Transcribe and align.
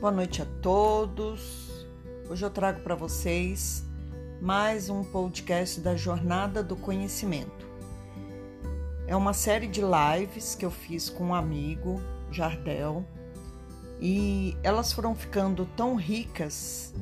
Boa 0.00 0.10
noite 0.10 0.40
a 0.40 0.46
todos. 0.62 1.86
Hoje 2.30 2.42
eu 2.42 2.48
trago 2.48 2.80
para 2.80 2.94
vocês 2.94 3.84
mais 4.40 4.88
um 4.88 5.04
podcast 5.04 5.78
da 5.78 5.94
Jornada 5.94 6.62
do 6.62 6.74
Conhecimento. 6.74 7.68
É 9.06 9.14
uma 9.14 9.34
série 9.34 9.66
de 9.66 9.82
lives 9.82 10.54
que 10.54 10.64
eu 10.64 10.70
fiz 10.70 11.10
com 11.10 11.24
um 11.24 11.34
amigo, 11.34 12.00
Jardel, 12.32 13.04
e 14.00 14.56
elas 14.62 14.90
foram 14.90 15.14
ficando 15.14 15.66
tão 15.76 15.96
ricas 15.96 16.94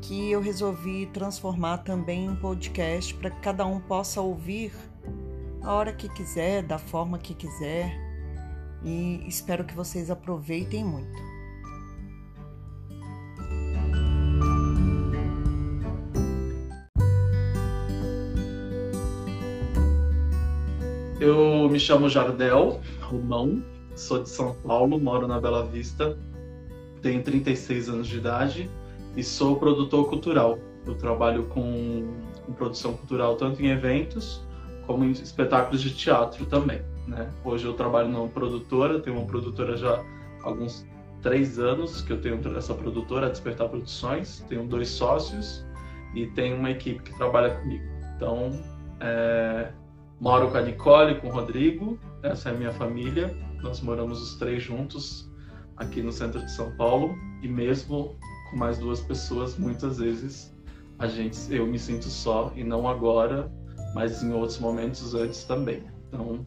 que 0.00 0.30
eu 0.30 0.40
resolvi 0.40 1.04
transformar 1.12 1.84
também 1.84 2.24
em 2.24 2.36
podcast 2.36 3.12
para 3.16 3.30
que 3.30 3.40
cada 3.40 3.66
um 3.66 3.80
possa 3.80 4.22
ouvir 4.22 4.72
a 5.60 5.74
hora 5.74 5.92
que 5.92 6.08
quiser, 6.08 6.62
da 6.62 6.78
forma 6.78 7.18
que 7.18 7.34
quiser, 7.34 7.94
e 8.82 9.22
espero 9.28 9.62
que 9.62 9.74
vocês 9.74 10.10
aproveitem 10.10 10.82
muito. 10.82 11.25
Eu 21.18 21.66
me 21.70 21.80
chamo 21.80 22.10
Jardel 22.10 22.78
Romão, 23.00 23.62
sou 23.94 24.22
de 24.22 24.28
São 24.28 24.54
Paulo, 24.56 25.00
moro 25.00 25.26
na 25.26 25.40
Bela 25.40 25.64
Vista, 25.64 26.16
tenho 27.00 27.22
36 27.22 27.88
anos 27.88 28.06
de 28.06 28.18
idade 28.18 28.70
e 29.16 29.24
sou 29.24 29.56
produtor 29.56 30.10
cultural. 30.10 30.58
Eu 30.86 30.94
trabalho 30.94 31.44
com, 31.44 32.12
com 32.44 32.52
produção 32.52 32.92
cultural 32.92 33.34
tanto 33.36 33.62
em 33.62 33.68
eventos 33.68 34.44
como 34.86 35.04
em 35.04 35.10
espetáculos 35.10 35.80
de 35.80 35.94
teatro 35.94 36.44
também. 36.44 36.82
Né? 37.08 37.30
Hoje 37.42 37.64
eu 37.64 37.72
trabalho 37.72 38.08
numa 38.08 38.28
produtora, 38.28 39.00
tenho 39.00 39.16
uma 39.16 39.26
produtora 39.26 39.74
já 39.74 39.94
há 39.94 40.04
alguns 40.42 40.86
três 41.22 41.58
anos 41.58 42.02
que 42.02 42.12
eu 42.12 42.20
tenho 42.20 42.38
essa 42.56 42.74
produtora, 42.74 43.30
Despertar 43.30 43.70
Produções, 43.70 44.44
tenho 44.50 44.66
dois 44.66 44.90
sócios 44.90 45.64
e 46.14 46.26
tenho 46.26 46.58
uma 46.58 46.70
equipe 46.70 47.02
que 47.02 47.16
trabalha 47.16 47.54
comigo. 47.54 47.84
Então, 48.14 48.52
é, 49.00 49.72
Moro 50.20 50.50
com 50.50 50.56
a 50.56 50.62
Nicole, 50.62 51.20
com 51.20 51.28
o 51.28 51.30
Rodrigo, 51.30 51.98
essa 52.22 52.48
é 52.48 52.52
a 52.52 52.56
minha 52.56 52.72
família. 52.72 53.36
Nós 53.62 53.80
moramos 53.80 54.22
os 54.22 54.36
três 54.36 54.62
juntos 54.62 55.30
aqui 55.76 56.02
no 56.02 56.12
centro 56.12 56.40
de 56.40 56.50
São 56.50 56.74
Paulo 56.76 57.14
e 57.42 57.48
mesmo 57.48 58.16
com 58.50 58.56
mais 58.56 58.78
duas 58.78 59.00
pessoas, 59.00 59.58
muitas 59.58 59.98
vezes 59.98 60.54
a 60.98 61.06
gente, 61.06 61.36
eu 61.50 61.66
me 61.66 61.78
sinto 61.78 62.06
só 62.06 62.52
e 62.56 62.64
não 62.64 62.88
agora, 62.88 63.52
mas 63.94 64.22
em 64.22 64.32
outros 64.32 64.58
momentos 64.58 65.14
antes 65.14 65.44
também. 65.44 65.82
Então, 66.08 66.46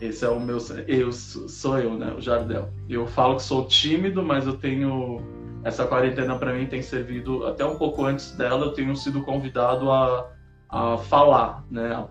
esse 0.00 0.24
é 0.24 0.28
o 0.28 0.40
meu, 0.40 0.58
eu 0.86 1.12
sou 1.12 1.78
eu, 1.78 1.94
né, 1.94 2.14
o 2.16 2.20
Jardel. 2.20 2.70
Eu 2.88 3.06
falo 3.06 3.36
que 3.36 3.42
sou 3.42 3.66
tímido, 3.66 4.22
mas 4.22 4.46
eu 4.46 4.54
tenho 4.56 5.20
essa 5.64 5.86
quarentena 5.86 6.38
para 6.38 6.54
mim 6.54 6.66
tem 6.66 6.80
servido 6.80 7.46
até 7.46 7.64
um 7.64 7.76
pouco 7.76 8.04
antes 8.04 8.32
dela, 8.32 8.66
eu 8.66 8.72
tenho 8.72 8.94
sido 8.96 9.22
convidado 9.22 9.90
a 9.90 10.30
a 10.68 10.98
falar, 10.98 11.64
né, 11.70 11.94
a 11.94 12.02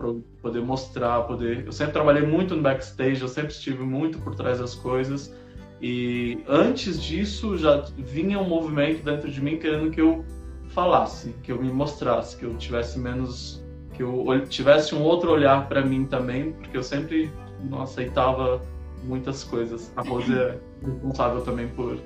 poder 0.42 0.60
mostrar, 0.60 1.22
poder. 1.22 1.64
Eu 1.64 1.72
sempre 1.72 1.92
trabalhei 1.92 2.26
muito 2.26 2.56
no 2.56 2.62
backstage, 2.62 3.22
eu 3.22 3.28
sempre 3.28 3.52
estive 3.52 3.82
muito 3.84 4.18
por 4.18 4.34
trás 4.34 4.58
das 4.58 4.74
coisas 4.74 5.32
e 5.80 6.42
antes 6.48 7.00
disso 7.00 7.56
já 7.56 7.84
vinha 7.96 8.38
um 8.38 8.48
movimento 8.48 9.04
dentro 9.04 9.30
de 9.30 9.40
mim 9.40 9.58
querendo 9.58 9.90
que 9.90 10.00
eu 10.00 10.24
falasse, 10.70 11.34
que 11.42 11.52
eu 11.52 11.62
me 11.62 11.70
mostrasse, 11.72 12.36
que 12.36 12.44
eu 12.44 12.54
tivesse 12.56 12.98
menos, 12.98 13.62
que 13.94 14.02
eu 14.02 14.44
tivesse 14.48 14.94
um 14.94 15.02
outro 15.02 15.30
olhar 15.30 15.68
para 15.68 15.84
mim 15.84 16.04
também, 16.04 16.52
porque 16.52 16.76
eu 16.76 16.82
sempre 16.82 17.30
não 17.70 17.82
aceitava 17.82 18.60
muitas 19.04 19.44
coisas. 19.44 19.92
A 19.96 20.02
Rose 20.02 20.32
é 20.36 20.58
responsável 20.84 21.42
também 21.42 21.68
por 21.68 21.96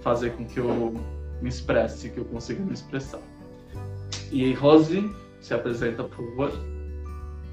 fazer 0.00 0.32
com 0.32 0.44
que 0.44 0.58
eu 0.58 0.94
me 1.40 1.48
expresse, 1.48 2.10
que 2.10 2.18
eu 2.18 2.24
consiga 2.24 2.62
me 2.64 2.72
expressar. 2.72 3.20
E 4.32 4.52
Rose, 4.54 5.08
se 5.44 5.52
apresenta, 5.52 6.02
por 6.04 6.16
favor. 6.16 6.52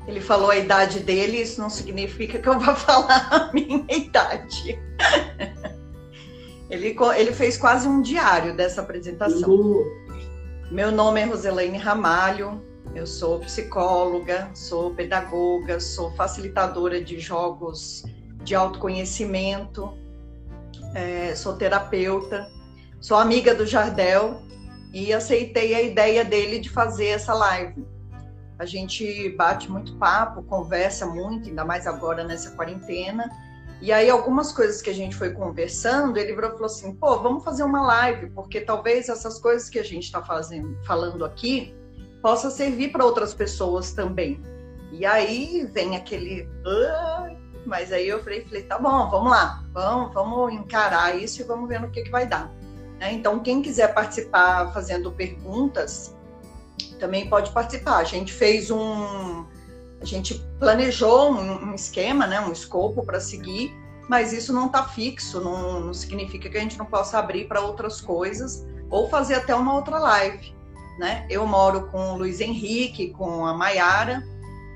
Ele 0.07 0.21
falou 0.21 0.49
a 0.49 0.57
idade 0.57 1.01
dele, 1.01 1.41
isso 1.41 1.59
não 1.61 1.69
significa 1.69 2.39
que 2.39 2.47
eu 2.47 2.57
vá 2.57 2.73
falar 2.73 3.27
a 3.29 3.53
minha 3.53 3.85
idade. 3.89 4.79
ele, 6.69 6.95
ele 7.17 7.31
fez 7.33 7.57
quase 7.57 7.87
um 7.87 8.01
diário 8.01 8.55
dessa 8.55 8.81
apresentação. 8.81 9.49
Uhum. 9.49 9.83
Meu 10.71 10.89
nome 10.89 11.19
é 11.19 11.25
Roselaine 11.25 11.77
Ramalho, 11.77 12.61
eu 12.95 13.05
sou 13.05 13.39
psicóloga, 13.39 14.49
sou 14.53 14.95
pedagoga, 14.95 15.81
sou 15.81 16.11
facilitadora 16.15 17.03
de 17.03 17.19
jogos 17.19 18.03
de 18.41 18.55
autoconhecimento, 18.55 19.93
é, 20.95 21.35
sou 21.35 21.57
terapeuta, 21.57 22.49
sou 23.01 23.17
amiga 23.17 23.53
do 23.53 23.65
Jardel, 23.65 24.41
e 24.93 25.13
aceitei 25.13 25.73
a 25.73 25.81
ideia 25.81 26.23
dele 26.25 26.59
de 26.59 26.69
fazer 26.69 27.07
essa 27.07 27.33
live. 27.33 27.85
A 28.59 28.65
gente 28.65 29.29
bate 29.29 29.71
muito 29.71 29.95
papo, 29.95 30.43
conversa 30.43 31.05
muito, 31.05 31.49
ainda 31.49 31.65
mais 31.65 31.87
agora 31.87 32.23
nessa 32.23 32.51
quarentena. 32.51 33.29
E 33.81 33.91
aí, 33.91 34.09
algumas 34.09 34.51
coisas 34.51 34.81
que 34.81 34.89
a 34.91 34.93
gente 34.93 35.15
foi 35.15 35.31
conversando, 35.31 36.17
ele 36.17 36.35
virou 36.35 36.51
falou 36.51 36.65
assim: 36.65 36.93
pô, 36.93 37.19
vamos 37.19 37.43
fazer 37.43 37.63
uma 37.63 37.81
live, 37.81 38.29
porque 38.29 38.61
talvez 38.61 39.09
essas 39.09 39.39
coisas 39.39 39.67
que 39.69 39.79
a 39.79 39.83
gente 39.83 40.03
está 40.03 40.23
falando 40.85 41.25
aqui, 41.25 41.73
possa 42.21 42.51
servir 42.51 42.91
para 42.91 43.03
outras 43.03 43.33
pessoas 43.33 43.91
também. 43.93 44.39
E 44.91 45.05
aí 45.05 45.67
vem 45.73 45.95
aquele. 45.95 46.47
Mas 47.65 47.91
aí 47.91 48.07
eu 48.07 48.23
falei, 48.23 48.43
falei, 48.43 48.63
tá 48.63 48.77
bom, 48.77 49.09
vamos 49.09 49.31
lá, 49.31 49.63
vamos, 49.71 50.13
vamos 50.13 50.53
encarar 50.53 51.15
isso 51.15 51.41
e 51.41 51.45
vamos 51.45 51.67
ver 51.67 51.79
no 51.79 51.89
que, 51.89 52.03
que 52.03 52.09
vai 52.09 52.27
dar. 52.27 52.51
Né? 53.01 53.13
Então, 53.13 53.39
quem 53.39 53.63
quiser 53.63 53.93
participar 53.95 54.71
fazendo 54.71 55.11
perguntas, 55.11 56.15
também 56.99 57.27
pode 57.27 57.51
participar. 57.51 57.97
A 57.97 58.03
gente 58.03 58.31
fez 58.31 58.69
um. 58.69 59.43
A 59.99 60.05
gente 60.05 60.35
planejou 60.59 61.31
um, 61.31 61.69
um 61.69 61.75
esquema, 61.75 62.25
né, 62.25 62.39
um 62.39 62.51
escopo 62.51 63.03
para 63.03 63.19
seguir, 63.19 63.71
mas 64.09 64.33
isso 64.33 64.51
não 64.51 64.65
está 64.65 64.83
fixo, 64.83 65.39
não, 65.39 65.79
não 65.79 65.93
significa 65.93 66.49
que 66.49 66.57
a 66.57 66.61
gente 66.61 66.77
não 66.77 66.87
possa 66.87 67.19
abrir 67.19 67.47
para 67.47 67.61
outras 67.61 68.01
coisas 68.01 68.65
ou 68.89 69.07
fazer 69.09 69.35
até 69.35 69.53
uma 69.53 69.75
outra 69.75 69.99
live. 69.99 70.55
Né? 70.97 71.27
Eu 71.29 71.45
moro 71.45 71.87
com 71.87 72.13
o 72.13 72.17
Luiz 72.17 72.41
Henrique, 72.41 73.11
com 73.11 73.45
a 73.45 73.53
Maiara, 73.53 74.23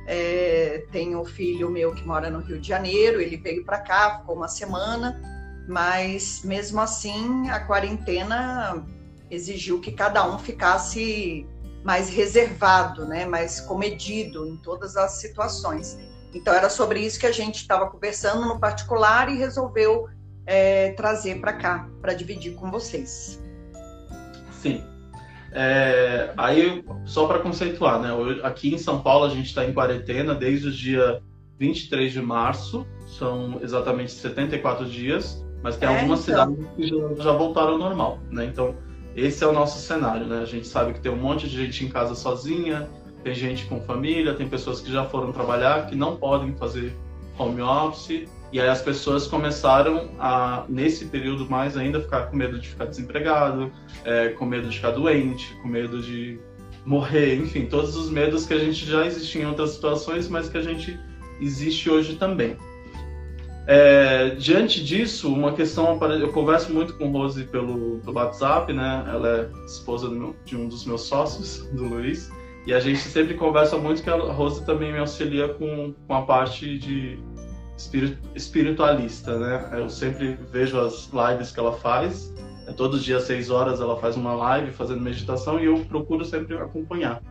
é, 0.06 0.86
tenho 0.92 1.26
filho 1.26 1.72
meu 1.72 1.96
que 1.96 2.06
mora 2.06 2.30
no 2.30 2.40
Rio 2.40 2.60
de 2.60 2.68
Janeiro, 2.68 3.20
ele 3.20 3.38
veio 3.38 3.66
para 3.66 3.80
cá, 3.80 4.20
ficou 4.20 4.36
uma 4.36 4.48
semana, 4.48 5.20
mas 5.68 6.42
mesmo 6.44 6.80
assim 6.80 7.50
a 7.50 7.60
quarentena 7.60 8.86
exigiu 9.30 9.80
que 9.80 9.92
cada 9.92 10.28
um 10.28 10.38
ficasse 10.38 11.46
mais 11.84 12.10
reservado, 12.10 13.06
né, 13.06 13.26
mais 13.26 13.60
comedido 13.62 14.48
em 14.48 14.58
todas 14.58 14.96
as 14.98 15.20
situações. 15.20 16.00
Então 16.34 16.54
era 16.54 16.70
sobre 16.70 17.00
isso 17.00 17.20
que 17.20 17.28
a 17.28 17.32
gente 17.32 17.58
estava 17.58 17.90
conversando 17.90 18.46
no 18.46 18.60
particular 18.60 19.30
e 19.30 19.38
resolveu 19.38 20.10
é, 20.46 20.92
trazer 20.92 21.40
para 21.40 21.54
cá 21.54 21.88
para 22.02 22.14
dividir 22.14 22.56
com 22.56 22.70
vocês. 22.70 23.42
Sim. 24.52 24.84
É, 25.52 26.34
aí 26.36 26.84
só 27.06 27.28
para 27.28 27.40
conceituar, 27.40 28.02
né? 28.02 28.10
Aqui 28.44 28.74
em 28.74 28.78
São 28.78 29.02
Paulo 29.02 29.26
a 29.26 29.30
gente 29.30 29.46
está 29.46 29.64
em 29.64 29.74
quarentena 29.74 30.36
desde 30.36 30.68
o 30.68 30.72
dia 30.72 31.22
23 31.58 32.12
de 32.12 32.22
março, 32.22 32.86
são 33.08 33.60
exatamente 33.62 34.12
74 34.12 34.86
dias 34.90 35.45
mas 35.66 35.78
tem 35.78 35.90
é, 35.90 35.96
algumas 35.96 36.30
então. 36.30 36.54
cidades 36.54 36.76
que 36.76 36.88
já, 36.88 37.24
já, 37.24 37.32
voltaram 37.32 37.72
ao 37.72 37.78
normal, 37.80 38.20
né? 38.30 38.46
Então, 38.46 38.76
esse 39.16 39.44
é 39.44 39.48
o 39.48 39.52
nosso 39.52 39.80
cenário, 39.80 40.28
né? 40.28 40.42
A 40.44 40.46
gente 40.46 40.68
sabe 40.68 40.94
que 40.94 41.00
tem 41.02 41.12
um 41.12 41.18
monte 41.18 41.50
de 41.50 41.58
gente 41.58 41.84
em 41.84 41.90
casa 41.90 42.14
sozinha, 42.14 42.88
tem 43.24 43.34
gente 43.34 43.66
com 43.66 43.82
família, 43.82 44.36
tem 44.36 44.48
pessoas 44.48 44.80
que 44.80 44.92
já 44.92 45.06
foram 45.06 45.32
trabalhar, 45.32 45.88
que 45.88 45.96
não 45.96 46.18
podem 46.18 46.54
fazer 46.54 46.96
home 47.36 47.64
office, 47.64 48.30
e 48.52 48.62
aí 48.62 48.70
as 48.70 48.84
pessoas 48.84 49.26
começaram 49.26 50.12
a, 50.20 50.66
nesse 50.70 51.06
período 51.06 51.50
mais 51.50 51.76
ainda, 51.76 52.00
ficar 52.00 52.28
com 52.28 52.38
medo 52.38 52.60
de 52.60 52.68
ficar 52.68 52.86
desempregado, 52.86 53.72
é, 54.04 54.30
com 54.30 54.46
medo 54.46 54.70
de 54.70 54.76
ficar 54.76 54.92
doente, 54.92 55.52
com 55.64 55.68
medo 55.68 56.00
de 56.00 56.40
morrer, 56.86 57.38
enfim, 57.38 57.66
todos 57.66 57.96
os 57.96 58.12
medos 58.12 58.46
que 58.46 58.54
a 58.54 58.60
gente 58.60 58.86
já 58.86 59.04
existia 59.04 59.42
em 59.42 59.48
outras 59.48 59.72
situações, 59.72 60.30
mas 60.30 60.48
que 60.48 60.60
a 60.60 60.62
gente 60.62 60.96
existe 61.42 61.90
hoje 61.90 62.18
também. 62.18 62.56
É, 63.68 64.30
diante 64.30 64.84
disso, 64.84 65.34
uma 65.34 65.54
questão, 65.54 66.00
eu 66.20 66.32
converso 66.32 66.72
muito 66.72 66.96
com 66.98 67.10
Rose 67.10 67.44
pelo, 67.46 68.00
pelo 68.00 68.16
WhatsApp, 68.16 68.72
né? 68.72 69.04
Ela 69.08 69.30
é 69.30 69.66
esposa 69.66 70.08
meu, 70.08 70.36
de 70.46 70.56
um 70.56 70.68
dos 70.68 70.86
meus 70.86 71.02
sócios, 71.02 71.68
do 71.74 71.84
Luiz, 71.86 72.32
e 72.68 72.74
a 72.74 72.80
gente 72.80 73.00
sempre 73.00 73.34
conversa 73.34 73.78
muito 73.78 74.04
que 74.04 74.10
a 74.10 74.16
Rose 74.16 74.64
também 74.66 74.92
me 74.92 75.00
auxilia 75.00 75.50
com, 75.50 75.94
com 76.08 76.14
a 76.14 76.22
parte 76.22 76.78
de 76.78 77.20
espiritualista, 78.36 79.38
né? 79.38 79.70
Eu 79.74 79.90
sempre 79.90 80.38
vejo 80.52 80.80
as 80.80 81.10
lives 81.12 81.52
que 81.52 81.60
ela 81.60 81.74
faz, 81.74 82.34
é, 82.68 82.72
todos 82.72 83.00
os 83.00 83.06
dias, 83.06 83.24
seis 83.24 83.50
horas, 83.50 83.82
ela 83.82 83.98
faz 83.98 84.16
uma 84.16 84.36
live 84.36 84.72
fazendo 84.72 85.02
meditação 85.02 85.60
e 85.60 85.66
eu 85.66 85.80
procuro 85.86 86.24
sempre 86.24 86.56
acompanhar. 86.56 87.22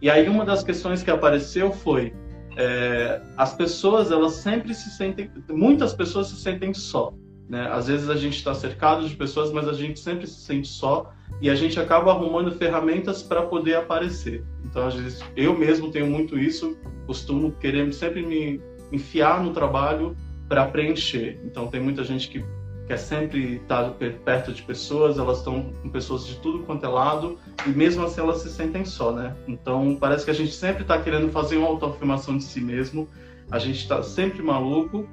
E 0.00 0.08
aí 0.08 0.26
uma 0.28 0.44
das 0.44 0.64
questões 0.64 1.02
que 1.02 1.10
apareceu 1.10 1.70
foi 1.70 2.14
é, 2.56 3.20
as 3.36 3.54
pessoas 3.54 4.10
elas 4.10 4.34
sempre 4.34 4.74
se 4.74 4.90
sentem, 4.90 5.30
muitas 5.50 5.92
pessoas 5.92 6.28
se 6.28 6.36
sentem 6.36 6.74
só. 6.74 7.12
Né? 7.48 7.68
Às 7.70 7.86
vezes 7.88 8.08
a 8.08 8.16
gente 8.16 8.36
está 8.36 8.54
cercado 8.54 9.06
de 9.06 9.14
pessoas, 9.14 9.52
mas 9.52 9.68
a 9.68 9.72
gente 9.72 10.00
sempre 10.00 10.26
se 10.26 10.40
sente 10.40 10.68
só 10.68 11.12
e 11.40 11.50
a 11.50 11.54
gente 11.54 11.78
acaba 11.78 12.10
arrumando 12.10 12.52
ferramentas 12.52 13.22
para 13.22 13.42
poder 13.42 13.74
aparecer. 13.74 14.44
Então, 14.64 14.86
às 14.86 14.94
vezes, 14.94 15.22
eu 15.36 15.58
mesmo 15.58 15.90
tenho 15.90 16.06
muito 16.06 16.38
isso, 16.38 16.76
costumo 17.06 17.52
querer 17.52 17.92
sempre 17.92 18.24
me 18.24 18.60
enfiar 18.90 19.42
no 19.42 19.52
trabalho 19.52 20.16
para 20.48 20.66
preencher. 20.66 21.40
Então, 21.44 21.66
tem 21.66 21.80
muita 21.80 22.04
gente 22.04 22.28
que 22.28 22.44
quer 22.86 22.96
sempre 22.96 23.56
estar 23.56 23.90
perto 24.24 24.52
de 24.52 24.62
pessoas, 24.62 25.18
elas 25.18 25.38
estão 25.38 25.72
com 25.82 25.88
pessoas 25.88 26.26
de 26.26 26.36
tudo 26.36 26.64
quanto 26.64 26.84
é 26.84 26.88
lado 26.88 27.38
e 27.66 27.70
mesmo 27.70 28.04
assim 28.04 28.20
elas 28.20 28.38
se 28.38 28.50
sentem 28.50 28.84
só, 28.84 29.12
né? 29.12 29.36
Então, 29.46 29.96
parece 29.98 30.24
que 30.24 30.30
a 30.30 30.34
gente 30.34 30.52
sempre 30.52 30.82
está 30.82 31.00
querendo 31.00 31.30
fazer 31.30 31.56
uma 31.56 31.68
autoafirmação 31.68 32.36
de 32.36 32.44
si 32.44 32.60
mesmo, 32.60 33.08
a 33.50 33.58
gente 33.58 33.78
está 33.78 34.02
sempre 34.02 34.42
maluco 34.42 35.08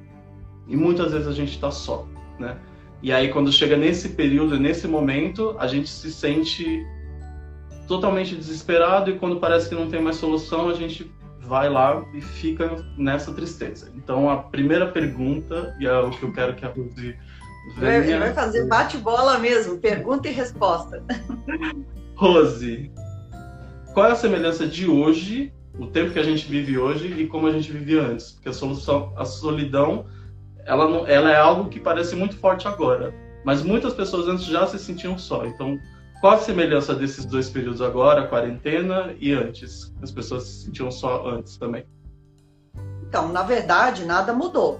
e 0.67 0.75
muitas 0.75 1.11
vezes 1.11 1.27
a 1.27 1.33
gente 1.33 1.51
está 1.51 1.71
só, 1.71 2.07
né? 2.39 2.57
E 3.01 3.13
aí, 3.13 3.29
quando 3.29 3.51
chega 3.51 3.77
nesse 3.77 4.09
período, 4.09 4.59
nesse 4.59 4.87
momento, 4.87 5.55
a 5.57 5.67
gente 5.67 5.89
se 5.89 6.11
sente 6.11 6.85
totalmente 7.87 8.35
desesperado 8.35 9.09
e 9.09 9.17
quando 9.17 9.39
parece 9.39 9.69
que 9.69 9.75
não 9.75 9.89
tem 9.89 10.01
mais 10.01 10.17
solução, 10.17 10.69
a 10.69 10.73
gente 10.73 11.09
vai 11.39 11.69
lá 11.69 12.05
e 12.13 12.21
fica 12.21 12.75
nessa 12.97 13.33
tristeza. 13.33 13.91
Então, 13.95 14.29
a 14.29 14.37
primeira 14.37 14.87
pergunta, 14.87 15.75
e 15.79 15.87
é 15.87 15.97
o 15.97 16.11
que 16.11 16.23
eu 16.23 16.31
quero 16.31 16.55
que 16.55 16.65
a 16.65 16.69
Rose 16.69 17.17
venha... 17.77 17.97
Ele 17.97 18.19
vai 18.19 18.33
fazer 18.33 18.67
bate-bola 18.67 19.37
mesmo, 19.39 19.77
pergunta 19.77 20.27
e 20.27 20.31
resposta. 20.31 21.03
Rose, 22.15 22.91
qual 23.93 24.07
é 24.07 24.11
a 24.11 24.15
semelhança 24.15 24.67
de 24.67 24.89
hoje, 24.89 25.53
o 25.77 25.87
tempo 25.87 26.11
que 26.11 26.19
a 26.19 26.23
gente 26.23 26.47
vive 26.47 26.77
hoje 26.77 27.07
e 27.07 27.27
como 27.27 27.47
a 27.47 27.51
gente 27.51 27.71
vivia 27.71 28.01
antes? 28.01 28.31
Porque 28.31 28.49
a 28.49 28.53
solução, 28.53 29.13
a 29.17 29.25
solidão 29.25 30.05
ela, 30.65 30.87
não, 30.87 31.07
ela 31.07 31.31
é 31.31 31.37
algo 31.37 31.69
que 31.69 31.79
parece 31.79 32.15
muito 32.15 32.37
forte 32.37 32.67
agora, 32.67 33.13
mas 33.43 33.63
muitas 33.63 33.93
pessoas 33.93 34.27
antes 34.27 34.45
já 34.45 34.67
se 34.67 34.77
sentiam 34.77 35.17
só. 35.17 35.45
Então, 35.45 35.79
qual 36.21 36.33
a 36.33 36.37
semelhança 36.37 36.93
desses 36.93 37.25
dois 37.25 37.49
períodos 37.49 37.81
agora, 37.81 38.27
quarentena 38.27 39.15
e 39.19 39.33
antes? 39.33 39.93
As 40.01 40.11
pessoas 40.11 40.43
se 40.43 40.65
sentiam 40.65 40.91
só 40.91 41.27
antes 41.27 41.57
também. 41.57 41.85
Então, 43.07 43.29
na 43.29 43.41
verdade, 43.41 44.05
nada 44.05 44.31
mudou. 44.33 44.79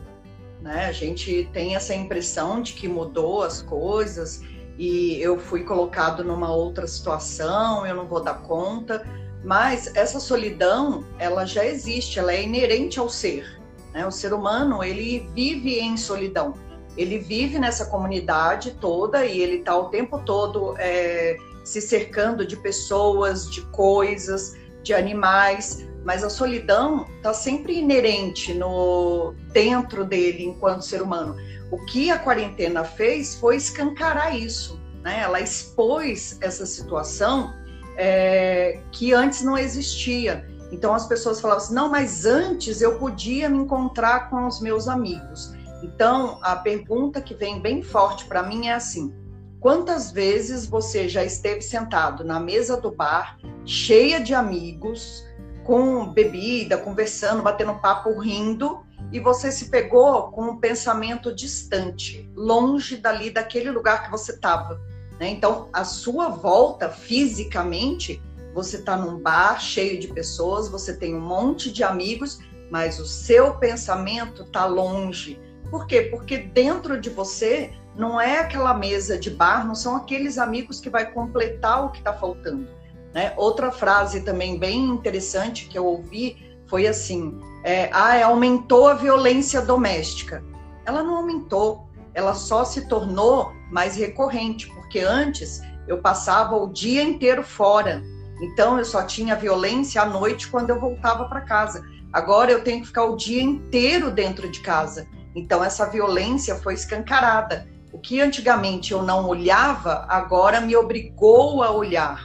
Né? 0.61 0.85
A 0.85 0.91
gente 0.91 1.49
tem 1.53 1.75
essa 1.75 1.93
impressão 1.93 2.61
de 2.61 2.73
que 2.73 2.87
mudou 2.87 3.43
as 3.43 3.61
coisas 3.61 4.41
e 4.77 5.21
eu 5.21 5.37
fui 5.37 5.63
colocado 5.63 6.23
numa 6.23 6.53
outra 6.53 6.87
situação, 6.87 7.85
eu 7.85 7.95
não 7.95 8.07
vou 8.07 8.21
dar 8.21 8.41
conta. 8.43 9.05
Mas 9.43 9.93
essa 9.95 10.19
solidão, 10.19 11.05
ela 11.17 11.45
já 11.45 11.65
existe, 11.65 12.19
ela 12.19 12.33
é 12.33 12.43
inerente 12.43 12.99
ao 12.99 13.09
ser. 13.09 13.59
Né? 13.93 14.05
O 14.05 14.11
ser 14.11 14.33
humano 14.33 14.83
ele 14.83 15.29
vive 15.33 15.79
em 15.79 15.95
solidão, 15.95 16.53
ele 16.97 17.19
vive 17.19 17.57
nessa 17.57 17.85
comunidade 17.85 18.71
toda 18.79 19.25
e 19.25 19.39
ele 19.39 19.57
está 19.57 19.75
o 19.77 19.89
tempo 19.89 20.19
todo 20.19 20.75
é, 20.77 21.37
se 21.63 21.81
cercando 21.81 22.45
de 22.45 22.57
pessoas, 22.57 23.49
de 23.49 23.61
coisas, 23.67 24.57
de 24.83 24.93
animais, 24.93 25.87
mas 26.03 26.23
a 26.23 26.29
solidão 26.29 27.05
está 27.17 27.33
sempre 27.33 27.77
inerente 27.77 28.53
no 28.53 29.33
dentro 29.51 30.05
dele 30.05 30.45
enquanto 30.45 30.83
ser 30.83 31.01
humano. 31.01 31.35
O 31.71 31.77
que 31.85 32.09
a 32.09 32.17
quarentena 32.17 32.83
fez 32.83 33.35
foi 33.35 33.57
escancarar 33.57 34.35
isso, 34.35 34.79
né? 35.03 35.21
Ela 35.21 35.39
expôs 35.39 36.37
essa 36.41 36.65
situação 36.65 37.53
é, 37.95 38.79
que 38.91 39.13
antes 39.13 39.43
não 39.43 39.57
existia. 39.57 40.47
Então 40.71 40.93
as 40.93 41.07
pessoas 41.07 41.39
falavam 41.39 41.63
assim: 41.63 41.73
não, 41.73 41.89
mas 41.89 42.25
antes 42.25 42.81
eu 42.81 42.97
podia 42.97 43.49
me 43.49 43.57
encontrar 43.57 44.29
com 44.29 44.47
os 44.47 44.61
meus 44.61 44.87
amigos. 44.87 45.53
Então 45.83 46.39
a 46.41 46.55
pergunta 46.55 47.21
que 47.21 47.33
vem 47.33 47.61
bem 47.61 47.83
forte 47.83 48.25
para 48.25 48.43
mim 48.43 48.67
é 48.67 48.73
assim: 48.73 49.13
quantas 49.59 50.11
vezes 50.11 50.65
você 50.65 51.07
já 51.07 51.23
esteve 51.23 51.61
sentado 51.61 52.23
na 52.23 52.39
mesa 52.39 52.79
do 52.79 52.91
bar, 52.91 53.37
cheia 53.65 54.19
de 54.19 54.33
amigos, 54.33 55.23
com 55.69 56.07
bebida, 56.07 56.79
conversando, 56.79 57.43
batendo 57.43 57.75
papo, 57.75 58.19
rindo, 58.19 58.83
e 59.11 59.19
você 59.19 59.51
se 59.51 59.69
pegou 59.69 60.31
com 60.31 60.45
um 60.45 60.57
pensamento 60.57 61.31
distante, 61.31 62.27
longe 62.35 62.97
dali 62.97 63.29
daquele 63.29 63.69
lugar 63.69 64.03
que 64.03 64.09
você 64.09 64.31
estava? 64.31 64.81
Né? 65.19 65.29
Então 65.29 65.69
a 65.71 65.83
sua 65.83 66.29
volta 66.29 66.89
fisicamente 66.89 68.19
você 68.51 68.77
está 68.77 68.97
num 68.97 69.19
bar 69.19 69.61
cheio 69.61 69.99
de 69.99 70.07
pessoas, 70.07 70.67
você 70.67 70.97
tem 70.97 71.13
um 71.13 71.21
monte 71.21 71.71
de 71.71 71.83
amigos, 71.83 72.39
mas 72.71 72.99
o 72.99 73.05
seu 73.05 73.53
pensamento 73.53 74.41
está 74.41 74.65
longe. 74.65 75.39
Por 75.69 75.85
quê? 75.85 76.01
Porque 76.01 76.39
dentro 76.39 76.99
de 76.99 77.11
você 77.11 77.71
não 77.95 78.19
é 78.19 78.39
aquela 78.39 78.73
mesa 78.73 79.19
de 79.19 79.29
bar, 79.29 79.67
não 79.67 79.75
são 79.75 79.95
aqueles 79.95 80.39
amigos 80.39 80.81
que 80.81 80.89
vai 80.89 81.11
completar 81.11 81.85
o 81.85 81.91
que 81.91 81.99
está 81.99 82.11
faltando. 82.11 82.78
Né? 83.13 83.33
Outra 83.37 83.71
frase 83.71 84.21
também 84.21 84.57
bem 84.57 84.85
interessante 84.85 85.67
que 85.67 85.77
eu 85.77 85.85
ouvi 85.85 86.37
foi 86.67 86.87
assim: 86.87 87.39
é, 87.63 87.89
ah, 87.91 88.25
aumentou 88.25 88.87
a 88.87 88.93
violência 88.93 89.61
doméstica. 89.61 90.43
Ela 90.85 91.03
não 91.03 91.17
aumentou, 91.17 91.89
ela 92.13 92.33
só 92.33 92.63
se 92.63 92.87
tornou 92.87 93.51
mais 93.71 93.95
recorrente, 93.95 94.67
porque 94.67 94.99
antes 94.99 95.61
eu 95.87 95.99
passava 95.99 96.55
o 96.55 96.71
dia 96.71 97.03
inteiro 97.03 97.43
fora, 97.43 98.01
então 98.41 98.77
eu 98.77 98.85
só 98.85 99.03
tinha 99.03 99.35
violência 99.35 100.01
à 100.01 100.05
noite 100.05 100.47
quando 100.47 100.69
eu 100.69 100.79
voltava 100.79 101.25
para 101.25 101.41
casa. 101.41 101.83
Agora 102.11 102.51
eu 102.51 102.63
tenho 102.63 102.81
que 102.81 102.87
ficar 102.87 103.03
o 103.05 103.15
dia 103.15 103.41
inteiro 103.41 104.09
dentro 104.09 104.49
de 104.49 104.61
casa. 104.61 105.07
Então 105.35 105.63
essa 105.63 105.85
violência 105.85 106.55
foi 106.55 106.73
escancarada. 106.73 107.67
O 107.91 107.99
que 107.99 108.21
antigamente 108.21 108.91
eu 108.91 109.03
não 109.03 109.27
olhava, 109.27 110.05
agora 110.07 110.61
me 110.61 110.75
obrigou 110.75 111.61
a 111.63 111.71
olhar. 111.71 112.23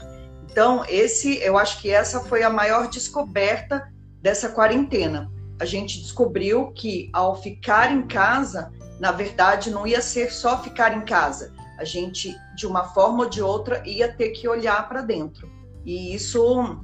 Então 0.55 0.85
esse, 0.89 1.39
eu 1.39 1.59
acho 1.59 1.83
que 1.83 1.91
essa 1.91 2.21
foi 2.21 2.45
a 2.45 2.49
maior 2.49 2.89
descoberta 2.89 3.93
dessa 4.23 4.49
quarentena. 4.49 5.29
A 5.61 5.65
gente 5.65 6.01
descobriu 6.01 6.71
que 6.71 7.11
ao 7.13 7.35
ficar 7.35 7.91
em 7.91 8.03
casa, 8.03 8.71
na 9.01 9.11
verdade 9.11 9.69
não 9.69 9.85
ia 9.85 10.01
ser 10.01 10.31
só 10.31 10.63
ficar 10.63 10.97
em 10.97 11.05
casa. 11.05 11.53
A 11.77 11.83
gente, 11.83 12.37
de 12.55 12.69
uma 12.69 12.85
forma 12.85 13.25
ou 13.25 13.29
de 13.29 13.43
outra, 13.43 13.83
ia 13.85 14.13
ter 14.13 14.31
que 14.31 14.47
olhar 14.47 14.89
para 14.89 15.03
dentro. 15.03 15.51
E 15.85 16.15
isso, 16.15 16.79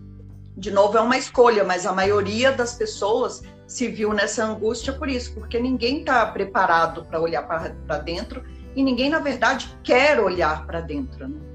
de 0.56 0.72
novo, 0.72 0.98
é 0.98 1.00
uma 1.00 1.16
escolha, 1.16 1.62
mas 1.62 1.86
a 1.86 1.92
maioria 1.92 2.50
das 2.50 2.74
pessoas 2.74 3.40
se 3.68 3.86
viu 3.86 4.12
nessa 4.12 4.44
angústia 4.44 4.92
por 4.92 5.08
isso, 5.08 5.32
porque 5.32 5.60
ninguém 5.60 6.00
está 6.00 6.26
preparado 6.26 7.04
para 7.04 7.20
olhar 7.20 7.44
para 7.44 7.98
dentro 7.98 8.42
e 8.74 8.82
ninguém, 8.82 9.08
na 9.08 9.20
verdade, 9.20 9.72
quer 9.84 10.18
olhar 10.18 10.66
para 10.66 10.80
dentro. 10.80 11.28
Né? 11.28 11.49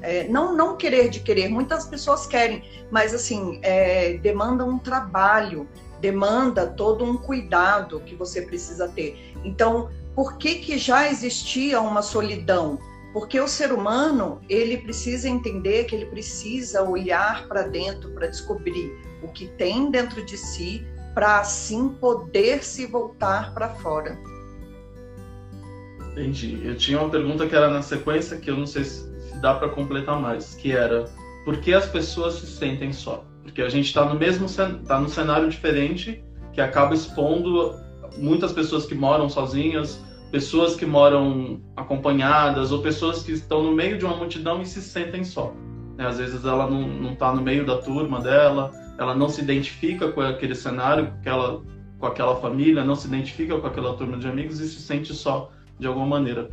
É, 0.00 0.28
não, 0.28 0.56
não 0.56 0.76
querer 0.76 1.08
de 1.08 1.20
querer, 1.20 1.48
muitas 1.48 1.86
pessoas 1.86 2.26
querem, 2.26 2.62
mas 2.90 3.12
assim, 3.12 3.58
é, 3.62 4.16
demanda 4.18 4.64
um 4.64 4.78
trabalho, 4.78 5.68
demanda 6.00 6.66
todo 6.66 7.04
um 7.04 7.16
cuidado 7.16 8.00
que 8.00 8.14
você 8.14 8.42
precisa 8.42 8.88
ter. 8.88 9.34
Então, 9.44 9.90
por 10.14 10.36
que, 10.36 10.56
que 10.56 10.78
já 10.78 11.08
existia 11.10 11.80
uma 11.80 12.02
solidão? 12.02 12.78
Porque 13.12 13.40
o 13.40 13.48
ser 13.48 13.72
humano, 13.72 14.40
ele 14.48 14.76
precisa 14.76 15.28
entender 15.28 15.84
que 15.84 15.94
ele 15.94 16.06
precisa 16.06 16.82
olhar 16.82 17.48
para 17.48 17.62
dentro 17.62 18.10
para 18.10 18.26
descobrir 18.26 18.92
o 19.22 19.28
que 19.28 19.48
tem 19.48 19.90
dentro 19.90 20.24
de 20.24 20.36
si, 20.36 20.86
para 21.14 21.40
assim 21.40 21.88
poder 21.88 22.62
se 22.62 22.86
voltar 22.86 23.52
para 23.54 23.70
fora. 23.70 24.16
Entendi. 26.12 26.60
Eu 26.64 26.76
tinha 26.76 27.00
uma 27.00 27.10
pergunta 27.10 27.46
que 27.46 27.54
era 27.54 27.68
na 27.68 27.82
sequência 27.82 28.36
que 28.36 28.50
eu 28.50 28.56
não 28.56 28.66
sei 28.66 28.84
se 28.84 29.08
dá 29.40 29.54
para 29.54 29.68
completar 29.68 30.20
mais, 30.20 30.54
que 30.54 30.72
era 30.72 31.04
por 31.44 31.58
que 31.58 31.72
as 31.72 31.86
pessoas 31.86 32.34
se 32.34 32.46
sentem 32.46 32.92
só? 32.92 33.24
Porque 33.42 33.62
a 33.62 33.68
gente 33.68 33.86
está 33.86 34.04
no 34.04 34.14
mesmo 34.14 34.46
está 34.46 35.00
no 35.00 35.08
cenário 35.08 35.48
diferente 35.48 36.22
que 36.52 36.60
acaba 36.60 36.94
expondo 36.94 37.74
muitas 38.16 38.52
pessoas 38.52 38.84
que 38.84 38.94
moram 38.94 39.28
sozinhas, 39.28 40.04
pessoas 40.30 40.74
que 40.74 40.84
moram 40.84 41.60
acompanhadas 41.76 42.72
ou 42.72 42.82
pessoas 42.82 43.22
que 43.22 43.32
estão 43.32 43.62
no 43.62 43.72
meio 43.72 43.96
de 43.96 44.04
uma 44.04 44.16
multidão 44.16 44.60
e 44.60 44.66
se 44.66 44.82
sentem 44.82 45.24
só. 45.24 45.54
Né? 45.96 46.06
Às 46.06 46.18
vezes 46.18 46.44
ela 46.44 46.68
não 46.68 47.12
está 47.12 47.32
no 47.32 47.40
meio 47.40 47.64
da 47.64 47.78
turma 47.78 48.20
dela, 48.20 48.72
ela 48.98 49.14
não 49.14 49.28
se 49.28 49.40
identifica 49.40 50.12
com 50.12 50.20
aquele 50.20 50.54
cenário, 50.54 51.06
com 51.06 51.18
aquela, 51.18 51.62
com 51.98 52.06
aquela 52.06 52.36
família, 52.36 52.84
não 52.84 52.94
se 52.94 53.06
identifica 53.06 53.58
com 53.58 53.66
aquela 53.66 53.94
turma 53.94 54.18
de 54.18 54.28
amigos 54.28 54.60
e 54.60 54.68
se 54.68 54.80
sente 54.82 55.14
só 55.14 55.50
de 55.78 55.86
alguma 55.86 56.06
maneira. 56.06 56.50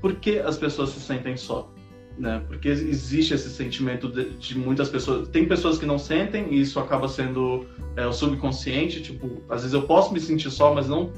Por 0.00 0.16
que 0.16 0.38
as 0.38 0.58
pessoas 0.58 0.90
se 0.90 1.00
sentem 1.00 1.36
só? 1.36 1.72
Né? 2.18 2.42
Porque 2.46 2.68
existe 2.68 3.34
esse 3.34 3.50
sentimento 3.50 4.08
de, 4.08 4.30
de, 4.30 4.56
muitas 4.56 4.88
pessoas. 4.88 5.28
Tem 5.28 5.46
pessoas 5.46 5.78
que 5.78 5.86
não 5.86 5.98
sentem 5.98 6.46
e 6.52 6.60
isso 6.60 6.78
acaba 6.78 7.08
sendo 7.08 7.66
é, 7.96 8.06
o 8.06 8.12
subconsciente. 8.12 9.02
Tipo, 9.02 9.42
às 9.48 9.62
vezes 9.62 9.74
eu 9.74 9.82
posso 9.82 10.12
me 10.12 10.20
sentir 10.20 10.50
só, 10.50 10.72
mas 10.72 10.88
não 10.88 11.12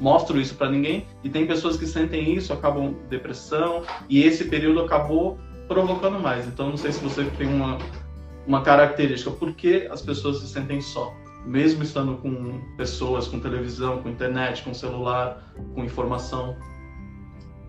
mostro 0.00 0.40
isso 0.40 0.54
para 0.54 0.70
ninguém. 0.70 1.06
E 1.22 1.28
tem 1.28 1.46
pessoas 1.46 1.76
que 1.76 1.86
sentem 1.86 2.34
isso, 2.34 2.52
acabam 2.52 2.96
depressão, 3.08 3.84
e 4.08 4.24
esse 4.24 4.44
período 4.44 4.80
acabou 4.80 5.38
provocando 5.68 6.18
mais. 6.18 6.48
Então, 6.48 6.70
não 6.70 6.76
sei 6.76 6.90
se 6.90 7.00
você 7.00 7.24
tem 7.38 7.46
uma, 7.46 7.78
uma 8.46 8.62
característica, 8.62 9.30
por 9.30 9.52
que 9.52 9.86
as 9.90 10.02
pessoas 10.02 10.38
se 10.38 10.48
sentem 10.48 10.80
só? 10.80 11.14
Mesmo 11.46 11.82
estando 11.82 12.16
com 12.16 12.60
pessoas, 12.76 13.28
com 13.28 13.38
televisão, 13.38 14.02
com 14.02 14.08
internet, 14.08 14.62
com 14.62 14.74
celular, 14.74 15.52
com 15.74 15.84
informação. 15.84 16.56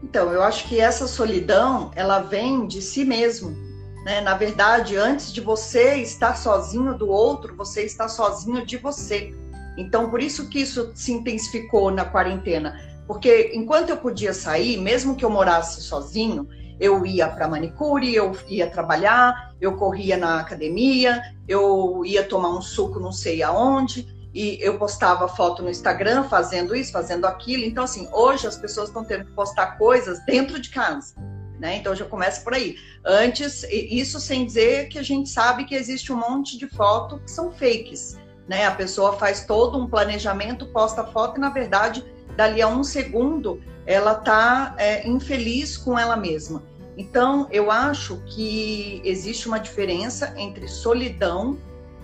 Então, 0.04 0.32
eu 0.32 0.42
acho 0.42 0.68
que 0.68 0.80
essa 0.80 1.08
solidão, 1.08 1.92
ela 1.96 2.20
vem 2.20 2.66
de 2.66 2.82
si 2.82 3.06
mesmo. 3.06 3.56
Né? 4.04 4.20
Na 4.22 4.34
verdade, 4.34 4.96
antes 4.98 5.32
de 5.32 5.42
você 5.42 5.96
estar 5.98 6.36
sozinho 6.36 6.98
do 6.98 7.08
outro, 7.08 7.56
você 7.56 7.84
está 7.84 8.08
sozinho 8.08 8.66
de 8.66 8.78
você. 8.78 9.34
Então, 9.78 10.10
por 10.10 10.22
isso 10.22 10.50
que 10.50 10.60
isso 10.60 10.92
se 10.96 11.12
intensificou 11.12 11.92
na 11.92 12.04
quarentena. 12.04 12.80
Porque 13.08 13.52
enquanto 13.54 13.90
eu 13.90 13.98
podia 13.98 14.34
sair, 14.34 14.78
mesmo 14.78 15.16
que 15.16 15.24
eu 15.24 15.30
morasse 15.30 15.82
sozinho, 15.82 16.48
eu 16.80 17.06
ia 17.06 17.28
para 17.28 17.48
manicure, 17.48 18.14
eu 18.14 18.36
ia 18.48 18.68
trabalhar, 18.68 19.54
eu 19.62 19.76
corria 19.78 20.18
na 20.18 20.40
academia, 20.40 21.22
eu 21.48 22.02
ia 22.04 22.24
tomar 22.24 22.50
um 22.50 22.62
suco 22.62 23.00
não 23.00 23.12
sei 23.12 23.44
aonde, 23.44 24.08
e 24.34 24.58
eu 24.62 24.78
postava 24.78 25.28
foto 25.28 25.62
no 25.62 25.70
Instagram 25.70 26.24
fazendo 26.24 26.76
isso, 26.76 26.92
fazendo 26.92 27.26
aquilo. 27.26 27.64
Então, 27.64 27.84
assim, 27.84 28.08
hoje 28.12 28.48
as 28.48 28.58
pessoas 28.58 28.88
estão 28.88 29.04
tendo 29.04 29.26
que 29.26 29.32
postar 29.32 29.78
coisas 29.78 30.24
dentro 30.26 30.60
de 30.60 30.70
casa. 30.70 31.14
Né? 31.60 31.78
Então 31.78 31.96
já 31.96 32.06
começa 32.06 32.42
por 32.42 32.54
aí. 32.54 32.76
Antes, 33.06 33.64
isso 33.70 34.20
sem 34.20 34.46
dizer 34.46 34.88
que 34.88 34.98
a 34.98 35.04
gente 35.04 35.30
sabe 35.30 35.66
que 35.66 35.76
existe 35.76 36.12
um 36.12 36.16
monte 36.16 36.58
de 36.58 36.68
foto 36.68 37.20
que 37.20 37.30
são 37.30 37.52
fakes. 37.52 38.18
Né? 38.48 38.66
A 38.66 38.72
pessoa 38.72 39.14
faz 39.14 39.46
todo 39.46 39.78
um 39.78 39.88
planejamento, 39.88 40.66
posta 40.68 41.06
foto 41.06 41.38
e, 41.38 41.40
na 41.40 41.50
verdade, 41.50 42.04
dali 42.36 42.62
a 42.62 42.68
um 42.68 42.84
segundo, 42.84 43.62
ela 43.86 44.14
está 44.14 44.74
é, 44.78 45.08
infeliz 45.08 45.78
com 45.78 46.00
ela 46.00 46.16
mesma. 46.16 46.64
Então, 46.98 47.48
eu 47.52 47.70
acho 47.70 48.22
que 48.26 49.02
existe 49.04 49.48
uma 49.48 49.60
diferença 49.60 50.34
entre 50.38 50.68
solidão 50.68 51.58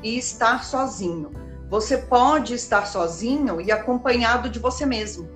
e 0.03 0.17
estar 0.17 0.63
sozinho. 0.63 1.46
Você 1.69 1.97
pode 1.97 2.53
estar 2.53 2.85
sozinho 2.85 3.59
e 3.59 3.71
acompanhado 3.71 4.49
de 4.49 4.59
você 4.59 4.85
mesmo, 4.85 5.29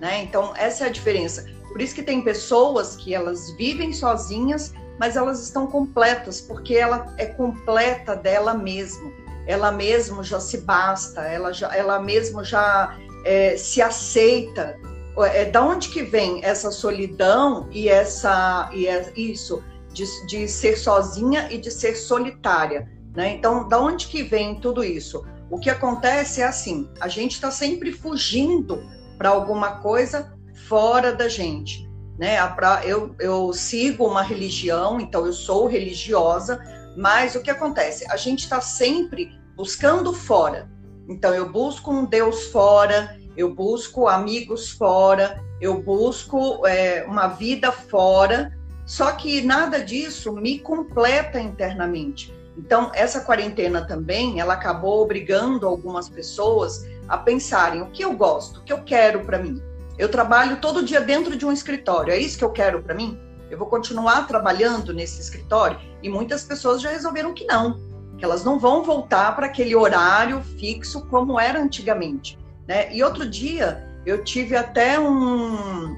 né? 0.00 0.22
Então, 0.22 0.52
essa 0.56 0.84
é 0.84 0.86
a 0.88 0.90
diferença. 0.90 1.46
Por 1.68 1.80
isso 1.80 1.94
que 1.94 2.02
tem 2.02 2.22
pessoas 2.22 2.94
que 2.94 3.12
elas 3.12 3.50
vivem 3.56 3.92
sozinhas, 3.92 4.72
mas 4.98 5.16
elas 5.16 5.42
estão 5.42 5.66
completas, 5.66 6.40
porque 6.40 6.74
ela 6.74 7.12
é 7.18 7.26
completa 7.26 8.14
dela 8.14 8.54
mesma. 8.54 9.10
Ela 9.46 9.72
mesmo 9.72 10.22
já 10.22 10.38
se 10.38 10.58
basta, 10.58 11.22
ela, 11.22 11.52
já, 11.52 11.74
ela 11.74 11.98
mesmo 11.98 12.44
já 12.44 12.96
é, 13.24 13.56
se 13.56 13.82
aceita, 13.82 14.78
é, 15.18 15.44
da 15.46 15.62
onde 15.62 15.88
que 15.88 16.02
vem 16.02 16.44
essa 16.44 16.70
solidão 16.70 17.68
e 17.70 17.88
essa 17.88 18.70
e 18.72 18.86
é 18.86 19.12
isso 19.16 19.62
de, 19.92 20.04
de 20.26 20.48
ser 20.48 20.76
sozinha 20.76 21.48
e 21.50 21.58
de 21.58 21.70
ser 21.70 21.94
solitária, 21.94 22.88
né? 23.14 23.30
Então, 23.30 23.68
da 23.68 23.80
onde 23.80 24.08
que 24.08 24.22
vem 24.22 24.60
tudo 24.60 24.82
isso? 24.82 25.24
O 25.50 25.58
que 25.58 25.70
acontece 25.70 26.40
é 26.40 26.44
assim: 26.44 26.88
a 27.00 27.08
gente 27.08 27.32
está 27.32 27.50
sempre 27.50 27.92
fugindo 27.92 28.82
para 29.18 29.30
alguma 29.30 29.78
coisa 29.78 30.32
fora 30.68 31.12
da 31.12 31.28
gente, 31.28 31.88
né? 32.18 32.36
Eu, 32.84 33.14
eu 33.18 33.52
sigo 33.52 34.06
uma 34.06 34.22
religião, 34.22 35.00
então 35.00 35.26
eu 35.26 35.32
sou 35.32 35.66
religiosa, 35.66 36.58
mas 36.96 37.34
o 37.34 37.42
que 37.42 37.50
acontece? 37.50 38.04
A 38.10 38.16
gente 38.16 38.40
está 38.40 38.60
sempre 38.60 39.30
buscando 39.56 40.12
fora. 40.12 40.70
Então 41.08 41.34
eu 41.34 41.50
busco 41.50 41.92
um 41.92 42.04
Deus 42.06 42.46
fora, 42.46 43.16
eu 43.36 43.54
busco 43.54 44.08
amigos 44.08 44.70
fora, 44.70 45.42
eu 45.60 45.82
busco 45.82 46.66
é, 46.66 47.04
uma 47.04 47.28
vida 47.28 47.70
fora, 47.70 48.56
só 48.86 49.12
que 49.12 49.42
nada 49.42 49.84
disso 49.84 50.32
me 50.32 50.58
completa 50.58 51.40
internamente. 51.40 52.32
Então, 52.56 52.90
essa 52.94 53.20
quarentena 53.20 53.86
também, 53.86 54.40
ela 54.40 54.54
acabou 54.54 55.02
obrigando 55.02 55.66
algumas 55.66 56.08
pessoas 56.08 56.86
a 57.08 57.18
pensarem 57.18 57.82
o 57.82 57.90
que 57.90 58.04
eu 58.04 58.12
gosto, 58.14 58.60
o 58.60 58.62
que 58.62 58.72
eu 58.72 58.82
quero 58.82 59.24
para 59.24 59.38
mim. 59.38 59.60
Eu 59.98 60.08
trabalho 60.08 60.60
todo 60.60 60.84
dia 60.84 61.00
dentro 61.00 61.36
de 61.36 61.44
um 61.44 61.52
escritório, 61.52 62.12
é 62.12 62.18
isso 62.18 62.38
que 62.38 62.44
eu 62.44 62.50
quero 62.50 62.82
para 62.82 62.94
mim? 62.94 63.18
Eu 63.50 63.58
vou 63.58 63.66
continuar 63.66 64.26
trabalhando 64.26 64.92
nesse 64.92 65.20
escritório? 65.20 65.78
E 66.02 66.08
muitas 66.08 66.44
pessoas 66.44 66.80
já 66.80 66.90
resolveram 66.90 67.34
que 67.34 67.44
não, 67.44 67.78
que 68.18 68.24
elas 68.24 68.44
não 68.44 68.58
vão 68.58 68.82
voltar 68.82 69.34
para 69.36 69.46
aquele 69.46 69.74
horário 69.76 70.42
fixo 70.58 71.06
como 71.06 71.38
era 71.38 71.60
antigamente. 71.60 72.38
Né? 72.66 72.92
E 72.94 73.02
outro 73.02 73.28
dia 73.28 73.86
eu 74.06 74.24
tive 74.24 74.56
até 74.56 74.98
um, 74.98 75.94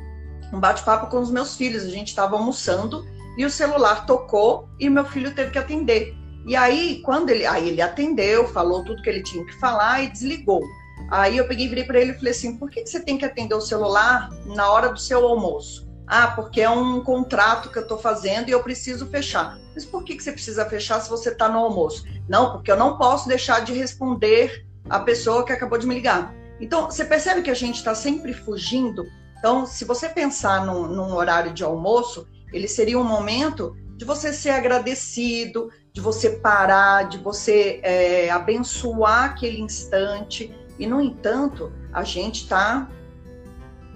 um 0.53 0.61
bate-papo 0.61 1.07
com 1.07 1.21
os 1.21 1.31
meus 1.31 1.57
filhos. 1.57 1.85
A 1.85 1.91
gente 1.91 2.09
estava 2.09 2.37
almoçando 2.37 3.07
e 3.39 3.45
o 3.45 3.51
celular 3.51 4.07
tocou 4.07 4.69
e 4.79 4.91
meu 4.91 5.05
filho 5.05 5.35
teve 5.35 5.51
que 5.51 5.59
atender. 5.59 6.15
E 6.47 6.55
aí, 6.55 7.03
quando 7.05 7.31
ele, 7.31 7.45
aí 7.45 7.69
ele 7.69 7.83
atendeu, 7.83 8.47
falou 8.49 8.85
tudo 8.85 9.03
que 9.03 9.11
ele 9.11 9.23
tinha 9.23 9.45
que 9.45 9.55
falar 9.55 10.03
e 10.05 10.11
desligou. 10.11 10.63
Aí 11.11 11.37
eu 11.37 11.47
peguei 11.47 11.67
e 11.67 11.69
virei 11.69 11.85
para 11.85 12.01
ele 12.01 12.13
e 12.13 12.15
falei 12.15 12.31
assim: 12.31 12.57
por 12.57 12.71
que, 12.71 12.87
você 12.87 13.01
tem 13.01 13.19
que 13.19 13.25
atender 13.25 13.55
o 13.55 13.61
celular 13.61 14.31
na 14.47 14.71
hora 14.71 14.89
do 14.91 14.99
seu 14.99 15.27
almoço? 15.27 15.87
Ah, 16.07 16.29
porque 16.29 16.61
é 16.61 16.71
um 16.71 17.03
contrato 17.03 17.69
que 17.69 17.79
eu 17.79 17.83
estou 17.83 17.99
fazendo 17.99 18.49
e 18.49 18.53
eu 18.53 18.63
preciso 18.63 19.07
fechar. 19.09 19.59
Mas 19.75 19.85
por 19.85 20.05
que, 20.05 20.15
que 20.15 20.23
você 20.23 20.31
precisa 20.31 20.65
fechar 20.65 21.01
se 21.01 21.11
você 21.11 21.31
está 21.31 21.49
no 21.49 21.59
almoço? 21.59 22.05
Não, 22.29 22.53
porque 22.53 22.71
eu 22.71 22.77
não 22.77 22.97
posso 22.97 23.29
deixar 23.29 23.61
de 23.65 23.73
responder 23.73 24.65
a 24.89 25.01
pessoa 25.01 25.45
que 25.45 25.53
acabou 25.53 25.79
de 25.79 25.87
me 25.87 25.95
ligar. 25.95 26.33
Então, 26.61 26.87
você 26.87 27.05
percebe 27.05 27.43
que 27.43 27.51
a 27.51 27.55
gente 27.55 27.77
está 27.77 27.95
sempre 27.95 28.33
fugindo? 28.33 29.05
Então, 29.39 29.67
se 29.67 29.85
você 29.85 30.09
pensar 30.09 30.65
num, 30.65 30.87
num, 30.87 31.13
horário 31.15 31.53
de 31.53 31.63
almoço, 31.63 32.27
ele 32.53 32.69
seria 32.69 32.99
um 32.99 33.05
momento 33.05 33.77
de 33.97 34.05
você 34.05 34.33
ser 34.33 34.51
agradecido, 34.51 35.71
de 35.97 36.03
você 36.03 36.29
parar, 36.29 37.09
de 37.09 37.17
você 37.17 37.81
é, 37.83 38.29
abençoar 38.29 39.31
aquele 39.31 39.63
instante. 39.63 40.55
E, 40.79 40.87
no 40.87 41.01
entanto, 41.01 41.73
a 41.91 42.05
gente 42.05 42.43
está 42.43 42.87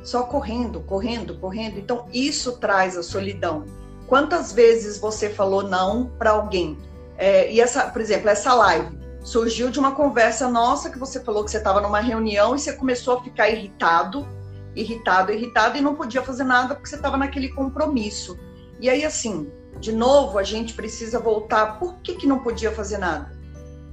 só 0.03 0.23
correndo, 0.23 0.81
correndo, 0.81 1.35
correndo. 1.39 1.79
Então, 1.79 2.09
isso 2.11 2.57
traz 2.57 2.97
a 2.97 3.03
solidão. 3.03 3.67
Quantas 4.07 4.51
vezes 4.51 4.97
você 4.99 5.29
falou 5.29 5.63
não 5.63 6.07
para 6.19 6.31
alguém? 6.31 6.79
É, 7.19 7.53
e 7.53 7.61
essa, 7.61 7.91
por 7.91 8.01
exemplo, 8.01 8.31
essa 8.31 8.55
live 8.55 8.99
surgiu 9.23 9.71
de 9.71 9.79
uma 9.79 9.95
conversa 9.95 10.49
nossa 10.49 10.89
que 10.89 10.99
você 10.99 11.21
falou 11.21 11.45
que 11.45 11.51
você 11.51 11.59
estava 11.59 11.83
numa 11.83 12.01
reunião 12.01 12.57
e 12.57 12.59
você 12.59 12.73
começou 12.73 13.19
a 13.19 13.23
ficar 13.23 13.51
irritado, 13.51 14.27
irritado, 14.75 15.33
irritado 15.33 15.77
e 15.77 15.83
não 15.83 15.95
podia 15.95 16.23
fazer 16.23 16.45
nada 16.45 16.75
porque 16.75 16.89
você 16.89 16.97
estava 16.97 17.19
naquele 17.19 17.51
compromisso. 17.51 18.39
E 18.81 18.89
aí, 18.89 19.05
assim, 19.05 19.53
de 19.81 19.93
novo, 19.93 20.39
a 20.39 20.43
gente 20.43 20.75
precisa 20.75 21.19
voltar. 21.19 21.79
Por 21.79 21.97
que, 21.97 22.15
que 22.15 22.27
não 22.27 22.41
podia 22.41 22.71
fazer 22.71 22.99
nada? 22.99 23.33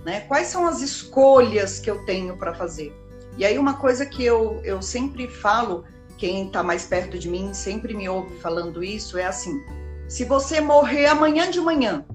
Né? 0.06 0.22
Quais 0.22 0.48
são 0.48 0.67
as 0.67 0.82
escolhas 0.82 1.79
que 1.79 1.89
eu 1.89 2.06
tenho 2.06 2.38
para 2.38 2.53
fazer? 2.53 2.96
E 3.38 3.46
aí, 3.46 3.58
uma 3.58 3.75
coisa 3.75 4.06
que 4.06 4.24
eu, 4.24 4.62
eu 4.63 4.82
sempre 4.82 5.27
falo, 5.27 5.86
quem 6.17 6.48
está 6.48 6.62
mais 6.62 6.86
perto 6.86 7.17
de 7.17 7.29
mim 7.29 7.53
sempre 7.53 7.94
me 7.94 8.10
ouve 8.10 8.38
falando 8.39 8.84
isso, 8.84 9.17
é 9.17 9.25
assim: 9.25 9.60
se 10.08 10.24
você 10.25 10.60
morrer 10.60 11.08
amanhã 11.08 11.50
de 11.50 11.60
manhã, 11.60 12.06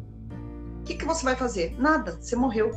o 0.80 0.84
que, 0.84 0.94
que 0.94 1.04
você 1.04 1.24
vai 1.24 1.36
fazer? 1.36 1.74
Nada, 1.78 2.18
você 2.20 2.36
morreu 2.36 2.72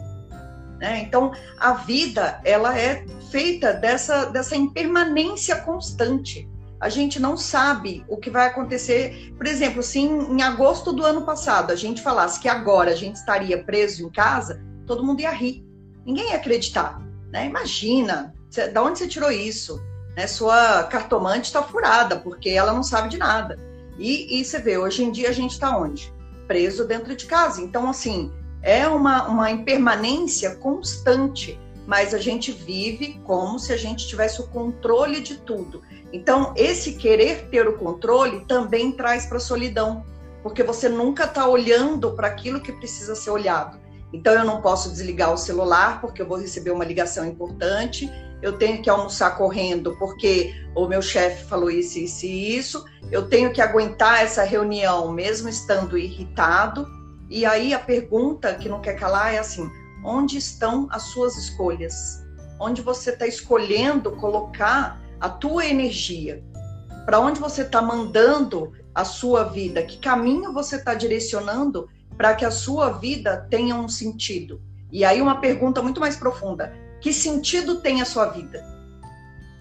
né? 0.77 0.99
Então, 0.99 1.31
a 1.59 1.73
vida 1.73 2.39
ela 2.43 2.77
é 2.77 3.05
feita 3.31 3.73
dessa, 3.73 4.25
dessa 4.25 4.55
impermanência 4.55 5.55
constante. 5.57 6.47
A 6.85 6.89
gente 6.89 7.19
não 7.19 7.35
sabe 7.35 8.05
o 8.07 8.15
que 8.15 8.29
vai 8.29 8.45
acontecer. 8.45 9.33
Por 9.35 9.47
exemplo, 9.47 9.81
se 9.81 9.97
em, 9.97 10.35
em 10.35 10.43
agosto 10.43 10.93
do 10.93 11.03
ano 11.03 11.23
passado 11.23 11.71
a 11.71 11.75
gente 11.75 11.99
falasse 11.99 12.39
que 12.39 12.47
agora 12.47 12.91
a 12.91 12.95
gente 12.95 13.15
estaria 13.15 13.63
preso 13.63 14.05
em 14.05 14.11
casa, 14.11 14.63
todo 14.85 15.03
mundo 15.03 15.19
ia 15.19 15.31
rir. 15.31 15.65
Ninguém 16.05 16.29
ia 16.29 16.35
acreditar. 16.35 17.01
Né? 17.31 17.47
Imagina, 17.47 18.35
cê, 18.51 18.67
da 18.67 18.83
onde 18.83 18.99
você 18.99 19.07
tirou 19.07 19.31
isso? 19.31 19.81
Né? 20.15 20.27
Sua 20.27 20.83
cartomante 20.83 21.47
está 21.47 21.63
furada, 21.63 22.17
porque 22.17 22.51
ela 22.51 22.71
não 22.71 22.83
sabe 22.83 23.09
de 23.09 23.17
nada. 23.17 23.57
E, 23.97 24.39
e 24.39 24.45
você 24.45 24.59
vê, 24.59 24.77
hoje 24.77 25.03
em 25.03 25.11
dia 25.11 25.29
a 25.29 25.33
gente 25.33 25.53
está 25.53 25.75
onde? 25.75 26.13
Preso 26.45 26.85
dentro 26.85 27.15
de 27.15 27.25
casa. 27.25 27.63
Então, 27.63 27.89
assim, 27.89 28.31
é 28.61 28.87
uma, 28.87 29.27
uma 29.27 29.49
impermanência 29.49 30.55
constante, 30.57 31.59
mas 31.87 32.13
a 32.13 32.19
gente 32.19 32.51
vive 32.51 33.19
como 33.23 33.57
se 33.57 33.73
a 33.73 33.77
gente 33.77 34.07
tivesse 34.07 34.39
o 34.39 34.47
controle 34.49 35.19
de 35.19 35.37
tudo. 35.37 35.81
Então, 36.15 36.53
esse 36.55 36.93
querer 36.93 37.49
ter 37.49 37.67
o 37.67 37.77
controle 37.77 38.45
também 38.45 38.93
traz 38.93 39.25
para 39.25 39.35
a 39.35 39.41
solidão, 39.41 40.05
porque 40.41 40.63
você 40.63 40.87
nunca 40.87 41.25
está 41.25 41.45
olhando 41.45 42.13
para 42.13 42.27
aquilo 42.27 42.61
que 42.61 42.71
precisa 42.71 43.13
ser 43.15 43.31
olhado. 43.31 43.77
Então, 44.13 44.33
eu 44.33 44.45
não 44.45 44.61
posso 44.61 44.89
desligar 44.89 45.33
o 45.33 45.37
celular 45.37 45.99
porque 45.99 46.21
eu 46.21 46.25
vou 46.25 46.37
receber 46.37 46.71
uma 46.71 46.85
ligação 46.85 47.25
importante, 47.25 48.09
eu 48.41 48.57
tenho 48.57 48.81
que 48.81 48.89
almoçar 48.89 49.37
correndo 49.37 49.93
porque 49.99 50.53
o 50.73 50.87
meu 50.87 51.01
chefe 51.01 51.43
falou 51.49 51.69
isso, 51.69 51.99
isso 51.99 52.25
e 52.25 52.57
isso, 52.57 52.85
eu 53.11 53.27
tenho 53.27 53.51
que 53.51 53.59
aguentar 53.59 54.23
essa 54.23 54.43
reunião 54.43 55.11
mesmo 55.11 55.49
estando 55.49 55.97
irritado 55.97 56.87
e 57.29 57.45
aí 57.45 57.73
a 57.73 57.79
pergunta 57.79 58.53
que 58.53 58.69
não 58.69 58.79
quer 58.79 58.93
calar 58.93 59.33
é 59.33 59.39
assim: 59.39 59.69
onde 60.01 60.37
estão 60.37 60.87
as 60.91 61.03
suas 61.03 61.35
escolhas? 61.35 62.23
Onde 62.57 62.81
você 62.81 63.09
está 63.09 63.27
escolhendo 63.27 64.11
colocar 64.13 65.03
a 65.19 65.29
tua 65.29 65.65
energia? 65.65 66.43
Para 67.05 67.19
onde 67.19 67.39
você 67.39 67.61
está 67.61 67.81
mandando 67.81 68.73
a 68.93 69.03
sua 69.05 69.43
vida? 69.43 69.83
Que 69.83 69.97
caminho 69.97 70.53
você 70.53 70.77
está 70.77 70.93
direcionando 70.93 71.87
para 72.17 72.33
que 72.33 72.45
a 72.45 72.51
sua 72.51 72.91
vida 72.91 73.45
tenha 73.49 73.75
um 73.75 73.87
sentido? 73.87 74.61
E 74.91 75.03
aí 75.03 75.21
uma 75.21 75.39
pergunta 75.39 75.81
muito 75.81 75.99
mais 75.99 76.15
profunda: 76.15 76.73
que 77.01 77.13
sentido 77.13 77.81
tem 77.81 78.01
a 78.01 78.05
sua 78.05 78.27
vida? 78.27 78.63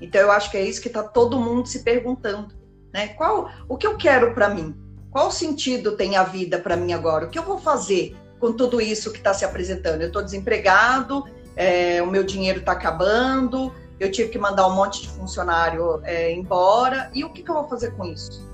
Então 0.01 0.21
eu 0.21 0.31
acho 0.31 0.51
que 0.51 0.57
é 0.57 0.63
isso 0.63 0.81
que 0.81 0.89
está 0.89 1.03
todo 1.03 1.41
mundo 1.41 1.67
se 1.67 1.83
perguntando. 1.83 2.55
né? 2.93 3.09
Qual 3.09 3.51
o 3.69 3.77
que 3.77 3.87
eu 3.87 3.97
quero 3.97 4.35
para 4.35 4.49
mim? 4.49 4.75
Qual 5.11 5.31
sentido 5.31 5.97
tem 5.97 6.17
a 6.17 6.25
vida 6.25 6.59
para 6.59 6.77
mim 6.77 6.93
agora? 6.93 7.27
O 7.27 7.31
que 7.31 7.39
eu 7.39 7.43
vou 7.45 7.59
fazer 7.59 8.17
com 8.41 8.53
tudo 8.53 8.81
isso 8.81 9.13
que 9.13 9.19
está 9.19 9.33
se 9.33 9.45
apresentando? 9.45 10.03
Eu 10.03 10.09
estou 10.09 10.23
desempregado, 10.23 11.25
é, 11.57 12.03
o 12.03 12.07
meu 12.07 12.25
dinheiro 12.25 12.61
está 12.61 12.73
acabando, 12.73 13.73
eu 14.01 14.11
tive 14.11 14.31
que 14.31 14.39
mandar 14.39 14.67
um 14.67 14.75
monte 14.75 15.03
de 15.03 15.09
funcionário 15.11 16.01
é, 16.05 16.33
embora, 16.33 17.11
e 17.15 17.25
o 17.25 17.31
que, 17.31 17.43
que, 17.43 17.51
eu 17.51 17.55
vou 17.55 17.69
fazer 17.69 17.93
com 17.93 18.05
isso? 18.05 18.47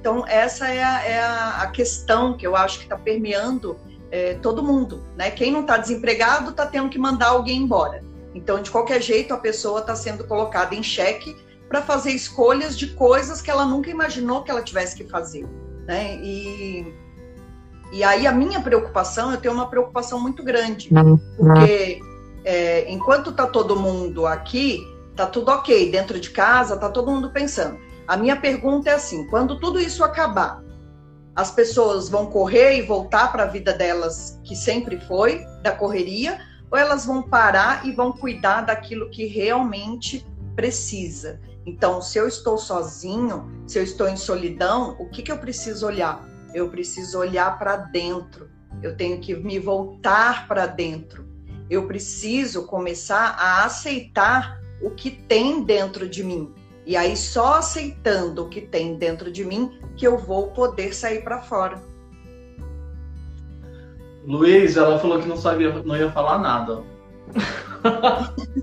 Então, 0.00 0.26
essa 0.26 0.68
é 0.68 0.82
a, 0.82 1.04
é 1.04 1.20
a 1.20 1.70
questão 1.72 2.36
que 2.36 2.46
eu 2.46 2.56
acho 2.56 2.78
que 2.78 2.84
está 2.84 2.96
permeando 2.96 3.76
é, 4.10 4.34
todo 4.34 4.62
mundo. 4.62 5.02
Né? 5.16 5.30
Quem 5.30 5.52
não 5.52 5.60
está 5.60 5.76
desempregado 5.76 6.50
está 6.50 6.66
tendo 6.66 6.88
que 6.88 6.98
mandar 6.98 7.28
alguém 7.28 7.62
embora. 7.62 8.02
Então, 8.34 8.62
de 8.62 8.70
qualquer 8.70 9.02
jeito, 9.02 9.34
a 9.34 9.36
pessoa 9.36 9.80
está 9.80 9.94
sendo 9.94 10.24
colocada 10.24 10.74
em 10.74 10.82
xeque 10.82 11.36
para 11.68 11.82
fazer 11.82 12.10
escolhas 12.10 12.76
de 12.76 12.88
coisas 12.88 13.40
que 13.40 13.50
ela 13.50 13.64
nunca 13.64 13.90
imaginou 13.90 14.42
que 14.42 14.50
ela 14.50 14.62
tivesse 14.62 14.96
que 14.96 15.04
fazer. 15.04 15.46
Né? 15.86 16.16
E, 16.16 16.94
e 17.92 18.02
aí 18.02 18.26
a 18.26 18.32
minha 18.32 18.60
preocupação, 18.60 19.30
eu 19.30 19.38
tenho 19.38 19.54
uma 19.54 19.68
preocupação 19.68 20.20
muito 20.20 20.42
grande, 20.42 20.88
porque 21.36 22.00
é, 22.44 22.90
enquanto 22.90 23.30
está 23.30 23.46
todo 23.46 23.76
mundo 23.76 24.26
aqui, 24.26 24.86
está 25.10 25.26
tudo 25.26 25.50
ok, 25.50 25.90
dentro 25.90 26.18
de 26.18 26.30
casa, 26.30 26.74
está 26.74 26.88
todo 26.88 27.10
mundo 27.10 27.30
pensando. 27.30 27.78
A 28.06 28.16
minha 28.16 28.36
pergunta 28.36 28.90
é 28.90 28.94
assim: 28.94 29.26
quando 29.28 29.58
tudo 29.58 29.78
isso 29.78 30.02
acabar, 30.02 30.62
as 31.36 31.50
pessoas 31.50 32.08
vão 32.08 32.26
correr 32.26 32.78
e 32.78 32.82
voltar 32.82 33.30
para 33.30 33.44
a 33.44 33.46
vida 33.46 33.72
delas 33.72 34.40
que 34.44 34.56
sempre 34.56 34.98
foi, 35.00 35.44
da 35.62 35.72
correria, 35.72 36.40
ou 36.70 36.78
elas 36.78 37.04
vão 37.04 37.22
parar 37.22 37.86
e 37.86 37.92
vão 37.92 38.12
cuidar 38.12 38.62
daquilo 38.62 39.10
que 39.10 39.26
realmente 39.26 40.26
precisa? 40.56 41.40
Então, 41.66 42.00
se 42.00 42.18
eu 42.18 42.26
estou 42.26 42.56
sozinho, 42.56 43.48
se 43.66 43.78
eu 43.78 43.82
estou 43.82 44.08
em 44.08 44.16
solidão, 44.16 44.96
o 44.98 45.08
que, 45.08 45.22
que 45.22 45.30
eu 45.30 45.38
preciso 45.38 45.86
olhar? 45.86 46.26
Eu 46.54 46.68
preciso 46.70 47.18
olhar 47.18 47.58
para 47.58 47.76
dentro. 47.76 48.50
Eu 48.82 48.96
tenho 48.96 49.20
que 49.20 49.34
me 49.36 49.58
voltar 49.58 50.48
para 50.48 50.66
dentro 50.66 51.29
eu 51.70 51.86
preciso 51.86 52.66
começar 52.66 53.36
a 53.38 53.64
aceitar 53.64 54.60
o 54.82 54.90
que 54.90 55.10
tem 55.10 55.62
dentro 55.62 56.08
de 56.08 56.24
mim. 56.24 56.52
E 56.84 56.96
aí, 56.96 57.16
só 57.16 57.54
aceitando 57.54 58.44
o 58.44 58.48
que 58.48 58.60
tem 58.60 58.96
dentro 58.96 59.30
de 59.30 59.44
mim, 59.44 59.78
que 59.96 60.04
eu 60.06 60.18
vou 60.18 60.48
poder 60.48 60.92
sair 60.92 61.22
para 61.22 61.38
fora. 61.38 61.80
Luiz, 64.26 64.76
ela 64.76 64.98
falou 64.98 65.20
que 65.20 65.28
não 65.28 65.36
sabia, 65.36 65.72
não 65.84 65.96
ia 65.96 66.10
falar 66.10 66.38
nada. 66.38 66.82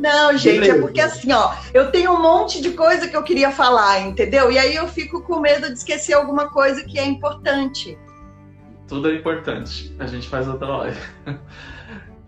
Não, 0.00 0.36
gente, 0.38 0.60
Beleza. 0.60 0.78
é 0.78 0.80
porque 0.80 1.00
assim, 1.00 1.32
ó, 1.32 1.52
eu 1.74 1.90
tenho 1.90 2.12
um 2.12 2.22
monte 2.22 2.62
de 2.62 2.70
coisa 2.70 3.08
que 3.08 3.16
eu 3.16 3.22
queria 3.22 3.50
falar, 3.50 4.00
entendeu? 4.00 4.50
E 4.50 4.58
aí 4.58 4.74
eu 4.74 4.88
fico 4.88 5.20
com 5.22 5.40
medo 5.40 5.66
de 5.66 5.74
esquecer 5.74 6.14
alguma 6.14 6.48
coisa 6.50 6.82
que 6.82 6.98
é 6.98 7.04
importante. 7.04 7.98
Tudo 8.86 9.10
é 9.10 9.14
importante. 9.16 9.94
A 9.98 10.06
gente 10.06 10.26
faz 10.28 10.48
outra 10.48 10.66
live. 10.66 11.00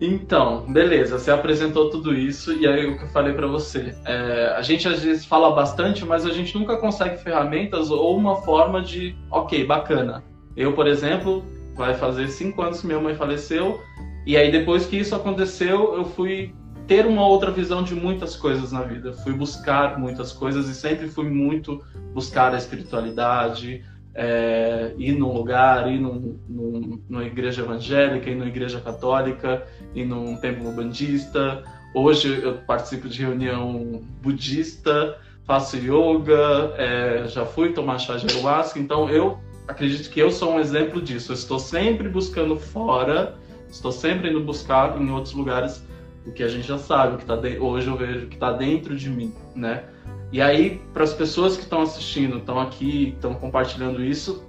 Então, 0.00 0.64
beleza, 0.72 1.18
você 1.18 1.30
apresentou 1.30 1.90
tudo 1.90 2.14
isso 2.14 2.54
e 2.54 2.66
aí 2.66 2.86
o 2.86 2.96
que 2.96 3.04
eu 3.04 3.08
falei 3.08 3.34
para 3.34 3.46
você. 3.46 3.94
É, 4.06 4.54
a 4.56 4.62
gente 4.62 4.88
às 4.88 5.02
vezes 5.02 5.26
fala 5.26 5.54
bastante, 5.54 6.06
mas 6.06 6.24
a 6.24 6.30
gente 6.30 6.58
nunca 6.58 6.78
consegue 6.78 7.18
ferramentas 7.18 7.90
ou 7.90 8.16
uma 8.16 8.36
forma 8.36 8.80
de, 8.80 9.14
ok, 9.30 9.64
bacana. 9.66 10.24
Eu, 10.56 10.72
por 10.72 10.86
exemplo, 10.86 11.44
vai 11.76 11.92
fazer 11.94 12.28
cinco 12.28 12.62
anos 12.62 12.80
que 12.80 12.86
minha 12.86 12.98
mãe 12.98 13.14
faleceu 13.14 13.78
e 14.26 14.38
aí 14.38 14.50
depois 14.50 14.86
que 14.86 14.96
isso 14.96 15.14
aconteceu, 15.14 15.94
eu 15.94 16.04
fui 16.04 16.54
ter 16.86 17.06
uma 17.06 17.26
outra 17.26 17.50
visão 17.50 17.82
de 17.82 17.94
muitas 17.94 18.34
coisas 18.34 18.72
na 18.72 18.82
vida. 18.82 19.12
Fui 19.12 19.34
buscar 19.34 19.98
muitas 19.98 20.32
coisas 20.32 20.66
e 20.66 20.74
sempre 20.74 21.08
fui 21.08 21.28
muito 21.28 21.84
buscar 22.14 22.54
a 22.54 22.56
espiritualidade, 22.56 23.84
é, 24.14 24.92
ir 24.98 25.12
num 25.12 25.32
lugar, 25.32 25.90
ir 25.90 26.00
num, 26.00 26.38
num, 26.48 27.00
numa 27.08 27.24
igreja 27.24 27.62
evangélica, 27.62 28.28
ir 28.28 28.34
numa 28.34 28.48
igreja 28.48 28.80
católica, 28.80 29.66
ir 29.94 30.04
num 30.04 30.36
templo 30.36 30.70
bandista. 30.72 31.62
Hoje 31.94 32.40
eu 32.42 32.54
participo 32.66 33.08
de 33.08 33.22
reunião 33.22 34.02
budista, 34.22 35.18
faço 35.44 35.76
yoga, 35.76 36.74
é, 36.76 37.24
já 37.28 37.44
fui 37.44 37.72
tomar 37.72 37.98
chá 37.98 38.16
de 38.16 38.26
ayahuasca, 38.32 38.78
então 38.78 39.08
eu 39.08 39.38
acredito 39.66 40.10
que 40.10 40.20
eu 40.20 40.30
sou 40.30 40.54
um 40.54 40.60
exemplo 40.60 41.00
disso. 41.00 41.32
Eu 41.32 41.36
estou 41.36 41.58
sempre 41.58 42.08
buscando 42.08 42.56
fora, 42.56 43.34
estou 43.70 43.92
sempre 43.92 44.30
indo 44.30 44.40
buscar 44.40 45.00
em 45.00 45.10
outros 45.10 45.34
lugares 45.34 45.84
o 46.26 46.32
que 46.32 46.42
a 46.42 46.48
gente 46.48 46.66
já 46.66 46.78
sabe, 46.78 47.14
o 47.14 47.18
que 47.18 47.24
tá 47.24 47.36
de... 47.36 47.58
hoje 47.58 47.88
eu 47.88 47.96
vejo 47.96 48.26
que 48.26 48.34
está 48.34 48.52
dentro 48.52 48.94
de 48.94 49.08
mim, 49.08 49.32
né? 49.54 49.84
E 50.32 50.40
aí, 50.40 50.80
para 50.92 51.02
as 51.02 51.12
pessoas 51.12 51.56
que 51.56 51.62
estão 51.62 51.82
assistindo, 51.82 52.38
estão 52.38 52.60
aqui, 52.60 53.14
estão 53.16 53.34
compartilhando 53.34 54.02
isso, 54.02 54.44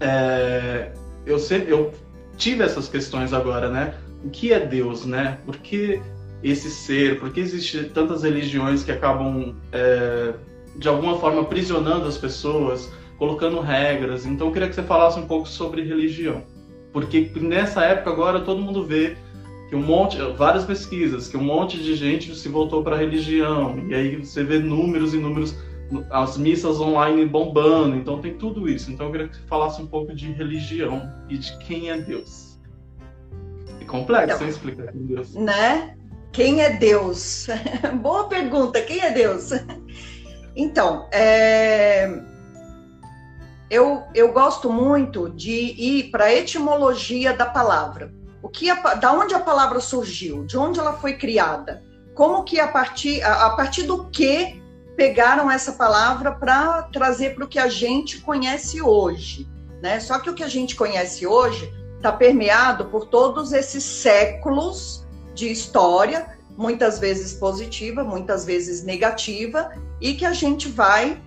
é, 0.00 0.92
eu, 1.24 1.38
sempre, 1.38 1.72
eu 1.72 1.92
tive 2.36 2.62
essas 2.62 2.88
questões 2.88 3.32
agora, 3.32 3.70
né? 3.70 3.94
O 4.24 4.28
que 4.28 4.52
é 4.52 4.60
Deus, 4.60 5.06
né? 5.06 5.38
Por 5.46 5.56
que 5.56 6.00
esse 6.42 6.70
ser? 6.70 7.18
Por 7.18 7.32
que 7.32 7.40
existem 7.40 7.84
tantas 7.88 8.22
religiões 8.22 8.84
que 8.84 8.92
acabam, 8.92 9.54
é, 9.72 10.34
de 10.76 10.88
alguma 10.88 11.18
forma, 11.18 11.40
aprisionando 11.40 12.06
as 12.06 12.18
pessoas, 12.18 12.92
colocando 13.16 13.60
regras? 13.60 14.26
Então, 14.26 14.48
eu 14.48 14.52
queria 14.52 14.68
que 14.68 14.74
você 14.74 14.82
falasse 14.82 15.18
um 15.18 15.26
pouco 15.26 15.48
sobre 15.48 15.82
religião. 15.82 16.42
Porque 16.92 17.30
nessa 17.40 17.84
época 17.84 18.10
agora 18.10 18.40
todo 18.40 18.60
mundo 18.60 18.84
vê 18.84 19.16
que 19.68 19.76
um 19.76 19.82
monte, 19.82 20.16
várias 20.36 20.64
pesquisas, 20.64 21.28
que 21.28 21.36
um 21.36 21.42
monte 21.42 21.76
de 21.76 21.94
gente 21.94 22.34
se 22.34 22.48
voltou 22.48 22.82
para 22.82 22.96
a 22.96 22.98
religião, 22.98 23.78
e 23.86 23.94
aí 23.94 24.16
você 24.16 24.42
vê 24.42 24.58
números 24.58 25.12
e 25.12 25.18
números, 25.18 25.54
as 26.10 26.38
missas 26.38 26.80
online 26.80 27.26
bombando, 27.26 27.96
então 27.96 28.20
tem 28.20 28.34
tudo 28.34 28.68
isso. 28.68 28.90
Então 28.90 29.06
eu 29.06 29.12
queria 29.12 29.28
que 29.28 29.36
você 29.36 29.42
falasse 29.46 29.80
um 29.80 29.86
pouco 29.86 30.14
de 30.14 30.32
religião 30.32 31.10
e 31.28 31.36
de 31.36 31.56
quem 31.58 31.90
é 31.90 31.98
Deus. 31.98 32.58
É 33.80 33.84
complexo, 33.84 34.36
então, 34.36 34.48
explicar 34.48 34.90
quem 34.90 35.02
é 35.02 35.04
Deus. 35.04 35.34
Né? 35.34 35.96
Quem 36.32 36.62
é 36.62 36.70
Deus? 36.70 37.46
Boa 38.00 38.28
pergunta, 38.28 38.80
quem 38.80 39.00
é 39.00 39.10
Deus? 39.10 39.50
Então, 40.56 41.06
é... 41.12 42.20
eu, 43.70 44.02
eu 44.14 44.32
gosto 44.32 44.72
muito 44.72 45.28
de 45.30 45.50
ir 45.50 46.10
para 46.10 46.24
a 46.24 46.34
etimologia 46.34 47.34
da 47.34 47.46
palavra. 47.46 48.17
O 48.42 48.48
que 48.48 48.70
a, 48.70 48.94
da 48.94 49.12
onde 49.12 49.34
a 49.34 49.40
palavra 49.40 49.80
surgiu? 49.80 50.44
De 50.44 50.56
onde 50.56 50.78
ela 50.78 50.92
foi 50.94 51.14
criada? 51.14 51.82
Como 52.14 52.44
que 52.44 52.60
a 52.60 52.68
partir 52.68 53.22
a, 53.22 53.46
a 53.46 53.50
partir 53.50 53.82
do 53.84 54.08
que 54.10 54.62
pegaram 54.96 55.50
essa 55.50 55.72
palavra 55.72 56.32
para 56.32 56.82
trazer 56.84 57.34
para 57.34 57.44
o 57.44 57.48
que 57.48 57.58
a 57.58 57.68
gente 57.68 58.20
conhece 58.20 58.82
hoje, 58.82 59.48
né? 59.80 60.00
Só 60.00 60.18
que 60.18 60.28
o 60.28 60.34
que 60.34 60.42
a 60.42 60.48
gente 60.48 60.74
conhece 60.74 61.26
hoje 61.26 61.72
está 61.96 62.12
permeado 62.12 62.86
por 62.86 63.06
todos 63.06 63.52
esses 63.52 63.84
séculos 63.84 65.06
de 65.34 65.50
história, 65.50 66.36
muitas 66.56 66.98
vezes 66.98 67.32
positiva, 67.34 68.02
muitas 68.02 68.44
vezes 68.44 68.82
negativa, 68.82 69.70
e 70.00 70.14
que 70.14 70.24
a 70.24 70.32
gente 70.32 70.68
vai 70.68 71.22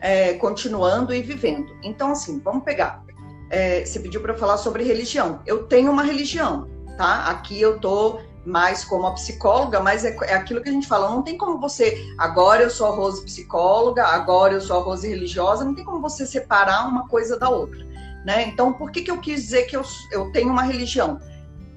é, 0.00 0.34
continuando 0.34 1.14
e 1.14 1.22
vivendo. 1.22 1.72
Então, 1.84 2.10
assim, 2.10 2.40
vamos 2.40 2.64
pegar 2.64 3.04
é, 3.52 3.84
você 3.84 4.00
pediu 4.00 4.22
para 4.22 4.34
falar 4.34 4.56
sobre 4.56 4.82
religião. 4.82 5.40
Eu 5.46 5.64
tenho 5.64 5.92
uma 5.92 6.02
religião, 6.02 6.68
tá? 6.96 7.26
Aqui 7.26 7.60
eu 7.60 7.78
tô 7.78 8.18
mais 8.46 8.82
como 8.82 9.06
a 9.06 9.12
psicóloga, 9.12 9.78
mas 9.78 10.04
é, 10.04 10.16
é, 10.22 10.34
aquilo 10.34 10.62
que 10.62 10.70
a 10.70 10.72
gente 10.72 10.88
fala, 10.88 11.10
não 11.10 11.22
tem 11.22 11.36
como 11.36 11.60
você, 11.60 12.02
agora 12.18 12.62
eu 12.62 12.70
sou 12.70 12.86
a 12.86 12.90
Rose 12.90 13.22
psicóloga, 13.22 14.04
agora 14.04 14.54
eu 14.54 14.60
sou 14.60 14.78
a 14.78 14.82
Rose 14.82 15.06
religiosa, 15.06 15.64
não 15.64 15.74
tem 15.74 15.84
como 15.84 16.00
você 16.00 16.26
separar 16.26 16.88
uma 16.88 17.06
coisa 17.06 17.38
da 17.38 17.50
outra, 17.50 17.86
né? 18.24 18.48
Então, 18.48 18.72
por 18.72 18.90
que, 18.90 19.02
que 19.02 19.10
eu 19.10 19.20
quis 19.20 19.42
dizer 19.42 19.64
que 19.64 19.76
eu, 19.76 19.82
eu 20.10 20.32
tenho 20.32 20.48
uma 20.48 20.62
religião? 20.62 21.20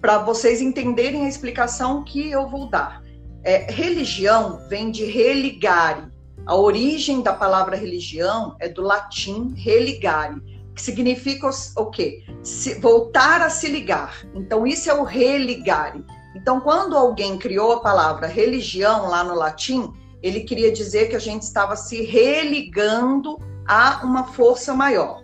Para 0.02 0.20
vocês 0.20 0.62
entenderem 0.62 1.26
a 1.26 1.30
explicação 1.30 2.04
que 2.04 2.32
eu 2.32 2.48
vou 2.48 2.70
dar. 2.70 3.04
É, 3.44 3.70
religião 3.70 4.62
vem 4.70 4.90
de 4.90 5.04
religare. 5.06 6.04
A 6.46 6.56
origem 6.56 7.22
da 7.22 7.34
palavra 7.34 7.76
religião 7.76 8.56
é 8.60 8.70
do 8.70 8.82
latim 8.82 9.54
religare 9.56 10.55
que 10.76 10.82
significa 10.82 11.50
o 11.78 11.86
quê? 11.86 12.24
Se, 12.44 12.76
voltar 12.80 13.42
a 13.42 13.50
se 13.50 13.70
ligar. 13.70 14.28
Então, 14.36 14.68
isso 14.68 14.90
é 14.90 14.94
o 14.94 15.04
religare. 15.04 16.04
Então, 16.36 16.60
quando 16.60 16.98
alguém 16.98 17.38
criou 17.38 17.72
a 17.72 17.80
palavra 17.80 18.28
religião 18.28 19.08
lá 19.08 19.24
no 19.24 19.34
latim, 19.34 19.94
ele 20.22 20.42
queria 20.42 20.72
dizer 20.72 21.08
que 21.08 21.16
a 21.16 21.20
gente 21.20 21.44
estava 21.44 21.78
se 21.78 22.04
religando 22.04 23.40
a 23.66 24.02
uma 24.04 24.26
força 24.26 24.74
maior. 24.74 25.24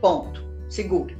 Ponto. 0.00 0.42
Segura. 0.68 1.16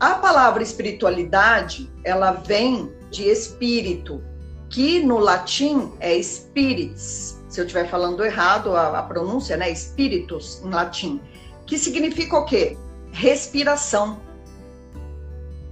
A 0.00 0.14
palavra 0.14 0.62
espiritualidade, 0.62 1.90
ela 2.02 2.32
vem 2.32 2.90
de 3.10 3.24
espírito, 3.28 4.22
que 4.70 5.00
no 5.00 5.18
latim 5.18 5.92
é 6.00 6.18
spirits. 6.22 7.38
Se 7.48 7.60
eu 7.60 7.64
estiver 7.66 7.88
falando 7.88 8.24
errado 8.24 8.76
a, 8.76 8.98
a 8.98 9.02
pronúncia, 9.02 9.56
né? 9.56 9.70
Espíritos 9.70 10.62
em 10.64 10.70
latim 10.70 11.20
que 11.68 11.78
significa 11.78 12.38
o 12.38 12.46
quê? 12.46 12.78
Respiração. 13.12 14.20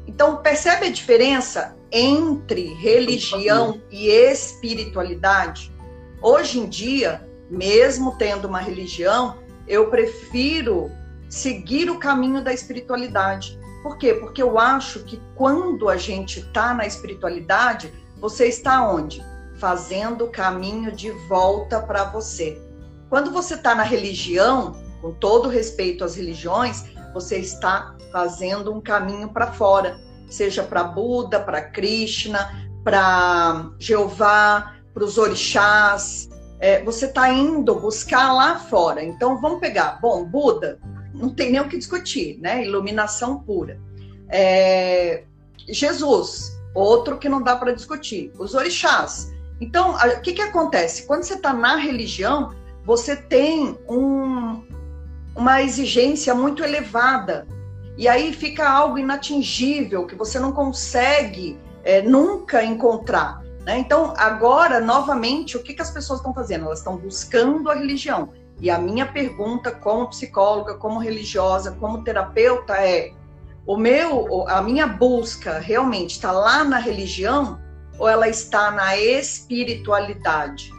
Então, 0.06 0.36
percebe 0.36 0.86
a 0.86 0.90
diferença 0.90 1.74
entre 1.90 2.74
religião 2.74 3.80
e 3.90 4.08
espiritualidade? 4.08 5.72
Hoje 6.20 6.60
em 6.60 6.68
dia, 6.68 7.26
mesmo 7.50 8.14
tendo 8.18 8.46
uma 8.46 8.60
religião, 8.60 9.38
eu 9.66 9.88
prefiro 9.88 10.90
seguir 11.30 11.90
o 11.90 11.98
caminho 11.98 12.44
da 12.44 12.52
espiritualidade. 12.52 13.58
Por 13.82 13.96
quê? 13.96 14.14
Porque 14.14 14.42
eu 14.42 14.58
acho 14.58 15.02
que 15.04 15.20
quando 15.34 15.88
a 15.88 15.96
gente 15.96 16.40
está 16.40 16.74
na 16.74 16.86
espiritualidade, 16.86 17.90
você 18.18 18.46
está 18.48 18.86
onde? 18.86 19.24
Fazendo 19.58 20.26
o 20.26 20.30
caminho 20.30 20.92
de 20.92 21.10
volta 21.26 21.80
para 21.80 22.04
você. 22.04 22.60
Quando 23.08 23.30
você 23.30 23.54
está 23.54 23.74
na 23.74 23.82
religião, 23.82 24.76
com 25.06 25.12
todo 25.12 25.48
respeito 25.48 26.02
às 26.02 26.16
religiões, 26.16 26.84
você 27.14 27.38
está 27.38 27.94
fazendo 28.10 28.74
um 28.74 28.80
caminho 28.80 29.28
para 29.28 29.52
fora, 29.52 30.00
seja 30.28 30.64
para 30.64 30.82
Buda, 30.82 31.38
para 31.38 31.62
Krishna, 31.62 32.68
para 32.82 33.70
Jeová, 33.78 34.74
para 34.92 35.04
os 35.04 35.16
orixás. 35.16 36.28
É, 36.58 36.82
você 36.82 37.06
está 37.06 37.32
indo 37.32 37.76
buscar 37.76 38.32
lá 38.32 38.58
fora. 38.58 39.04
Então 39.04 39.40
vamos 39.40 39.60
pegar. 39.60 40.00
Bom, 40.02 40.24
Buda, 40.24 40.80
não 41.14 41.30
tem 41.30 41.52
nem 41.52 41.60
o 41.60 41.68
que 41.68 41.78
discutir, 41.78 42.40
né? 42.40 42.64
Iluminação 42.64 43.38
pura. 43.38 43.80
É, 44.28 45.22
Jesus, 45.68 46.58
outro 46.74 47.16
que 47.16 47.28
não 47.28 47.40
dá 47.40 47.54
para 47.54 47.72
discutir. 47.72 48.32
Os 48.40 48.54
orixás. 48.54 49.32
Então, 49.60 49.94
o 49.94 50.20
que, 50.20 50.32
que 50.32 50.42
acontece? 50.42 51.06
Quando 51.06 51.22
você 51.22 51.34
está 51.34 51.52
na 51.52 51.76
religião, 51.76 52.52
você 52.84 53.14
tem 53.14 53.78
um, 53.88 54.62
uma 55.36 55.62
exigência 55.62 56.34
muito 56.34 56.64
elevada. 56.64 57.46
E 57.96 58.08
aí 58.08 58.32
fica 58.32 58.68
algo 58.68 58.98
inatingível 58.98 60.06
que 60.06 60.14
você 60.14 60.38
não 60.38 60.52
consegue 60.52 61.58
é, 61.84 62.02
nunca 62.02 62.64
encontrar. 62.64 63.42
Né? 63.64 63.78
Então, 63.78 64.14
agora, 64.16 64.80
novamente, 64.80 65.56
o 65.56 65.62
que, 65.62 65.74
que 65.74 65.82
as 65.82 65.90
pessoas 65.90 66.20
estão 66.20 66.32
fazendo? 66.32 66.66
Elas 66.66 66.78
estão 66.78 66.96
buscando 66.96 67.70
a 67.70 67.74
religião. 67.74 68.32
E 68.60 68.70
a 68.70 68.78
minha 68.78 69.06
pergunta, 69.06 69.70
como 69.70 70.08
psicóloga, 70.08 70.74
como 70.74 70.98
religiosa, 70.98 71.72
como 71.72 72.02
terapeuta, 72.02 72.74
é: 72.74 73.12
o 73.66 73.76
meu, 73.76 74.48
a 74.48 74.62
minha 74.62 74.86
busca 74.86 75.58
realmente 75.58 76.12
está 76.12 76.32
lá 76.32 76.64
na 76.64 76.78
religião 76.78 77.60
ou 77.98 78.08
ela 78.08 78.28
está 78.28 78.70
na 78.70 78.96
espiritualidade? 78.96 80.70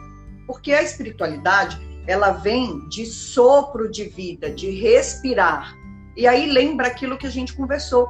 Porque 0.46 0.72
a 0.72 0.82
espiritualidade 0.82 1.78
ela 2.08 2.30
vem 2.30 2.88
de 2.88 3.04
sopro 3.04 3.90
de 3.90 4.04
vida, 4.04 4.50
de 4.50 4.70
respirar. 4.70 5.76
E 6.16 6.26
aí 6.26 6.50
lembra 6.50 6.86
aquilo 6.86 7.18
que 7.18 7.26
a 7.26 7.30
gente 7.30 7.52
conversou, 7.52 8.08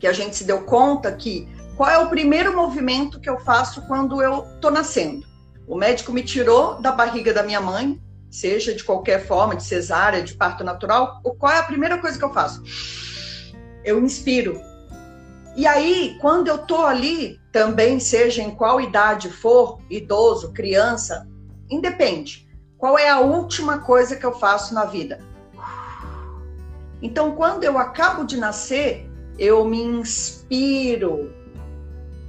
que 0.00 0.06
a 0.06 0.14
gente 0.14 0.34
se 0.34 0.44
deu 0.44 0.62
conta 0.62 1.12
que 1.12 1.46
qual 1.76 1.90
é 1.90 1.98
o 1.98 2.08
primeiro 2.08 2.56
movimento 2.56 3.20
que 3.20 3.28
eu 3.28 3.38
faço 3.38 3.82
quando 3.82 4.22
eu 4.22 4.46
tô 4.62 4.70
nascendo? 4.70 5.26
O 5.68 5.76
médico 5.76 6.10
me 6.10 6.22
tirou 6.22 6.80
da 6.80 6.90
barriga 6.90 7.34
da 7.34 7.42
minha 7.42 7.60
mãe, 7.60 8.00
seja 8.30 8.74
de 8.74 8.82
qualquer 8.82 9.26
forma, 9.26 9.54
de 9.56 9.62
cesárea, 9.62 10.22
de 10.22 10.32
parto 10.32 10.64
natural, 10.64 11.20
qual 11.38 11.52
é 11.52 11.58
a 11.58 11.64
primeira 11.64 11.98
coisa 11.98 12.18
que 12.18 12.24
eu 12.24 12.32
faço? 12.32 12.62
Eu 13.84 14.02
inspiro. 14.02 14.58
E 15.54 15.66
aí, 15.66 16.16
quando 16.18 16.48
eu 16.48 16.58
tô 16.58 16.82
ali, 16.86 17.38
também 17.52 18.00
seja 18.00 18.42
em 18.42 18.52
qual 18.52 18.80
idade 18.80 19.28
for, 19.28 19.80
idoso, 19.90 20.50
criança, 20.54 21.28
independe. 21.70 22.50
Qual 22.82 22.98
é 22.98 23.08
a 23.08 23.20
última 23.20 23.78
coisa 23.78 24.16
que 24.16 24.26
eu 24.26 24.32
faço 24.32 24.74
na 24.74 24.84
vida? 24.84 25.20
Então, 27.00 27.30
quando 27.36 27.62
eu 27.62 27.78
acabo 27.78 28.24
de 28.24 28.36
nascer, 28.36 29.08
eu 29.38 29.64
me 29.64 29.80
inspiro 29.80 31.32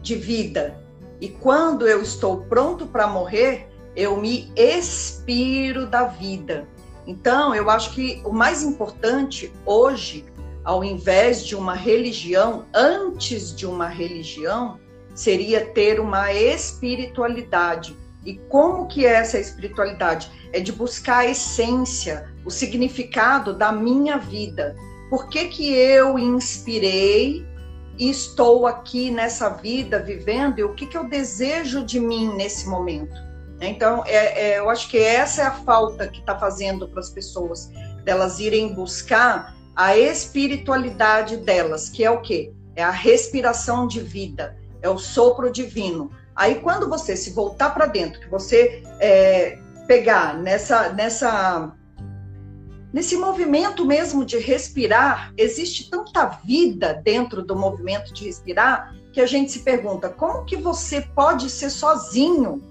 de 0.04 0.14
vida. 0.16 0.80
E 1.20 1.28
quando 1.28 1.88
eu 1.88 2.04
estou 2.04 2.42
pronto 2.42 2.86
para 2.86 3.08
morrer, 3.08 3.68
eu 3.96 4.16
me 4.16 4.54
expiro 4.56 5.88
da 5.88 6.04
vida. 6.04 6.68
Então, 7.08 7.56
eu 7.56 7.68
acho 7.68 7.92
que 7.96 8.22
o 8.24 8.32
mais 8.32 8.62
importante 8.62 9.52
hoje, 9.66 10.24
ao 10.64 10.84
invés 10.84 11.44
de 11.44 11.56
uma 11.56 11.74
religião, 11.74 12.68
antes 12.72 13.56
de 13.56 13.66
uma 13.66 13.88
religião, 13.88 14.80
seria 15.16 15.66
ter 15.66 16.00
uma 16.00 16.32
espiritualidade. 16.32 18.03
E 18.26 18.36
como 18.50 18.88
que 18.88 19.06
é 19.06 19.14
essa 19.14 19.40
espiritualidade? 19.40 20.32
é 20.54 20.60
de 20.60 20.72
buscar 20.72 21.18
a 21.20 21.26
essência, 21.26 22.32
o 22.46 22.52
significado 22.52 23.54
da 23.54 23.72
minha 23.72 24.18
vida. 24.18 24.76
Por 25.10 25.28
que, 25.28 25.48
que 25.48 25.74
eu 25.74 26.18
inspirei 26.18 27.46
e 27.98 28.10
estou 28.10 28.66
aqui 28.66 29.12
nessa 29.12 29.50
vida 29.50 30.00
vivendo 30.00 30.60
e 30.60 30.64
o 30.64 30.74
que, 30.74 30.86
que 30.86 30.98
eu 30.98 31.10
desejo 31.10 31.84
de 31.84 32.00
mim 32.00 32.34
nesse 32.36 32.70
momento? 32.70 33.14
Então, 33.60 34.04
é, 34.06 34.52
é, 34.52 34.60
eu 34.60 34.70
acho 34.70 34.90
que 34.90 34.98
essa 34.98 35.42
é 35.42 35.46
a 35.46 35.52
falta 35.52 36.08
que 36.08 36.20
está 36.20 36.38
fazendo 36.38 36.88
para 36.88 37.00
as 37.00 37.10
pessoas, 37.10 37.70
delas 38.04 38.40
irem 38.40 38.74
buscar 38.74 39.56
a 39.76 39.98
espiritualidade 39.98 41.38
delas, 41.38 41.90
que 41.90 42.04
é 42.04 42.12
o 42.12 42.22
quê? 42.22 42.54
É 42.76 42.84
a 42.84 42.92
respiração 42.92 43.88
de 43.88 44.02
vida, 44.02 44.58
é 44.82 44.90
o 44.90 44.98
sopro 44.98 45.52
divino. 45.52 46.12
Aí, 46.36 46.56
quando 46.56 46.90
você 46.90 47.16
se 47.16 47.32
voltar 47.32 47.72
para 47.72 47.86
dentro, 47.86 48.20
que 48.20 48.30
você 48.30 48.84
é, 49.00 49.60
pegar 49.88 50.38
nessa, 50.38 50.90
nessa, 50.90 51.72
nesse 52.92 53.16
movimento 53.16 53.86
mesmo 53.86 54.26
de 54.26 54.38
respirar, 54.40 55.34
existe 55.38 55.90
tanta 55.90 56.26
vida 56.44 56.94
dentro 57.04 57.44
do 57.44 57.56
movimento 57.56 58.14
de 58.14 58.26
respirar 58.26 58.96
que 59.12 59.22
a 59.22 59.28
gente 59.28 59.52
se 59.52 59.60
pergunta 59.60 60.10
como 60.10 60.44
que 60.44 60.58
você 60.58 61.02
pode 61.02 61.50
ser 61.50 61.70
sozinho 61.70 62.62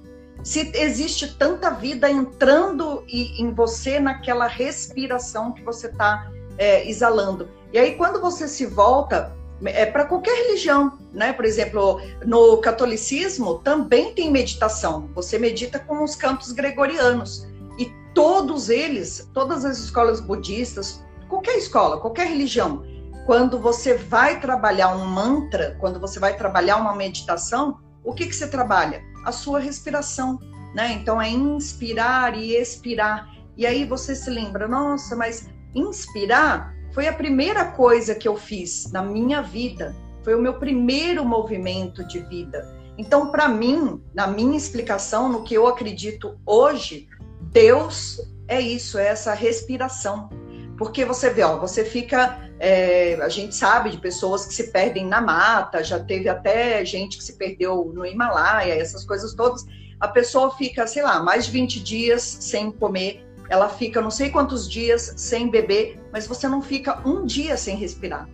se 0.43 0.73
existe 0.75 1.37
tanta 1.37 1.71
vida 1.71 2.11
entrando 2.11 3.05
em 3.07 3.55
você 3.55 4.01
naquela 4.01 4.49
respiração 4.49 5.53
que 5.53 5.63
você 5.63 5.87
está 5.87 6.29
é, 6.59 6.89
exalando. 6.89 7.49
E 7.73 7.79
aí, 7.79 7.95
quando 7.95 8.21
você 8.21 8.49
se 8.49 8.67
volta 8.67 9.33
é 9.65 9.87
para 9.87 10.05
qualquer 10.05 10.35
religião, 10.47 10.99
né? 11.13 11.33
Por 11.33 11.45
exemplo, 11.45 12.01
no 12.25 12.59
catolicismo 12.59 13.59
também 13.59 14.15
tem 14.15 14.31
meditação. 14.31 15.09
Você 15.15 15.39
medita 15.39 15.79
com 15.79 16.03
os 16.03 16.17
cantos 16.17 16.53
gregorianos 16.53 17.47
e 17.79 17.93
todos 18.15 18.69
eles, 18.69 19.29
todas 19.33 19.65
as 19.65 19.79
escolas 19.79 20.21
budistas, 20.21 21.05
qualquer 21.29 21.57
escola, 21.57 22.01
qualquer 22.01 22.27
religião, 22.27 22.83
quando 23.27 23.59
você 23.59 23.95
vai 23.95 24.41
trabalhar 24.41 24.95
um 24.95 25.05
mantra, 25.07 25.77
quando 25.81 26.01
você 26.01 26.19
vai 26.19 26.37
trabalhar 26.37 26.77
uma 26.77 26.95
meditação, 26.95 27.79
o 28.05 28.13
que 28.13 28.27
que 28.27 28.35
você 28.35 28.49
trabalha? 28.49 29.03
A 29.25 29.31
sua 29.31 29.61
respiração, 29.61 30.39
né? 30.75 30.93
Então 30.93 31.23
é 31.23 31.29
inspirar 31.29 32.37
e 32.37 32.57
expirar. 32.57 33.31
E 33.57 33.65
aí 33.65 33.85
você 33.85 34.15
se 34.15 34.29
lembra, 34.29 34.67
nossa, 34.67 35.15
mas 35.15 35.49
inspirar 35.75 36.75
foi 36.93 37.07
a 37.07 37.13
primeira 37.13 37.65
coisa 37.65 38.15
que 38.15 38.29
eu 38.29 38.37
fiz 38.37 38.91
na 38.93 39.03
minha 39.03 39.41
vida, 39.41 39.95
foi 40.23 40.35
o 40.35 40.41
meu 40.41 40.55
primeiro 40.55 41.25
movimento 41.25 42.05
de 42.05 42.21
vida. 42.21 42.69
Então, 42.97 43.31
para 43.31 43.49
mim, 43.49 44.03
na 44.15 44.27
minha 44.27 44.57
explicação, 44.57 45.29
no 45.29 45.43
que 45.43 45.55
eu 45.55 45.67
acredito 45.67 46.39
hoje, 46.45 47.09
Deus 47.41 48.21
é 48.47 48.61
isso, 48.61 48.99
é 48.99 49.09
essa 49.09 49.35
respiração. 49.35 50.29
Porque 50.77 51.05
você 51.05 51.31
vê, 51.31 51.43
ó, 51.43 51.59
você 51.59 51.85
fica. 51.85 52.39
É, 52.59 53.15
a 53.21 53.29
gente 53.29 53.55
sabe 53.55 53.91
de 53.91 53.99
pessoas 53.99 54.47
que 54.47 54.55
se 54.55 54.71
perdem 54.71 55.07
na 55.07 55.21
mata, 55.21 55.83
já 55.83 55.99
teve 55.99 56.29
até 56.29 56.85
gente 56.85 57.19
que 57.19 57.25
se 57.25 57.37
perdeu 57.37 57.91
no 57.93 58.07
Himalaia, 58.07 58.75
essas 58.75 59.05
coisas 59.05 59.35
todas. 59.35 59.65
A 59.99 60.09
pessoa 60.09 60.55
fica, 60.57 60.87
sei 60.87 61.03
lá, 61.03 61.21
mais 61.23 61.47
de 61.47 61.53
20 61.53 61.81
dias 61.83 62.23
sem 62.23 62.71
comer 62.71 63.25
ela 63.53 63.69
fica 63.69 64.01
não 64.01 64.11
sei 64.11 64.31
quantos 64.31 64.67
dias 64.67 65.13
sem 65.15 65.51
beber, 65.51 66.01
mas 66.11 66.27
você 66.27 66.49
não 66.49 66.63
fica 66.63 67.07
um 67.07 67.27
dia 67.27 67.55
sem 67.55 67.77
respirar. 67.77 68.27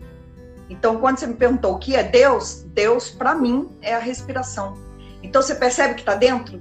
Então, 0.69 0.99
quando 0.99 1.19
você 1.19 1.27
me 1.27 1.35
perguntou 1.35 1.75
o 1.75 1.79
que 1.79 1.95
é 1.97 2.03
Deus, 2.03 2.65
Deus 2.69 3.11
para 3.11 3.35
mim 3.35 3.71
é 3.81 3.95
a 3.95 3.99
respiração. 3.99 4.75
Então, 5.23 5.41
você 5.41 5.55
percebe 5.55 5.95
que 5.95 6.01
está 6.01 6.15
dentro? 6.15 6.61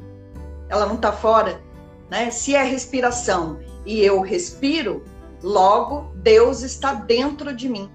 Ela 0.70 0.86
não 0.86 0.96
está 0.96 1.12
fora, 1.12 1.62
né? 2.10 2.32
Se 2.32 2.56
é 2.56 2.64
respiração 2.64 3.60
e 3.86 4.02
eu 4.02 4.22
respiro, 4.22 5.04
logo 5.44 6.12
Deus 6.16 6.62
está 6.62 6.94
dentro 6.94 7.54
de 7.54 7.70
mim 7.70 7.90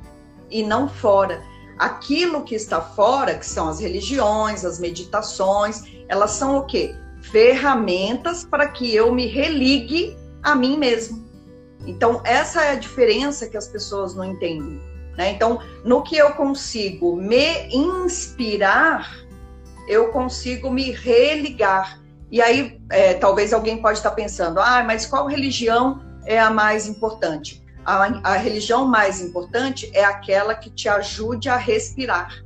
e 0.51 0.63
não 0.63 0.89
fora. 0.89 1.43
Aquilo 1.79 2.45
que 2.45 2.55
está 2.55 2.81
fora, 2.81 3.35
que 3.35 3.47
são 3.47 3.69
as 3.69 3.81
religiões, 3.81 4.65
as 4.65 4.79
meditações, 4.79 5.83
elas 6.09 6.33
são 6.33 6.59
o 6.59 6.67
quê? 6.67 6.95
Ferramentas 7.23 8.45
para 8.45 8.69
que 8.69 8.95
eu 8.95 9.13
me 9.13 9.27
religue 9.27 10.17
a 10.43 10.55
mim 10.55 10.77
mesmo. 10.77 11.27
Então, 11.87 12.21
essa 12.25 12.63
é 12.63 12.73
a 12.73 12.77
diferença 12.77 13.49
que 13.49 13.57
as 13.57 13.67
pessoas 13.67 14.15
não 14.15 14.25
entendem. 14.25 14.81
Né? 15.17 15.33
Então, 15.33 15.61
no 15.85 16.03
que 16.03 16.17
eu 16.17 16.33
consigo 16.33 17.17
me 17.17 17.69
inspirar, 17.75 19.11
eu 19.89 20.09
consigo 20.09 20.71
me 20.71 20.91
religar. 20.91 22.01
E 22.31 22.41
aí, 22.41 22.81
é, 22.91 23.15
talvez 23.15 23.53
alguém 23.53 23.81
pode 23.81 23.99
estar 23.99 24.13
pensando, 24.13 24.59
ah, 24.59 24.83
mas 24.83 25.07
qual 25.07 25.27
religião 25.27 26.01
é 26.25 26.41
a 26.41 26.51
mais 26.51 26.87
importante? 26.87 27.63
A, 27.85 28.33
a 28.33 28.37
religião 28.37 28.87
mais 28.87 29.21
importante 29.21 29.91
é 29.93 30.05
aquela 30.05 30.55
que 30.55 30.71
te 30.71 30.89
ajude 30.89 31.49
a 31.49 31.57
respirar. 31.57 32.43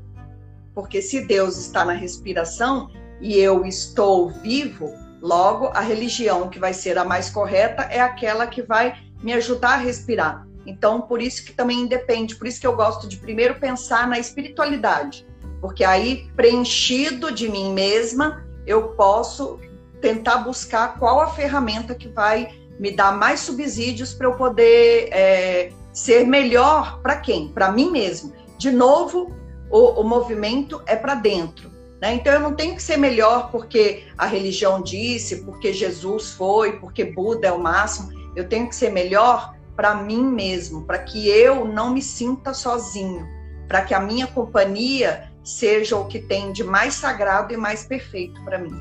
Porque 0.75 1.01
se 1.01 1.25
Deus 1.25 1.57
está 1.57 1.85
na 1.85 1.93
respiração 1.93 2.91
e 3.21 3.37
eu 3.37 3.65
estou 3.65 4.31
vivo, 4.31 4.93
Logo, 5.21 5.69
a 5.69 5.81
religião 5.81 6.49
que 6.49 6.59
vai 6.59 6.73
ser 6.73 6.99
a 6.99 7.05
mais 7.05 7.31
correta 7.31 7.83
é 7.85 8.01
aquela 8.01 8.47
que 8.47 8.63
vai 8.63 8.95
me 9.23 9.33
ajudar 9.33 9.75
a 9.75 9.77
respirar. 9.77 10.47
Então, 10.67 11.01
por 11.01 11.23
isso 11.23 11.45
que 11.45 11.53
também 11.53 11.81
independe, 11.81 12.35
por 12.35 12.47
isso 12.47 12.61
que 12.61 12.67
eu 12.67 12.75
gosto 12.75 13.09
de 13.09 13.17
primeiro 13.17 13.55
pensar 13.61 14.09
na 14.09 14.19
espiritualidade, 14.19 15.27
porque 15.61 15.85
aí, 15.85 16.29
preenchido 16.35 17.33
de 17.33 17.49
mim 17.49 17.73
mesma, 17.73 18.45
eu 18.67 18.89
posso 18.89 19.61
tentar 20.01 20.39
buscar 20.39 20.99
qual 20.99 21.21
a 21.21 21.29
ferramenta 21.29 21.95
que 21.95 22.09
vai 22.09 22.49
me 22.79 22.91
dar 22.91 23.17
mais 23.17 23.41
subsídios 23.41 24.13
para 24.13 24.27
eu 24.27 24.35
poder 24.35 25.09
é, 25.13 25.73
ser 25.93 26.27
melhor 26.27 27.01
para 27.01 27.17
quem? 27.17 27.49
Para 27.49 27.73
mim 27.73 27.91
mesmo. 27.91 28.33
De 28.59 28.71
novo, 28.71 29.35
o, 29.71 30.01
o 30.01 30.05
movimento 30.05 30.83
é 30.87 30.95
para 30.95 31.15
dentro. 31.15 31.71
Né? 32.01 32.15
Então 32.15 32.33
eu 32.33 32.41
não 32.41 32.55
tenho 32.55 32.75
que 32.75 32.83
ser 32.83 32.99
melhor 32.99 33.51
porque 33.51 34.05
a 34.19 34.27
religião 34.27 34.83
disse, 34.83 35.43
porque 35.43 35.73
Jesus 35.73 36.31
foi, 36.33 36.79
porque 36.79 37.05
Buda 37.05 37.49
é 37.49 37.53
o 37.53 37.59
máximo. 37.59 38.11
Eu 38.37 38.47
tenho 38.49 38.69
que 38.69 38.77
ser 38.77 38.91
melhor 38.91 39.56
para 39.77 39.95
mim 39.95 40.25
mesmo, 40.25 40.85
para 40.85 40.99
que 40.99 41.29
eu 41.29 41.67
não 41.67 41.93
me 41.93 42.01
sinta 42.01 42.55
sozinho, 42.55 43.27
para 43.69 43.83
que 43.83 43.93
a 43.93 44.01
minha 44.01 44.27
companhia 44.27 45.31
seja 45.45 45.97
o 45.97 46.07
que 46.07 46.19
tem 46.19 46.51
de 46.51 46.65
mais 46.65 46.95
sagrado 46.95 47.53
e 47.53 47.57
mais 47.57 47.85
perfeito 47.85 48.43
para 48.43 48.59
mim. 48.59 48.75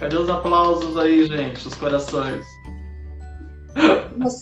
Cadê 0.00 0.16
os 0.16 0.28
aplausos 0.28 0.96
aí, 0.96 1.26
gente? 1.26 1.66
Os 1.66 1.74
corações. 1.74 2.44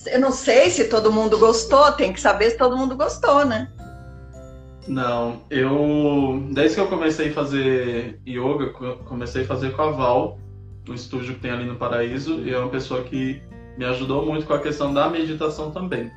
Eu 0.07 0.21
não 0.21 0.31
sei 0.31 0.71
se 0.71 0.85
todo 0.85 1.13
mundo 1.13 1.39
gostou, 1.39 1.93
tem 1.93 2.13
que 2.13 2.21
saber 2.21 2.51
se 2.51 2.57
todo 2.57 2.77
mundo 2.77 2.97
gostou, 2.97 3.45
né? 3.45 3.71
Não, 4.87 5.43
eu. 5.51 6.47
Desde 6.53 6.77
que 6.77 6.81
eu 6.81 6.89
comecei 6.89 7.31
a 7.31 7.33
fazer 7.33 8.21
yoga, 8.27 8.71
comecei 9.05 9.43
a 9.43 9.47
fazer 9.47 9.73
com 9.73 9.83
a 9.83 9.91
Val, 9.91 10.39
no 10.87 10.95
estúdio 10.95 11.35
que 11.35 11.41
tem 11.41 11.51
ali 11.51 11.65
no 11.65 11.77
Paraíso, 11.77 12.41
e 12.41 12.53
é 12.53 12.59
uma 12.59 12.69
pessoa 12.69 13.03
que 13.03 13.43
me 13.77 13.85
ajudou 13.85 14.25
muito 14.25 14.47
com 14.47 14.55
a 14.55 14.59
questão 14.59 14.93
da 14.93 15.09
meditação 15.09 15.71
também. 15.71 16.11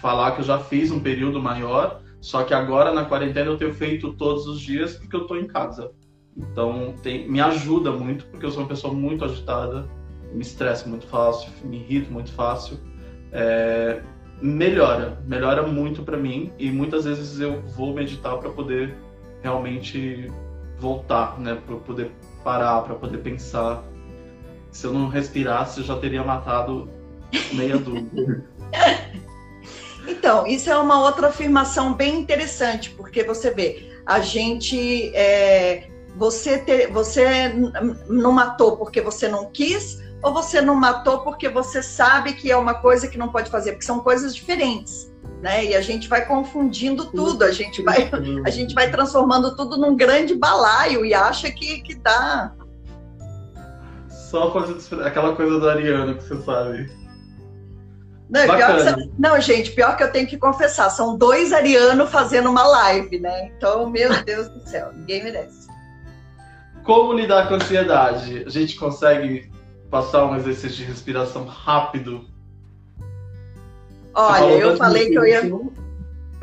falar 0.00 0.32
que 0.32 0.40
eu 0.40 0.44
já 0.44 0.58
fiz 0.58 0.90
um 0.90 1.00
período 1.00 1.40
maior, 1.40 2.00
só 2.20 2.42
que 2.42 2.52
agora 2.54 2.92
na 2.92 3.04
quarentena 3.04 3.50
eu 3.50 3.56
tenho 3.56 3.72
feito 3.74 4.12
todos 4.14 4.46
os 4.46 4.60
dias 4.60 4.94
porque 4.94 5.16
eu 5.16 5.22
estou 5.22 5.36
em 5.36 5.46
casa. 5.46 5.90
Então 6.36 6.94
tem, 7.02 7.28
me 7.28 7.40
ajuda 7.40 7.90
muito, 7.90 8.24
porque 8.26 8.46
eu 8.46 8.50
sou 8.50 8.62
uma 8.62 8.68
pessoa 8.68 8.92
muito 8.92 9.24
agitada, 9.24 9.86
me 10.32 10.42
estresso 10.42 10.88
muito 10.88 11.06
fácil, 11.06 11.50
me 11.64 11.76
irrito 11.78 12.12
muito 12.12 12.32
fácil. 12.32 12.78
É, 13.30 14.02
melhora, 14.40 15.22
melhora 15.26 15.62
muito 15.62 16.02
para 16.02 16.16
mim 16.16 16.52
e 16.58 16.70
muitas 16.70 17.04
vezes 17.04 17.38
eu 17.38 17.62
vou 17.62 17.94
meditar 17.94 18.36
para 18.38 18.50
poder 18.50 18.96
realmente 19.42 20.30
voltar, 20.78 21.38
né, 21.38 21.54
para 21.64 21.76
poder 21.76 22.10
parar, 22.42 22.82
para 22.82 22.94
poder 22.94 23.18
pensar. 23.18 23.82
Se 24.72 24.86
eu 24.86 24.92
não 24.92 25.08
respirasse, 25.08 25.80
eu 25.80 25.84
já 25.84 25.96
teria 25.96 26.24
matado 26.24 26.88
meia 27.52 27.78
dúvida. 27.78 28.44
então, 30.08 30.46
isso 30.46 30.68
é 30.70 30.76
uma 30.76 31.00
outra 31.00 31.28
afirmação 31.28 31.94
bem 31.94 32.18
interessante, 32.18 32.90
porque 32.90 33.22
você 33.22 33.50
vê, 33.50 34.00
a 34.04 34.18
gente 34.20 35.14
é, 35.14 35.88
você 36.16 36.58
ter, 36.58 36.90
você 36.90 37.52
não 38.08 38.32
matou 38.32 38.76
porque 38.76 39.00
você 39.00 39.28
não 39.28 39.50
quis 39.50 40.00
ou 40.22 40.32
você 40.32 40.60
não 40.60 40.74
matou 40.74 41.20
porque 41.20 41.48
você 41.48 41.82
sabe 41.82 42.34
que 42.34 42.50
é 42.50 42.56
uma 42.56 42.74
coisa 42.74 43.08
que 43.08 43.18
não 43.18 43.28
pode 43.28 43.50
fazer, 43.50 43.72
porque 43.72 43.84
são 43.84 44.00
coisas 44.00 44.34
diferentes. 44.34 45.10
Né? 45.40 45.64
E 45.66 45.74
a 45.74 45.80
gente 45.80 46.08
vai 46.08 46.24
confundindo 46.24 47.06
tudo, 47.06 47.42
a 47.42 47.50
gente 47.50 47.82
vai, 47.82 48.08
a 48.46 48.50
gente 48.50 48.74
vai 48.74 48.90
transformando 48.90 49.56
tudo 49.56 49.76
num 49.76 49.96
grande 49.96 50.36
balaio 50.36 51.04
e 51.04 51.12
acha 51.12 51.50
que, 51.50 51.80
que 51.82 51.96
dá. 51.96 52.54
Só 54.32 54.50
aquela 55.04 55.36
coisa 55.36 55.60
do 55.60 55.68
Ariano 55.68 56.14
que 56.14 56.22
você 56.24 56.40
sabe. 56.40 56.90
Não, 58.30 58.40
que, 58.40 59.10
não, 59.18 59.38
gente, 59.38 59.72
pior 59.72 59.94
que 59.94 60.02
eu 60.02 60.10
tenho 60.10 60.26
que 60.26 60.38
confessar, 60.38 60.88
são 60.88 61.18
dois 61.18 61.52
arianos 61.52 62.10
fazendo 62.10 62.48
uma 62.48 62.66
live, 62.66 63.20
né? 63.20 63.52
Então, 63.54 63.90
meu 63.90 64.24
Deus 64.24 64.48
do 64.48 64.66
céu, 64.66 64.90
ninguém 64.94 65.22
merece. 65.22 65.68
Como 66.82 67.12
lidar 67.12 67.46
com 67.46 67.54
a 67.54 67.56
ansiedade? 67.58 68.42
A 68.46 68.48
gente 68.48 68.74
consegue 68.76 69.52
passar 69.90 70.24
um 70.24 70.34
exercício 70.34 70.78
de 70.78 70.84
respiração 70.84 71.44
rápido? 71.44 72.24
Olha, 74.14 74.54
eu 74.54 74.78
falei 74.78 75.10
que 75.10 75.14
eu 75.14 75.26
ia 75.26 75.42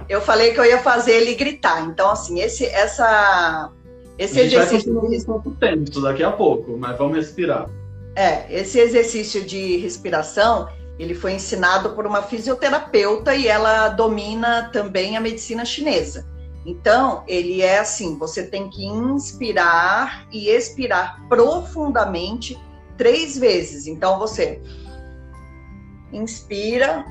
eu 0.07 0.21
falei 0.21 0.53
que 0.53 0.59
eu 0.59 0.65
ia 0.65 0.77
fazer 0.77 1.13
ele 1.13 1.33
gritar. 1.33 1.83
Então 1.85 2.11
assim, 2.11 2.39
esse 2.39 2.67
essa 2.67 3.71
esse 4.15 4.39
exercício 4.39 4.93
vai 4.93 5.55
tempo 5.59 6.01
daqui 6.01 6.21
a 6.21 6.31
pouco, 6.31 6.77
mas 6.77 6.95
vamos 6.95 7.15
respirar. 7.17 7.67
É, 8.15 8.53
esse 8.53 8.79
exercício 8.79 9.45
de 9.45 9.77
respiração, 9.77 10.67
ele 10.97 11.13
foi 11.13 11.33
ensinado 11.33 11.91
por 11.91 12.05
uma 12.05 12.21
fisioterapeuta 12.23 13.35
e 13.35 13.47
ela 13.47 13.89
domina 13.89 14.69
também 14.73 15.15
a 15.15 15.21
medicina 15.21 15.63
chinesa. 15.63 16.27
Então, 16.65 17.23
ele 17.27 17.61
é 17.61 17.79
assim: 17.79 18.17
você 18.17 18.43
tem 18.43 18.69
que 18.69 18.85
inspirar 18.85 20.27
e 20.31 20.49
expirar 20.49 21.25
profundamente 21.27 22.57
três 22.99 23.37
vezes. 23.37 23.87
Então 23.87 24.19
você 24.19 24.61
inspira, 26.11 27.05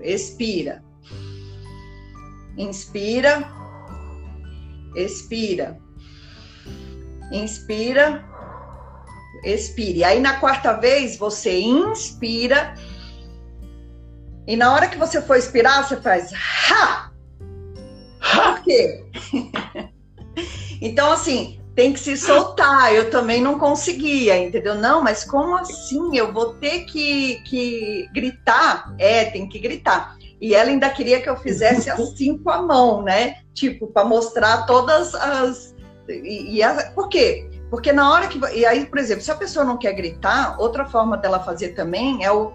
expira, 0.00 0.84
inspira, 2.58 3.48
expira, 4.96 5.78
inspira, 7.30 8.24
expire. 9.46 10.04
Aí 10.04 10.20
na 10.20 10.40
quarta 10.40 10.72
vez 10.74 11.16
você 11.16 11.58
inspira 11.58 12.74
e 14.46 14.56
na 14.56 14.72
hora 14.72 14.88
que 14.88 14.98
você 14.98 15.20
for 15.20 15.36
expirar 15.36 15.86
você 15.86 15.96
faz 15.96 16.32
ha. 16.32 17.10
Por 18.20 18.62
quê? 18.62 19.04
então 20.80 21.12
assim 21.12 21.60
tem 21.76 21.92
que 21.92 22.00
se 22.00 22.16
soltar. 22.16 22.92
Eu 22.94 23.10
também 23.10 23.40
não 23.40 23.58
conseguia, 23.58 24.38
entendeu? 24.38 24.74
Não, 24.74 25.02
mas 25.02 25.22
como 25.22 25.54
assim? 25.56 26.16
Eu 26.16 26.32
vou 26.32 26.54
ter 26.54 26.86
que, 26.86 27.42
que 27.44 28.08
gritar? 28.14 28.94
É, 28.98 29.26
tem 29.26 29.46
que 29.46 29.58
gritar. 29.58 30.16
E 30.40 30.54
ela 30.54 30.70
ainda 30.70 30.88
queria 30.90 31.20
que 31.20 31.28
eu 31.28 31.36
fizesse 31.36 31.90
assim 31.90 32.38
com 32.38 32.50
a 32.50 32.62
mão, 32.62 33.02
né? 33.02 33.36
Tipo, 33.54 33.86
para 33.88 34.04
mostrar 34.04 34.66
todas 34.66 35.14
as. 35.14 35.74
E, 36.08 36.60
e. 36.60 36.92
Por 36.94 37.08
quê? 37.08 37.45
Porque 37.70 37.92
na 37.92 38.10
hora 38.12 38.28
que. 38.28 38.38
E 38.54 38.64
aí, 38.64 38.86
por 38.86 38.98
exemplo, 38.98 39.22
se 39.22 39.30
a 39.30 39.36
pessoa 39.36 39.64
não 39.64 39.76
quer 39.76 39.92
gritar, 39.92 40.56
outra 40.60 40.86
forma 40.86 41.16
dela 41.16 41.40
fazer 41.40 41.70
também 41.70 42.24
é 42.24 42.30
o. 42.30 42.52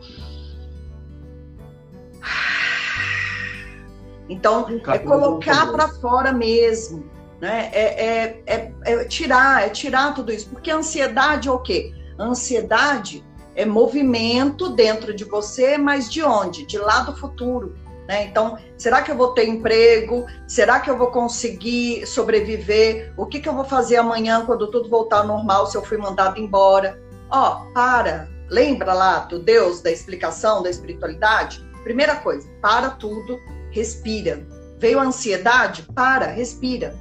Então, 4.29 4.65
é 4.87 4.99
colocar 4.99 5.71
para 5.71 5.89
fora 5.89 6.31
mesmo 6.31 7.11
né? 7.41 7.71
É, 7.73 8.05
é, 8.05 8.43
é, 8.45 8.73
é, 8.85 9.05
tirar, 9.05 9.65
é 9.65 9.69
tirar 9.69 10.13
tudo 10.13 10.31
isso. 10.31 10.47
Porque 10.47 10.69
a 10.69 10.77
ansiedade 10.77 11.49
é 11.49 11.51
o 11.51 11.57
quê? 11.57 11.91
A 12.17 12.23
ansiedade 12.23 13.25
é 13.55 13.65
movimento 13.65 14.69
dentro 14.69 15.13
de 15.13 15.25
você, 15.25 15.77
mas 15.77 16.09
de 16.09 16.23
onde? 16.23 16.65
De 16.65 16.77
lá 16.77 17.01
do 17.01 17.17
futuro. 17.17 17.75
Né? 18.11 18.25
Então, 18.25 18.57
será 18.77 19.01
que 19.01 19.09
eu 19.09 19.15
vou 19.15 19.33
ter 19.33 19.47
emprego? 19.47 20.25
Será 20.45 20.81
que 20.81 20.89
eu 20.89 20.97
vou 20.97 21.11
conseguir 21.11 22.05
sobreviver? 22.05 23.13
O 23.15 23.25
que, 23.25 23.39
que 23.39 23.47
eu 23.47 23.55
vou 23.55 23.63
fazer 23.63 23.95
amanhã 23.95 24.45
quando 24.45 24.69
tudo 24.69 24.89
voltar 24.89 25.19
ao 25.19 25.27
normal 25.27 25.67
se 25.67 25.77
eu 25.77 25.81
fui 25.81 25.97
mandado 25.97 26.37
embora? 26.37 27.01
Ó, 27.29 27.61
oh, 27.61 27.73
para. 27.73 28.27
Lembra 28.49 28.93
lá 28.93 29.19
do 29.19 29.39
Deus, 29.39 29.81
da 29.81 29.89
explicação, 29.89 30.61
da 30.61 30.69
espiritualidade? 30.69 31.65
Primeira 31.83 32.17
coisa, 32.17 32.45
para 32.61 32.89
tudo, 32.89 33.39
respira. 33.71 34.45
Veio 34.77 34.99
a 34.99 35.03
ansiedade? 35.03 35.83
Para, 35.95 36.25
respira. 36.25 36.93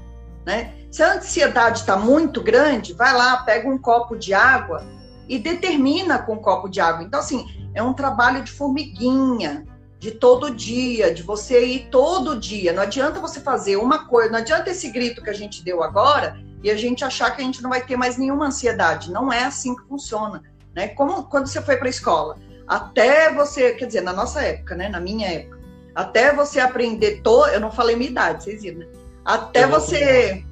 Né? 0.46 0.72
Se 0.92 1.02
a 1.02 1.14
ansiedade 1.14 1.80
está 1.80 1.96
muito 1.96 2.40
grande, 2.40 2.92
vai 2.92 3.12
lá, 3.12 3.38
pega 3.38 3.68
um 3.68 3.78
copo 3.78 4.16
de 4.16 4.32
água 4.32 4.86
e 5.28 5.40
determina 5.40 6.20
com 6.20 6.34
um 6.34 6.40
copo 6.40 6.68
de 6.68 6.80
água. 6.80 7.02
Então, 7.02 7.18
assim, 7.18 7.44
é 7.74 7.82
um 7.82 7.92
trabalho 7.92 8.44
de 8.44 8.52
formiguinha, 8.52 9.66
de 10.00 10.12
todo 10.12 10.50
dia, 10.50 11.12
de 11.12 11.22
você 11.22 11.62
ir 11.62 11.88
todo 11.90 12.40
dia. 12.40 12.72
Não 12.72 12.82
adianta 12.82 13.20
você 13.20 13.38
fazer 13.38 13.76
uma 13.76 14.06
coisa, 14.06 14.32
não 14.32 14.38
adianta 14.38 14.70
esse 14.70 14.90
grito 14.90 15.22
que 15.22 15.28
a 15.28 15.34
gente 15.34 15.62
deu 15.62 15.82
agora 15.82 16.40
e 16.62 16.70
a 16.70 16.74
gente 16.74 17.04
achar 17.04 17.36
que 17.36 17.42
a 17.42 17.44
gente 17.44 17.62
não 17.62 17.68
vai 17.68 17.84
ter 17.84 17.98
mais 17.98 18.16
nenhuma 18.16 18.46
ansiedade. 18.46 19.12
Não 19.12 19.30
é 19.30 19.44
assim 19.44 19.76
que 19.76 19.86
funciona. 19.86 20.42
Né? 20.74 20.88
Como 20.88 21.24
quando 21.24 21.48
você 21.48 21.60
foi 21.60 21.76
para 21.76 21.86
a 21.86 21.90
escola, 21.90 22.38
até 22.66 23.30
você, 23.30 23.72
quer 23.74 23.84
dizer, 23.84 24.00
na 24.00 24.14
nossa 24.14 24.40
época, 24.40 24.74
né? 24.74 24.88
na 24.88 25.00
minha 25.00 25.28
época, 25.28 25.60
até 25.94 26.34
você 26.34 26.60
aprender, 26.60 27.20
to... 27.20 27.46
eu 27.48 27.60
não 27.60 27.70
falei 27.70 27.94
minha 27.94 28.10
idade, 28.10 28.44
vocês 28.44 28.62
viram, 28.62 28.78
né? 28.78 28.86
Até 29.22 29.66
você 29.66 30.42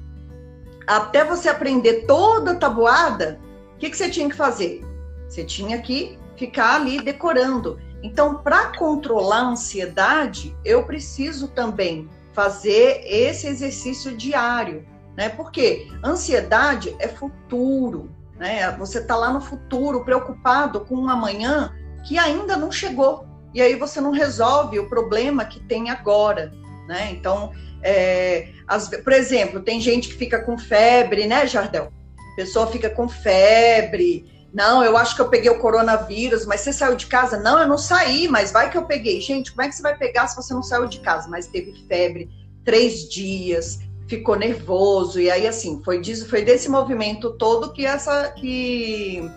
até 0.85 1.23
você 1.23 1.49
aprender 1.49 2.05
toda 2.05 2.51
a 2.51 2.55
tabuada, 2.55 3.39
o 3.75 3.77
que, 3.77 3.89
que 3.89 3.97
você 3.97 4.09
tinha 4.09 4.27
que 4.27 4.35
fazer? 4.35 4.83
Você 5.27 5.43
tinha 5.43 5.79
que 5.79 6.17
ficar 6.35 6.75
ali 6.75 6.99
decorando. 6.99 7.79
Então, 8.01 8.35
para 8.35 8.77
controlar 8.77 9.41
a 9.41 9.49
ansiedade, 9.49 10.55
eu 10.63 10.83
preciso 10.85 11.49
também 11.49 12.09
fazer 12.33 13.01
esse 13.05 13.47
exercício 13.47 14.15
diário, 14.15 14.85
né? 15.17 15.29
Porque 15.29 15.87
ansiedade 16.03 16.95
é 16.99 17.07
futuro. 17.07 18.09
né? 18.37 18.71
Você 18.77 18.99
está 18.99 19.15
lá 19.15 19.33
no 19.33 19.41
futuro, 19.41 20.05
preocupado 20.05 20.81
com 20.85 20.95
um 20.95 21.09
amanhã 21.09 21.75
que 22.07 22.17
ainda 22.17 22.55
não 22.55 22.71
chegou. 22.71 23.25
E 23.53 23.61
aí 23.61 23.75
você 23.75 23.99
não 23.99 24.11
resolve 24.11 24.79
o 24.79 24.87
problema 24.87 25.43
que 25.43 25.59
tem 25.59 25.89
agora, 25.89 26.53
né? 26.87 27.09
Então, 27.11 27.51
é, 27.81 28.49
as, 28.67 28.87
por 28.87 29.11
exemplo, 29.11 29.59
tem 29.59 29.81
gente 29.81 30.09
que 30.09 30.13
fica 30.13 30.41
com 30.41 30.57
febre, 30.57 31.27
né, 31.27 31.45
Jardel? 31.47 31.91
A 32.33 32.35
pessoa 32.35 32.67
fica 32.67 32.89
com 32.89 33.09
febre. 33.09 34.38
Não, 34.53 34.83
eu 34.83 34.97
acho 34.97 35.15
que 35.15 35.21
eu 35.21 35.29
peguei 35.29 35.49
o 35.49 35.59
coronavírus, 35.59 36.45
mas 36.45 36.61
você 36.61 36.73
saiu 36.73 36.95
de 36.95 37.05
casa? 37.05 37.37
Não, 37.37 37.59
eu 37.59 37.67
não 37.67 37.77
saí, 37.77 38.27
mas 38.27 38.51
vai 38.51 38.69
que 38.69 38.77
eu 38.77 38.85
peguei. 38.85 39.21
Gente, 39.21 39.51
como 39.51 39.61
é 39.61 39.69
que 39.69 39.75
você 39.75 39.83
vai 39.83 39.95
pegar 39.95 40.27
se 40.27 40.35
você 40.35 40.53
não 40.53 40.63
saiu 40.63 40.87
de 40.87 40.99
casa? 40.99 41.29
Mas 41.29 41.47
teve 41.47 41.73
febre 41.87 42.29
três 42.65 43.07
dias, 43.07 43.79
ficou 44.07 44.35
nervoso 44.35 45.19
e 45.19 45.29
aí 45.29 45.47
assim 45.47 45.81
foi 45.83 46.01
disso, 46.01 46.27
foi 46.27 46.41
desse 46.41 46.69
movimento 46.69 47.31
todo 47.31 47.71
que 47.71 47.85
essa 47.85 48.29
que 48.31 49.29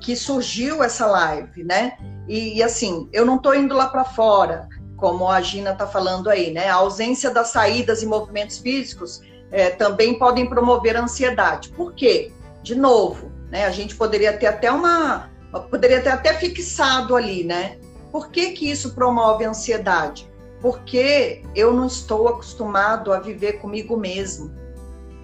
que 0.00 0.16
surgiu 0.16 0.82
essa 0.82 1.06
live, 1.06 1.62
né? 1.64 1.96
E, 2.28 2.58
e 2.58 2.62
assim, 2.62 3.08
eu 3.12 3.24
não 3.24 3.36
estou 3.36 3.54
indo 3.54 3.74
lá 3.74 3.86
para 3.86 4.04
fora, 4.04 4.68
como 4.96 5.28
a 5.28 5.40
Gina 5.40 5.70
está 5.72 5.86
falando 5.86 6.28
aí, 6.28 6.52
né? 6.52 6.68
A 6.68 6.74
ausência 6.74 7.30
das 7.30 7.48
saídas 7.48 8.02
e 8.02 8.06
movimentos 8.06 8.58
físicos 8.58 9.22
é, 9.50 9.70
também 9.70 10.18
podem 10.18 10.48
promover 10.48 10.96
a 10.96 11.02
ansiedade. 11.02 11.68
Por 11.70 11.94
quê? 11.94 12.32
De 12.62 12.74
novo, 12.74 13.30
né? 13.52 13.66
A 13.66 13.70
gente 13.70 13.94
poderia 13.94 14.36
ter 14.36 14.46
até 14.46 14.72
uma, 14.72 15.30
poderia 15.70 16.00
ter 16.00 16.10
até 16.10 16.34
fixado 16.34 17.14
ali, 17.14 17.44
né? 17.44 17.78
Por 18.10 18.30
que 18.30 18.50
que 18.50 18.68
isso 18.68 18.94
promove 18.94 19.44
ansiedade? 19.44 20.32
porque 20.62 21.42
eu 21.56 21.74
não 21.74 21.86
estou 21.86 22.28
acostumado 22.28 23.12
a 23.12 23.18
viver 23.18 23.54
comigo 23.54 23.96
mesmo. 23.96 24.54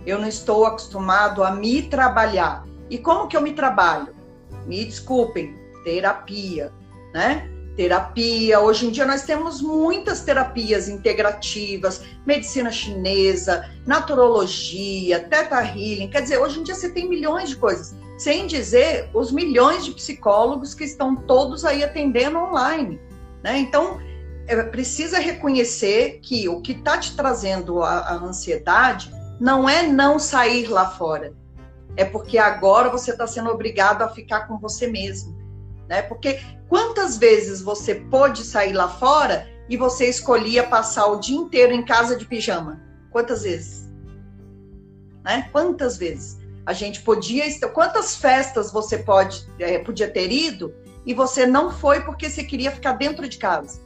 Eu 0.05 0.19
não 0.19 0.27
estou 0.27 0.67
acostumado 0.67 1.45
a 1.45 1.53
me 1.53 1.83
trabalhar. 1.83 2.67
E 2.91 2.99
como 2.99 3.29
que 3.29 3.37
eu 3.37 3.41
me 3.41 3.53
trabalho? 3.53 4.09
Me 4.67 4.85
desculpem, 4.85 5.55
terapia, 5.85 6.73
né? 7.15 7.49
Terapia. 7.77 8.59
Hoje 8.59 8.87
em 8.87 8.91
dia 8.91 9.07
nós 9.07 9.23
temos 9.23 9.63
muitas 9.63 10.23
terapias 10.23 10.89
integrativas, 10.89 12.03
medicina 12.27 12.73
chinesa, 12.73 13.71
naturologia, 13.87 15.21
teta 15.21 15.63
healing. 15.63 16.09
Quer 16.09 16.23
dizer, 16.23 16.39
hoje 16.39 16.59
em 16.59 16.63
dia 16.65 16.75
você 16.75 16.91
tem 16.91 17.09
milhões 17.09 17.51
de 17.51 17.57
coisas. 17.57 17.95
Sem 18.19 18.47
dizer 18.47 19.09
os 19.15 19.33
milhões 19.33 19.85
de 19.85 19.93
psicólogos 19.93 20.75
que 20.75 20.85
estão 20.85 21.17
todos 21.17 21.65
aí 21.65 21.83
atendendo 21.83 22.39
online. 22.39 23.01
Né? 23.43 23.59
Então, 23.59 23.99
é, 24.47 24.63
precisa 24.65 25.19
reconhecer 25.19 26.21
que 26.21 26.49
o 26.49 26.61
que 26.61 26.73
está 26.73 26.99
te 26.99 27.15
trazendo 27.15 27.83
a, 27.83 28.01
a 28.01 28.15
ansiedade 28.15 29.11
não 29.39 29.69
é 29.69 29.87
não 29.87 30.19
sair 30.19 30.67
lá 30.67 30.91
fora, 30.91 31.33
é 31.97 32.05
porque 32.05 32.39
agora 32.39 32.91
você 32.91 33.13
está 33.13 33.27
sendo 33.27 33.51
obrigado 33.51 34.03
a 34.03 34.09
ficar 34.09 34.49
com 34.49 34.59
você 34.59 34.87
mesmo, 34.87 35.37
né? 35.89 36.03
Porque 36.03 36.41
quantas 36.69 37.19
vezes 37.19 37.61
você 37.61 37.95
pôde 37.95 38.43
sair 38.43 38.73
lá 38.73 38.89
fora 38.89 39.47
e 39.69 39.77
você 39.77 40.09
escolhia 40.09 40.67
passar 40.67 41.07
o 41.07 41.21
dia 41.21 41.37
inteiro 41.37 41.73
em 41.73 41.85
casa 41.85 42.17
de 42.17 42.25
pijama? 42.25 42.81
Quantas 43.11 43.43
vezes? 43.43 43.89
Né? 45.25 45.49
Quantas 45.53 45.97
vezes? 45.97 46.39
A 46.69 46.75
gente 46.75 47.01
podia. 47.01 47.45
Quantas 47.73 48.15
festas 48.15 48.71
você 48.71 48.99
pode, 48.99 49.51
é, 49.59 49.79
podia 49.79 50.07
ter 50.07 50.31
ido 50.31 50.75
e 51.07 51.15
você 51.15 51.47
não 51.47 51.71
foi 51.71 52.03
porque 52.03 52.29
você 52.29 52.45
queria 52.45 52.71
ficar 52.71 52.93
dentro 52.93 53.27
de 53.27 53.39
casa? 53.39 53.81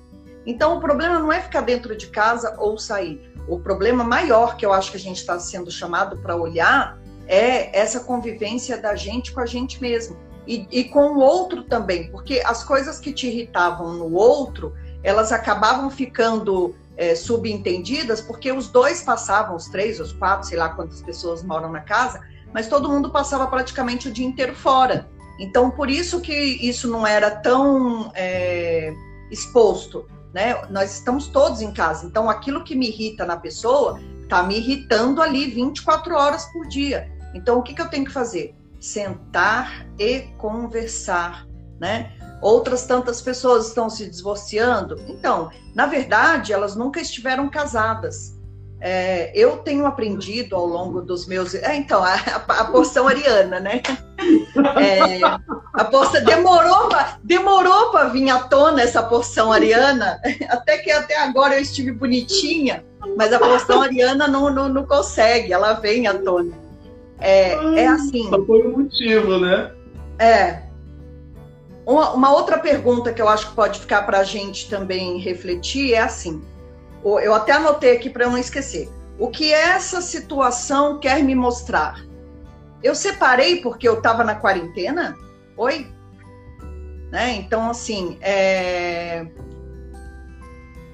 Então, 0.45 0.77
o 0.77 0.81
problema 0.81 1.21
não 1.21 1.33
é 1.33 1.41
ficar 1.41 1.61
dentro 1.61 1.95
de 1.97 2.09
casa 2.09 2.57
ou 2.59 2.77
sair. 2.77 3.23
O 3.47 3.61
problema 3.61 4.03
maior 4.03 4.57
que 4.57 4.67
eu 4.67 4.73
acho 4.73 4.91
que 4.91 4.97
a 4.97 5.01
gente 5.01 5.19
está 5.19 5.39
sendo 5.39 5.71
chamado 5.71 6.17
para 6.17 6.35
olhar 6.35 6.99
é 7.29 7.79
essa 7.79 8.01
convivência 8.01 8.77
da 8.77 8.97
gente 8.97 9.31
com 9.31 9.39
a 9.39 9.47
gente 9.47 9.81
mesmo. 9.81 10.17
E, 10.45 10.67
e, 10.73 10.83
com 10.83 11.13
o 11.13 11.19
outro 11.21 11.63
também, 11.63 12.11
porque 12.11 12.43
as 12.45 12.65
coisas 12.65 12.99
que 12.99 13.13
te 13.13 13.29
irritavam 13.29 13.93
no 13.93 14.13
outro, 14.13 14.75
elas 15.05 15.31
acabavam 15.31 15.89
ficando 15.89 16.75
é, 16.97 17.15
subentendidas, 17.15 18.21
porque 18.21 18.51
os 18.51 18.67
dois 18.67 19.03
passavam, 19.03 19.55
os 19.55 19.67
três, 19.67 20.01
os 20.01 20.13
quatro, 20.13 20.49
sei 20.49 20.59
lá 20.59 20.71
quantas 20.71 21.01
pessoas 21.01 21.45
moram 21.45 21.71
na 21.71 21.81
casa, 21.83 22.32
mas 22.53 22.69
todo 22.69 22.89
mundo 22.89 23.11
passava 23.11 23.47
praticamente 23.47 24.09
o 24.09 24.13
dia 24.13 24.27
inteiro 24.27 24.55
fora. 24.55 25.09
Então, 25.39 25.71
por 25.71 25.91
isso 25.91 26.21
que 26.21 26.35
isso 26.35 26.89
não 26.89 27.07
era 27.07 27.31
tão 27.31 28.11
é, 28.15 28.93
exposto 29.31 30.07
né? 30.33 30.65
Nós 30.71 30.95
estamos 30.95 31.29
todos 31.29 31.61
em 31.61 31.73
casa, 31.73 32.07
então 32.07 32.29
aquilo 32.29 32.65
que 32.65 32.75
me 32.75 32.89
irrita 32.89 33.25
na 33.25 33.37
pessoa 33.37 34.01
está 34.23 34.43
me 34.43 34.57
irritando 34.57 35.21
ali 35.21 35.51
24 35.51 36.15
horas 36.15 36.47
por 36.47 36.67
dia. 36.67 37.11
Então 37.35 37.59
o 37.59 37.63
que, 37.63 37.75
que 37.75 37.83
eu 37.83 37.89
tenho 37.89 38.05
que 38.05 38.13
fazer? 38.13 38.55
Sentar 38.81 39.87
e 39.99 40.21
conversar, 40.39 41.47
né? 41.79 42.13
Outras 42.41 42.87
tantas 42.87 43.21
pessoas 43.21 43.69
estão 43.69 43.89
se 43.89 44.11
divorciando. 44.11 44.97
Então, 45.07 45.51
na 45.75 45.87
verdade, 45.87 46.53
elas 46.53 46.75
nunca 46.75 47.01
estiveram 47.01 47.49
casadas. 47.49 48.37
É, 48.85 49.31
eu 49.33 49.59
tenho 49.59 49.87
aprendido 49.87 50.57
ao 50.57 50.67
longo 50.67 51.01
dos 51.01 51.25
meus. 51.29 51.55
É, 51.55 51.77
então, 51.77 52.03
a, 52.03 52.15
a, 52.49 52.65
porção 52.65 53.07
ariana, 53.07 53.61
né? 53.61 53.81
É, 54.77 55.21
a 55.73 55.85
porção 55.85 56.25
demorou 56.25 56.89
demorou 57.23 57.93
para 57.93 58.09
vir 58.09 58.29
à 58.29 58.41
tona 58.41 58.83
essa 58.83 59.01
porção 59.01 59.53
ariana, 59.53 60.21
até 60.51 60.79
que 60.79 60.91
até 60.91 61.17
agora 61.17 61.55
eu 61.55 61.63
estive 61.63 61.93
bonitinha, 61.93 62.85
mas 63.17 63.33
a 63.33 63.39
porção 63.39 63.83
ariana 63.83 64.27
não, 64.27 64.53
não, 64.53 64.69
não 64.69 64.85
consegue, 64.85 65.53
ela 65.53 65.75
vem 65.75 66.09
à 66.09 66.15
tona. 66.15 66.53
É, 67.21 67.53
é 67.83 67.87
assim. 67.87 68.29
Só 68.31 68.45
foi 68.45 68.67
o 68.67 68.79
motivo, 68.79 69.39
né? 69.39 69.71
É. 70.19 70.63
Uma, 71.87 72.11
uma 72.15 72.33
outra 72.33 72.59
pergunta 72.59 73.13
que 73.13 73.23
eu 73.23 73.29
acho 73.29 73.51
que 73.51 73.55
pode 73.55 73.79
ficar 73.79 74.03
para 74.03 74.19
a 74.19 74.25
gente 74.25 74.69
também 74.69 75.19
refletir 75.19 75.95
é 75.95 76.01
assim 76.01 76.43
eu 77.05 77.35
até 77.35 77.53
anotei 77.53 77.97
aqui 77.97 78.09
para 78.09 78.27
não 78.27 78.39
esquecer. 78.39 78.89
O 79.19 79.29
que 79.29 79.53
essa 79.53 80.01
situação 80.01 80.99
quer 80.99 81.23
me 81.23 81.35
mostrar? 81.35 82.05
Eu 82.83 82.95
separei 82.95 83.61
porque 83.61 83.89
eu 83.89 83.99
estava 83.99 84.25
na 84.25 84.35
quarentena? 84.35 85.17
Oi? 85.57 85.87
Né? 87.11 87.35
Então, 87.35 87.71
assim, 87.71 88.19
é... 88.21 89.27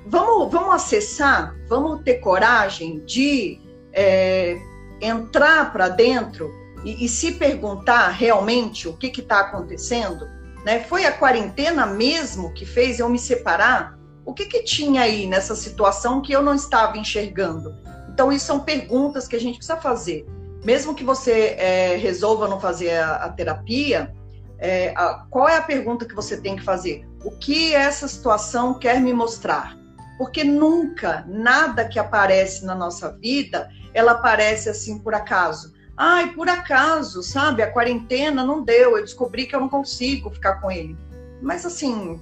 vamos, 0.07 0.53
vamos 0.53 0.75
acessar, 0.75 1.55
vamos 1.69 2.03
ter 2.03 2.15
coragem 2.15 3.01
de 3.05 3.61
é, 3.93 4.59
entrar 5.01 5.73
para 5.73 5.89
dentro 5.89 6.53
e, 6.85 7.05
e, 7.05 7.09
se 7.09 7.33
perguntar 7.33 8.09
realmente 8.09 8.89
o 8.89 8.97
que 8.97 9.07
está 9.07 9.41
acontecendo. 9.41 10.27
Né? 10.65 10.81
Foi 10.81 11.05
a 11.05 11.13
quarentena 11.13 11.87
mesmo 11.87 12.53
que 12.53 12.67
fez 12.67 12.99
eu 12.99 13.09
me 13.09 13.19
separar? 13.19 13.98
O 14.29 14.35
que, 14.35 14.45
que 14.45 14.63
tinha 14.63 15.01
aí 15.01 15.27
nessa 15.27 15.55
situação 15.55 16.21
que 16.21 16.31
eu 16.35 16.43
não 16.43 16.55
estava 16.55 16.99
enxergando? 16.99 17.75
Então, 18.13 18.31
isso 18.31 18.45
são 18.45 18.61
perguntas 18.61 19.27
que 19.27 19.35
a 19.35 19.41
gente 19.41 19.57
precisa 19.57 19.79
fazer. 19.79 20.27
Mesmo 20.63 20.95
que 20.95 21.03
você 21.03 21.57
é, 21.59 21.97
resolva 21.97 22.47
não 22.47 22.61
fazer 22.61 22.91
a, 22.91 23.15
a 23.15 23.29
terapia, 23.31 24.15
é, 24.59 24.93
a, 24.95 25.25
qual 25.31 25.49
é 25.49 25.57
a 25.57 25.63
pergunta 25.63 26.05
que 26.05 26.15
você 26.15 26.37
tem 26.37 26.57
que 26.57 26.63
fazer? 26.63 27.09
O 27.25 27.31
que 27.39 27.75
essa 27.75 28.07
situação 28.07 28.79
quer 28.79 29.01
me 29.01 29.15
mostrar? 29.15 29.79
Porque 30.19 30.45
nunca, 30.45 31.25
nada 31.27 31.89
que 31.89 31.99
aparece 31.99 32.67
na 32.67 32.75
nossa 32.75 33.11
vida, 33.13 33.71
ela 33.95 34.13
aparece 34.13 34.69
assim 34.69 34.99
por 34.99 35.15
acaso. 35.15 35.73
Ai, 35.97 36.35
por 36.35 36.51
acaso, 36.51 37.23
sabe? 37.23 37.63
A 37.63 37.73
quarentena 37.73 38.45
não 38.45 38.63
deu, 38.63 38.99
eu 38.99 39.03
descobri 39.03 39.47
que 39.47 39.57
eu 39.57 39.61
não 39.61 39.71
consigo 39.71 40.29
ficar 40.29 40.57
com 40.61 40.71
ele. 40.71 40.95
Mas 41.41 41.65
assim, 41.65 42.21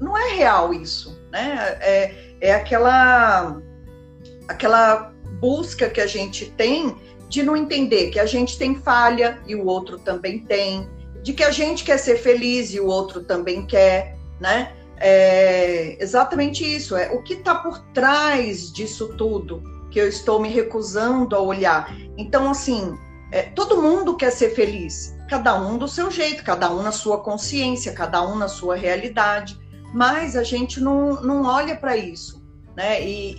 não 0.00 0.16
é 0.16 0.34
real 0.34 0.72
isso, 0.72 1.18
né? 1.30 1.78
É, 1.80 2.14
é 2.40 2.54
aquela, 2.54 3.60
aquela 4.48 5.12
busca 5.40 5.88
que 5.88 6.00
a 6.00 6.06
gente 6.06 6.50
tem 6.52 6.96
de 7.28 7.42
não 7.42 7.56
entender 7.56 8.10
que 8.10 8.20
a 8.20 8.26
gente 8.26 8.56
tem 8.56 8.76
falha 8.76 9.40
e 9.46 9.54
o 9.54 9.66
outro 9.66 9.98
também 9.98 10.38
tem, 10.38 10.88
de 11.22 11.32
que 11.32 11.42
a 11.42 11.50
gente 11.50 11.82
quer 11.82 11.98
ser 11.98 12.16
feliz 12.16 12.72
e 12.72 12.80
o 12.80 12.86
outro 12.86 13.24
também 13.24 13.66
quer, 13.66 14.16
né? 14.40 14.72
É 14.98 15.96
exatamente 16.00 16.64
isso. 16.64 16.96
É 16.96 17.10
o 17.10 17.22
que 17.22 17.34
está 17.34 17.54
por 17.56 17.80
trás 17.92 18.72
disso 18.72 19.08
tudo 19.16 19.62
que 19.90 20.00
eu 20.00 20.08
estou 20.08 20.40
me 20.40 20.48
recusando 20.48 21.34
a 21.34 21.40
olhar. 21.40 21.96
Então, 22.16 22.50
assim, 22.50 22.96
é, 23.32 23.42
todo 23.42 23.80
mundo 23.82 24.16
quer 24.16 24.30
ser 24.30 24.50
feliz, 24.54 25.16
cada 25.28 25.60
um 25.60 25.76
do 25.78 25.88
seu 25.88 26.10
jeito, 26.10 26.44
cada 26.44 26.70
um 26.70 26.82
na 26.82 26.92
sua 26.92 27.18
consciência, 27.18 27.92
cada 27.92 28.22
um 28.22 28.36
na 28.36 28.48
sua 28.48 28.76
realidade 28.76 29.58
mas 29.94 30.34
a 30.34 30.42
gente 30.42 30.80
não, 30.80 31.22
não 31.22 31.44
olha 31.44 31.76
para 31.76 31.96
isso, 31.96 32.44
né? 32.76 33.00
E, 33.00 33.36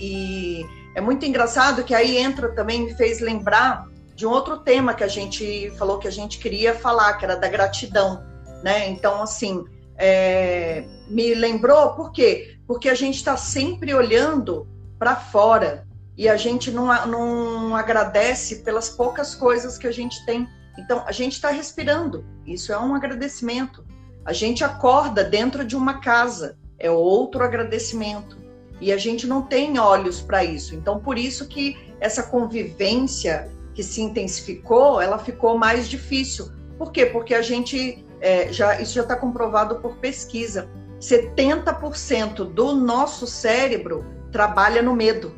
e, 0.62 0.66
é 0.96 1.02
muito 1.02 1.26
engraçado 1.26 1.84
que 1.84 1.94
aí 1.94 2.16
entra 2.16 2.48
também, 2.56 2.86
me 2.86 2.96
fez 2.96 3.20
lembrar 3.20 3.86
de 4.16 4.26
um 4.26 4.30
outro 4.30 4.60
tema 4.60 4.94
que 4.94 5.04
a 5.04 5.08
gente 5.10 5.70
falou 5.72 6.00
que 6.00 6.08
a 6.08 6.12
gente 6.12 6.40
queria 6.40 6.74
falar, 6.74 7.16
que 7.16 7.26
era 7.26 7.36
da 7.36 7.50
gratidão, 7.50 8.24
né? 8.64 8.88
Então, 8.88 9.22
assim, 9.22 9.66
é, 9.98 10.86
me 11.10 11.34
lembrou, 11.34 11.94
por 11.94 12.14
quê? 12.14 12.58
Porque 12.66 12.88
a 12.88 12.96
gente 12.96 13.16
está 13.16 13.36
sempre 13.36 13.94
olhando 13.94 14.66
para 14.98 15.18
fora 15.18 15.86
e 16.18 16.30
a 16.30 16.38
gente 16.38 16.72
não, 16.72 16.86
não 17.06 17.76
agradece 17.76 18.64
pelas 18.64 18.88
poucas 18.88 19.36
coisas 19.36 19.78
que 19.78 19.88
a 19.88 19.92
gente 19.92 20.26
tem 20.26 20.48
Então, 20.78 21.04
a 21.06 21.12
gente 21.12 21.34
está 21.34 21.50
respirando, 21.50 22.24
isso 22.46 22.72
é 22.72 22.80
um 22.80 22.96
agradecimento. 22.96 23.85
A 24.26 24.34
gente 24.34 24.64
acorda 24.64 25.24
dentro 25.24 25.64
de 25.64 25.76
uma 25.76 26.02
casa, 26.02 26.58
é 26.80 26.90
outro 26.90 27.44
agradecimento. 27.44 28.38
E 28.82 28.92
a 28.92 28.98
gente 28.98 29.28
não 29.28 29.44
tem 29.44 29.80
olhos 29.80 30.20
para 30.20 30.44
isso. 30.44 30.76
Então, 30.76 31.00
por 31.00 31.18
isso 31.18 31.48
que 31.48 31.78
essa 32.00 32.24
convivência 32.24 33.50
que 33.74 33.84
se 33.84 34.02
intensificou, 34.02 35.00
ela 35.00 35.20
ficou 35.20 35.58
mais 35.58 35.88
difícil. 35.88 36.50
Por 36.78 36.92
quê? 36.92 37.06
Porque 37.06 37.34
a 37.36 37.42
gente 37.42 38.04
é, 38.20 38.52
já 38.52 38.82
isso 38.82 38.96
já 38.96 39.04
está 39.04 39.16
comprovado 39.16 39.76
por 39.76 39.98
pesquisa. 39.98 40.68
70% 41.00 42.46
do 42.46 42.74
nosso 42.74 43.28
cérebro 43.28 44.06
trabalha 44.32 44.82
no 44.82 44.96
medo. 44.96 45.36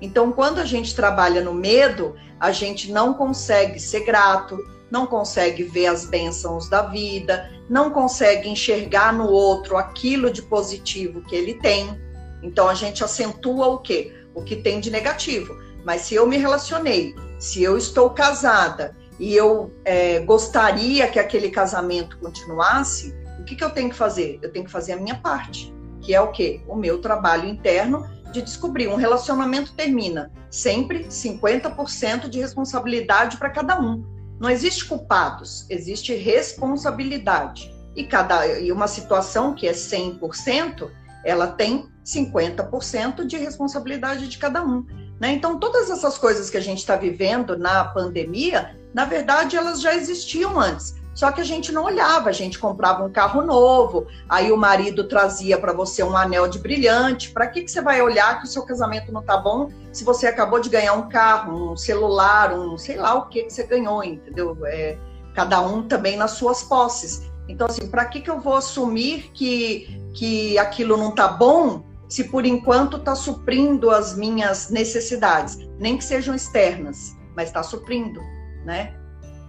Então, 0.00 0.32
quando 0.32 0.58
a 0.58 0.64
gente 0.64 0.94
trabalha 0.94 1.42
no 1.42 1.52
medo, 1.52 2.16
a 2.38 2.50
gente 2.52 2.90
não 2.90 3.12
consegue 3.12 3.78
ser 3.78 4.00
grato, 4.00 4.58
não 4.90 5.06
consegue 5.06 5.62
ver 5.62 5.86
as 5.86 6.04
bênçãos 6.04 6.68
da 6.68 6.82
vida, 6.82 7.50
não 7.68 7.90
consegue 7.90 8.48
enxergar 8.48 9.12
no 9.12 9.28
outro 9.28 9.76
aquilo 9.76 10.30
de 10.30 10.42
positivo 10.42 11.22
que 11.22 11.36
ele 11.36 11.54
tem. 11.54 12.00
Então, 12.42 12.68
a 12.68 12.74
gente 12.74 13.04
acentua 13.04 13.68
o 13.68 13.78
quê? 13.78 14.12
O 14.34 14.42
que 14.42 14.56
tem 14.56 14.80
de 14.80 14.90
negativo. 14.90 15.56
Mas 15.84 16.02
se 16.02 16.14
eu 16.14 16.26
me 16.26 16.36
relacionei, 16.36 17.14
se 17.38 17.62
eu 17.62 17.78
estou 17.78 18.10
casada 18.10 18.96
e 19.18 19.34
eu 19.34 19.72
é, 19.84 20.20
gostaria 20.20 21.08
que 21.08 21.18
aquele 21.18 21.50
casamento 21.50 22.18
continuasse, 22.18 23.14
o 23.38 23.44
que, 23.44 23.54
que 23.54 23.64
eu 23.64 23.70
tenho 23.70 23.90
que 23.90 23.96
fazer? 23.96 24.38
Eu 24.42 24.50
tenho 24.50 24.64
que 24.64 24.70
fazer 24.70 24.92
a 24.92 24.96
minha 24.96 25.16
parte, 25.16 25.72
que 26.00 26.14
é 26.14 26.20
o 26.20 26.32
quê? 26.32 26.62
O 26.66 26.74
meu 26.74 27.00
trabalho 27.00 27.48
interno 27.48 28.06
de 28.32 28.42
descobrir. 28.42 28.88
Um 28.88 28.96
relacionamento 28.96 29.74
termina 29.74 30.30
sempre 30.50 31.04
50% 31.04 32.28
de 32.28 32.38
responsabilidade 32.38 33.36
para 33.36 33.50
cada 33.50 33.80
um. 33.80 34.04
Não 34.40 34.48
existe 34.48 34.86
culpados, 34.86 35.66
existe 35.68 36.14
responsabilidade. 36.14 37.70
E 37.94 38.04
cada 38.04 38.46
e 38.58 38.72
uma 38.72 38.88
situação 38.88 39.54
que 39.54 39.68
é 39.68 39.72
100%, 39.72 40.90
ela 41.24 41.48
tem 41.48 41.90
50% 42.04 43.26
de 43.26 43.36
responsabilidade 43.36 44.28
de 44.28 44.38
cada 44.38 44.64
um. 44.64 44.86
Né? 45.20 45.32
Então, 45.32 45.60
todas 45.60 45.90
essas 45.90 46.16
coisas 46.16 46.48
que 46.48 46.56
a 46.56 46.62
gente 46.62 46.78
está 46.78 46.96
vivendo 46.96 47.58
na 47.58 47.84
pandemia, 47.84 48.74
na 48.94 49.04
verdade, 49.04 49.56
elas 49.56 49.82
já 49.82 49.94
existiam 49.94 50.58
antes. 50.58 50.94
Só 51.20 51.30
que 51.30 51.42
a 51.42 51.44
gente 51.44 51.70
não 51.70 51.84
olhava, 51.84 52.30
a 52.30 52.32
gente 52.32 52.58
comprava 52.58 53.04
um 53.04 53.12
carro 53.12 53.42
novo, 53.42 54.06
aí 54.26 54.50
o 54.50 54.56
marido 54.56 55.06
trazia 55.06 55.58
para 55.58 55.70
você 55.70 56.02
um 56.02 56.16
anel 56.16 56.48
de 56.48 56.58
brilhante. 56.58 57.30
Para 57.30 57.46
que, 57.46 57.60
que 57.60 57.70
você 57.70 57.82
vai 57.82 58.00
olhar 58.00 58.38
que 58.38 58.46
o 58.46 58.48
seu 58.48 58.62
casamento 58.64 59.12
não 59.12 59.22
tá 59.22 59.36
bom 59.36 59.68
se 59.92 60.02
você 60.02 60.26
acabou 60.26 60.58
de 60.60 60.70
ganhar 60.70 60.94
um 60.94 61.10
carro, 61.10 61.72
um 61.72 61.76
celular, 61.76 62.54
um 62.54 62.78
sei 62.78 62.96
lá 62.96 63.16
o 63.16 63.28
que, 63.28 63.42
que 63.42 63.52
você 63.52 63.64
ganhou, 63.64 64.02
entendeu? 64.02 64.56
É, 64.64 64.96
cada 65.34 65.60
um 65.60 65.86
também 65.86 66.16
nas 66.16 66.30
suas 66.30 66.62
posses. 66.62 67.30
Então, 67.46 67.66
assim, 67.66 67.86
para 67.86 68.06
que, 68.06 68.22
que 68.22 68.30
eu 68.30 68.40
vou 68.40 68.56
assumir 68.56 69.30
que, 69.34 70.10
que 70.14 70.56
aquilo 70.56 70.96
não 70.96 71.10
tá 71.10 71.28
bom 71.28 71.84
se 72.08 72.24
por 72.24 72.46
enquanto 72.46 72.96
está 72.96 73.14
suprindo 73.14 73.90
as 73.90 74.16
minhas 74.16 74.70
necessidades? 74.70 75.58
Nem 75.78 75.98
que 75.98 76.04
sejam 76.04 76.34
externas, 76.34 77.14
mas 77.36 77.48
está 77.48 77.62
suprindo, 77.62 78.22
né? 78.64 78.98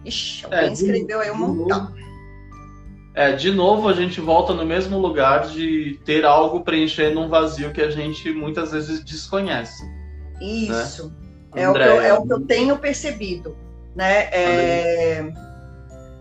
Ixi, 0.06 0.46
alguém 0.46 0.60
é, 0.60 0.72
escreveu 0.74 1.20
aí 1.20 1.32
um 1.32 1.38
montão. 1.38 1.94
É, 3.14 3.34
de 3.34 3.52
novo 3.52 3.90
a 3.90 3.94
gente 3.94 4.22
volta 4.22 4.54
no 4.54 4.66
mesmo 4.66 4.98
lugar 4.98 5.48
de 5.48 6.00
ter 6.06 6.26
algo 6.26 6.62
preenchendo 6.62 7.20
um 7.20 7.28
vazio 7.28 7.74
que 7.74 7.82
a 7.82 7.90
gente 7.90 8.32
muitas 8.32 8.72
vezes 8.72 9.04
desconhece. 9.04 9.84
Né? 9.84 10.42
Isso. 10.42 11.14
Né? 11.54 11.64
É, 11.64 11.70
o 11.70 11.74
que 11.74 11.80
eu, 11.80 12.02
é 12.02 12.14
o 12.14 12.26
que 12.26 12.34
eu 12.34 12.42
tenho 12.42 12.78
percebido. 12.78 13.58
Né? 13.94 14.30
É, 14.32 15.34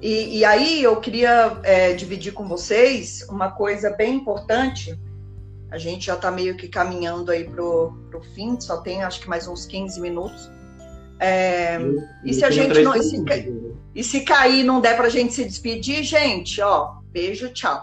e, 0.03 0.39
e, 0.39 0.45
aí 0.45 0.83
eu 0.83 0.97
queria 0.97 1.61
é, 1.63 1.93
dividir 1.93 2.33
com 2.33 2.49
vocês 2.49 3.25
uma 3.31 3.51
coisa 3.53 3.91
bem 3.91 4.17
importante. 4.17 4.99
A 5.71 5.79
gente 5.79 6.07
já 6.07 6.15
está 6.15 6.33
meio 6.33 6.57
que 6.57 6.67
caminhando 6.67 7.31
aí 7.31 7.45
para 7.45 7.63
o 7.63 8.23
fim, 8.35 8.61
só 8.61 8.79
tem 8.79 9.05
acho 9.05 9.21
que 9.21 9.29
mais 9.29 9.47
uns 9.47 9.67
15 9.67 10.01
minutos. 10.01 10.51
É, 11.21 11.77
eu, 11.77 11.99
e 12.25 12.35
se 12.35 12.45
a 12.45 12.51
gente 12.51 12.83
não. 12.83 13.01
Se, 13.01 13.23
e 13.95 14.05
se 14.05 14.21
cair 14.21 14.65
não 14.65 14.81
der 14.81 14.97
para 14.97 15.07
a 15.07 15.11
gente 15.11 15.35
se 15.35 15.45
despedir, 15.45 16.03
gente, 16.03 16.61
ó, 16.61 16.95
beijo, 17.13 17.53
tchau. 17.53 17.83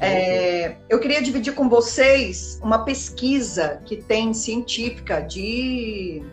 É, 0.00 0.78
eu 0.88 0.98
queria 0.98 1.22
dividir 1.22 1.54
com 1.54 1.68
vocês 1.68 2.58
uma 2.60 2.84
pesquisa 2.84 3.80
que 3.84 3.96
tem 3.96 4.34
científica 4.34 5.20
de, 5.20 6.24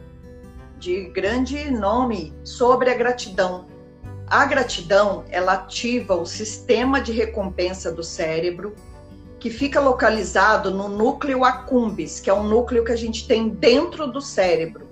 de 0.80 1.04
grande 1.12 1.70
nome 1.70 2.34
sobre 2.44 2.90
a 2.90 2.96
gratidão. 2.96 3.68
A 4.26 4.44
gratidão, 4.46 5.24
ela 5.30 5.54
ativa 5.54 6.16
o 6.16 6.26
sistema 6.26 7.00
de 7.00 7.12
recompensa 7.12 7.92
do 7.92 8.04
cérebro, 8.04 8.74
que 9.40 9.52
fica 9.52 9.80
localizado 9.80 10.72
no 10.72 10.90
núcleo 10.90 11.46
accumbens, 11.46 12.20
que 12.20 12.32
é 12.32 12.34
um 12.34 12.44
núcleo 12.44 12.84
que 12.84 12.92
a 12.92 12.98
gente 12.98 13.28
tem 13.28 13.50
dentro 13.50 14.08
do 14.12 14.20
cérebro 14.20 14.88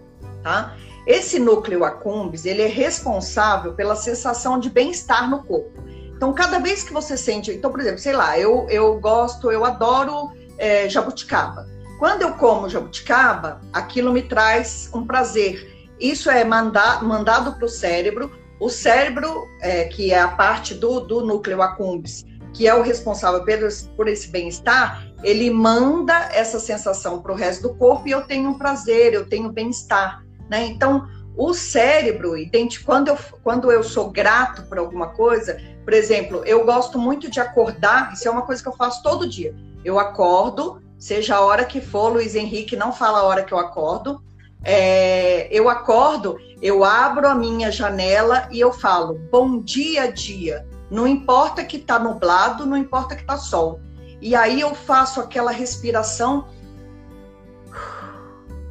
tá? 0.46 0.78
Esse 1.06 1.40
núcleo 1.40 1.84
accumbens, 1.84 2.46
ele 2.46 2.62
é 2.62 2.68
responsável 2.68 3.74
pela 3.74 3.96
sensação 3.96 4.60
de 4.60 4.70
bem-estar 4.70 5.30
no 5.30 5.44
corpo. 5.44 5.84
Então, 6.16 6.34
cada 6.34 6.60
vez 6.60 6.84
que 6.84 6.94
você 6.94 7.16
sente, 7.18 7.52
então, 7.52 7.70
por 7.70 7.80
exemplo, 7.80 8.00
sei 8.00 8.14
lá, 8.14 8.40
eu, 8.40 8.68
eu 8.70 9.00
gosto, 9.00 9.52
eu 9.52 9.66
adoro 9.66 10.32
é, 10.58 10.90
jabuticaba. 10.90 11.68
Quando 12.00 12.24
eu 12.24 12.34
como 12.34 12.70
jabuticaba, 12.70 13.62
aquilo 13.72 14.12
me 14.12 14.22
traz 14.22 14.90
um 14.94 15.06
prazer. 15.06 15.92
Isso 16.00 16.30
é 16.30 16.44
manda, 16.44 17.02
mandado 17.02 17.54
para 17.54 17.66
o 17.66 17.70
cérebro. 17.70 18.32
O 18.60 18.70
cérebro, 18.70 19.46
é, 19.62 19.86
que 19.86 20.12
é 20.12 20.20
a 20.20 20.30
parte 20.30 20.74
do, 20.74 21.02
do 21.02 21.22
núcleo 21.22 21.62
accumbens, 21.62 22.26
que 22.54 22.68
é 22.68 22.74
o 22.74 22.82
responsável 22.82 23.44
por, 23.96 24.08
esse 24.08 24.30
bem-estar, 24.30 25.06
ele 25.24 25.50
manda 25.50 26.14
essa 26.34 26.60
sensação 26.60 27.22
para 27.22 27.34
o 27.34 27.36
resto 27.36 27.64
do 27.64 27.76
corpo 27.76 28.08
e 28.08 28.12
eu 28.12 28.26
tenho 28.26 28.50
um 28.50 28.58
prazer, 28.58 29.14
eu 29.14 29.28
tenho 29.28 29.52
bem-estar. 29.52 30.25
Né? 30.50 30.66
Então, 30.66 31.08
o 31.38 31.54
cérebro, 31.54 32.34
quando 32.86 33.10
eu, 33.10 33.18
quando 33.44 33.72
eu 33.72 33.84
sou 33.84 34.10
grato 34.10 34.64
por 34.64 34.78
alguma 34.78 35.10
coisa, 35.10 35.60
por 35.84 35.94
exemplo, 35.94 36.44
eu 36.46 36.66
gosto 36.66 36.98
muito 36.98 37.30
de 37.30 37.40
acordar, 37.40 38.14
isso 38.14 38.28
é 38.28 38.32
uma 38.32 38.44
coisa 38.44 38.62
que 38.64 38.70
eu 38.70 38.76
faço 38.76 39.04
todo 39.04 39.28
dia. 39.28 39.54
Eu 39.84 40.00
acordo, 40.00 40.82
seja 40.98 41.36
a 41.36 41.42
hora 41.42 41.66
que 41.66 41.82
for, 41.82 42.14
Luiz 42.14 42.36
Henrique 42.36 42.76
não 42.76 42.92
fala 42.92 43.20
a 43.20 43.24
hora 43.24 43.44
que 43.44 43.54
eu 43.54 43.60
acordo. 43.60 44.24
É, 44.64 45.48
eu 45.52 45.70
acordo, 45.70 46.40
eu 46.60 46.84
abro 46.84 47.28
a 47.28 47.36
minha 47.36 47.72
janela 47.72 48.48
e 48.52 48.60
eu 48.60 48.74
falo 48.74 49.20
bom 49.32 49.60
dia, 49.60 50.12
dia. 50.12 50.66
Não 50.90 51.06
importa 51.06 51.64
que 51.64 51.78
está 51.78 52.00
nublado, 52.00 52.66
não 52.66 52.78
importa 52.78 53.16
que 53.16 53.22
está 53.22 53.38
sol. 53.38 53.80
E 54.22 54.34
aí 54.34 54.62
eu 54.62 54.74
faço 54.74 55.20
aquela 55.20 55.52
respiração 55.52 56.48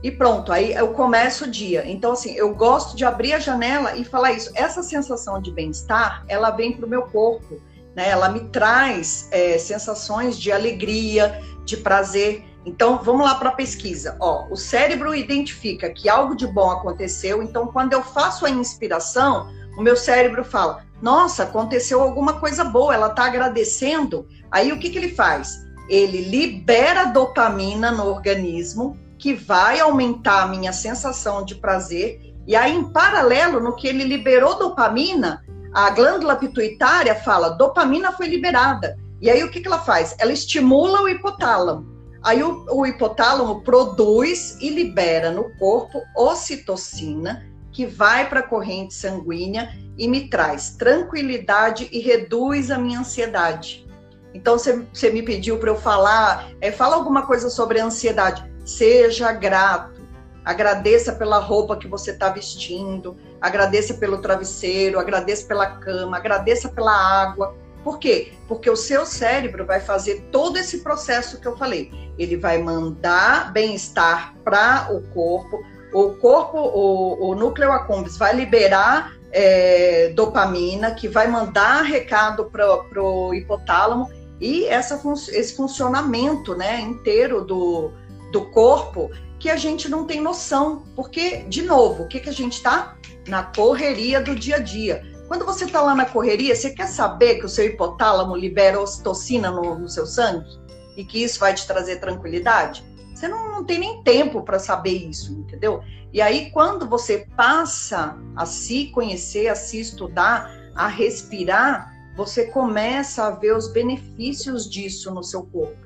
e 0.05 0.11
pronto, 0.11 0.53
aí 0.53 0.75
eu 0.75 0.89
começo 0.89 1.45
o 1.45 1.51
dia. 1.51 1.83
Então, 1.91 2.13
assim, 2.13 2.35
eu 2.35 2.55
gosto 2.55 2.95
de 2.95 3.07
abrir 3.07 3.33
a 3.33 3.39
janela 3.39 3.97
e 3.97 4.05
falar 4.05 4.33
isso. 4.33 4.51
Essa 4.55 4.83
sensação 4.83 5.41
de 5.41 5.51
bem-estar, 5.51 6.23
ela 6.29 6.51
vem 6.51 6.77
para 6.77 6.85
o 6.85 6.89
meu 6.89 7.05
corpo, 7.05 7.59
né? 7.97 8.11
Ela 8.11 8.29
me 8.29 8.41
traz 8.51 9.27
é, 9.31 9.57
sensações 9.57 10.39
de 10.39 10.53
alegria, 10.53 11.41
de 11.65 11.79
prazer. 11.79 12.45
Então, 12.67 13.01
vamos 13.03 13.25
lá 13.25 13.37
para 13.37 13.49
a 13.49 13.55
pesquisa. 13.55 14.15
Ó, 14.21 14.47
o 14.51 14.57
cérebro 14.57 15.15
identifica 15.15 15.89
que 15.89 16.07
algo 16.07 16.37
de 16.37 16.47
bom 16.47 16.71
aconteceu. 16.71 17.43
Então, 17.43 17.69
quando 17.69 17.95
eu 17.95 18.03
faço 18.03 18.45
a 18.45 18.51
inspiração, 18.51 19.49
o 19.79 19.81
meu 19.81 19.97
cérebro 19.97 20.45
fala: 20.45 20.85
Nossa, 21.01 21.45
aconteceu 21.45 22.03
alguma 22.03 22.35
coisa 22.35 22.63
boa. 22.63 22.93
Ela 22.93 23.07
está 23.07 23.25
agradecendo. 23.25 24.29
Aí, 24.51 24.71
o 24.71 24.79
que, 24.79 24.91
que 24.91 24.99
ele 24.99 25.15
faz? 25.15 25.65
Ele 25.89 26.21
libera 26.29 27.07
dopamina 27.07 27.91
no 27.91 28.05
organismo 28.05 29.03
que 29.19 29.35
vai 29.35 29.81
aumentar 29.81 30.43
a 30.43 30.49
minha 30.49 30.73
sensação 30.73 31.45
de 31.45 31.55
prazer. 31.55 32.35
E 32.47 32.55
aí, 32.55 32.75
em 32.75 32.85
paralelo, 32.85 33.61
no 33.61 33.75
que 33.75 33.87
ele 33.87 34.05
liberou 34.05 34.59
dopamina, 34.59 35.43
a 35.73 35.91
glândula 35.91 36.37
pituitária 36.37 37.15
fala: 37.15 37.51
dopamina 37.51 38.13
foi 38.13 38.29
liberada. 38.29 38.97
E 39.21 39.31
aí, 39.31 39.43
o 39.43 39.51
que, 39.51 39.61
que 39.61 39.67
ela 39.67 39.79
faz? 39.79 40.15
Ela 40.19 40.33
estimula 40.33 41.03
o 41.03 41.09
hipotálamo. 41.09 41.93
Aí, 42.23 42.43
o, 42.43 42.67
o 42.71 42.87
hipotálamo 42.87 43.63
produz 43.63 44.57
e 44.61 44.71
libera 44.71 45.31
no 45.31 45.51
corpo 45.59 46.03
ocitocina, 46.17 47.45
que 47.73 47.87
vai 47.87 48.29
para 48.29 48.41
a 48.41 48.47
corrente 48.47 48.95
sanguínea 48.95 49.75
e 49.97 50.07
me 50.07 50.29
traz 50.29 50.71
tranquilidade 50.71 51.89
e 51.91 51.99
reduz 52.01 52.71
a 52.71 52.79
minha 52.79 53.01
ansiedade. 53.01 53.85
Então, 54.33 54.59
você 54.59 55.11
me 55.11 55.23
pediu 55.23 55.59
para 55.59 55.71
eu 55.71 55.77
falar, 55.77 56.51
é, 56.61 56.73
fala 56.73 56.97
alguma 56.97 57.23
coisa 57.23 57.49
sobre 57.49 57.81
a 57.81 57.85
ansiedade. 57.85 58.45
Seja 58.65 59.33
grato. 59.33 60.03
Agradeça 60.45 61.13
pela 61.13 61.39
roupa 61.39 61.77
que 61.77 61.89
você 61.89 62.11
está 62.11 62.29
vestindo, 62.29 63.17
agradeça 63.41 63.95
pelo 63.95 64.19
travesseiro, 64.19 64.99
agradeça 64.99 65.47
pela 65.47 65.67
cama, 65.79 66.19
agradeça 66.19 66.69
pela 66.69 66.93
água. 66.93 67.57
Por 67.83 67.99
quê? 67.99 68.33
Porque 68.47 68.69
o 68.69 68.77
seu 68.77 69.07
cérebro 69.07 69.65
vai 69.65 69.81
fazer 69.81 70.29
todo 70.31 70.59
esse 70.59 70.79
processo 70.83 71.41
que 71.41 71.49
eu 71.49 71.57
falei. 71.57 71.91
Ele 72.19 72.37
vai 72.37 72.59
mandar 72.59 73.53
bem-estar 73.53 74.35
para 74.45 74.89
o 74.93 75.03
corpo, 75.15 75.63
o 75.95 76.11
corpo, 76.15 76.59
o, 76.59 77.31
o 77.31 77.35
núcleo 77.35 77.71
accumbens 77.71 78.19
vai 78.19 78.35
liberar 78.35 79.13
é, 79.31 80.13
dopamina, 80.15 80.93
que 80.93 81.09
vai 81.09 81.29
mandar 81.29 81.83
recado 81.83 82.47
para 82.47 83.03
o 83.03 83.35
hipotálamo 83.35 84.11
e 84.41 84.67
essa, 84.67 85.01
esse 85.33 85.57
funcionamento 85.57 86.55
né, 86.55 86.81
inteiro 86.81 87.45
do, 87.45 87.93
do 88.35 88.47
corpo 88.47 89.13
que 89.39 89.49
a 89.49 89.57
gente 89.57 89.89
não 89.89 90.05
tem 90.05 90.21
noção. 90.21 90.83
Porque, 90.97 91.45
de 91.45 91.63
novo, 91.63 92.03
o 92.03 92.09
que, 92.09 92.19
que 92.19 92.29
a 92.29 92.33
gente 92.33 92.55
está? 92.55 92.97
Na 93.29 93.45
correria 93.45 94.21
do 94.21 94.35
dia 94.35 94.57
a 94.57 94.59
dia. 94.59 95.03
Quando 95.29 95.47
você 95.47 95.65
está 95.65 95.81
lá 95.81 95.95
na 95.95 96.05
correria, 96.05 96.55
você 96.55 96.71
quer 96.71 96.89
saber 96.89 97.37
que 97.37 97.47
o 97.47 97.49
seu 97.49 97.65
hipotálamo 97.65 98.37
libera 98.37 98.81
ocitocina 98.81 99.51
no, 99.51 99.79
no 99.79 99.89
seu 99.89 100.05
sangue 100.05 100.51
e 100.97 101.05
que 101.05 101.23
isso 101.23 101.39
vai 101.39 101.55
te 101.55 101.67
trazer 101.67 101.97
tranquilidade? 101.97 102.85
Você 103.15 103.29
não, 103.29 103.51
não 103.51 103.65
tem 103.65 103.79
nem 103.79 104.03
tempo 104.03 104.43
para 104.43 104.59
saber 104.59 105.09
isso, 105.09 105.33
entendeu? 105.33 105.81
E 106.13 106.21
aí, 106.21 106.51
quando 106.51 106.89
você 106.89 107.27
passa 107.37 108.19
a 108.37 108.45
se 108.45 108.87
conhecer, 108.87 109.49
a 109.49 109.55
se 109.55 109.81
estudar, 109.81 110.51
a 110.75 110.89
respirar, 110.89 111.95
você 112.17 112.47
começa 112.47 113.25
a 113.25 113.31
ver 113.31 113.57
os 113.57 113.73
benefícios 113.73 114.69
disso 114.69 115.13
no 115.13 115.23
seu 115.23 115.45
corpo. 115.45 115.84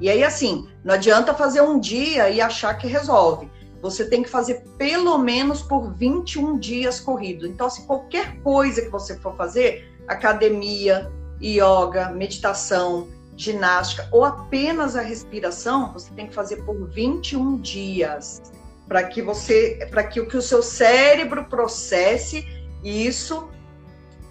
E 0.00 0.08
aí, 0.10 0.22
assim, 0.22 0.68
não 0.84 0.94
adianta 0.94 1.34
fazer 1.34 1.60
um 1.60 1.78
dia 1.78 2.28
e 2.30 2.40
achar 2.40 2.74
que 2.74 2.86
resolve. 2.86 3.50
Você 3.80 4.04
tem 4.04 4.22
que 4.22 4.28
fazer 4.28 4.64
pelo 4.76 5.16
menos 5.18 5.62
por 5.62 5.94
21 5.94 6.58
dias 6.58 7.00
corridos. 7.00 7.48
Então, 7.48 7.70
se 7.70 7.82
qualquer 7.86 8.40
coisa 8.42 8.82
que 8.82 8.88
você 8.88 9.18
for 9.18 9.36
fazer, 9.36 9.88
academia, 10.08 11.10
yoga, 11.40 12.10
meditação, 12.10 13.08
ginástica 13.36 14.08
ou 14.10 14.24
apenas 14.24 14.96
a 14.96 15.02
respiração, 15.02 15.92
você 15.92 16.10
tem 16.14 16.26
que 16.26 16.34
fazer 16.34 16.56
por 16.64 16.88
21 16.88 17.58
dias 17.60 18.42
para 18.88 19.04
que 19.04 19.20
você, 19.20 19.86
para 19.90 20.04
que 20.04 20.20
o 20.20 20.26
que 20.26 20.36
o 20.36 20.42
seu 20.42 20.62
cérebro 20.62 21.44
processe 21.44 22.46
isso, 22.82 23.48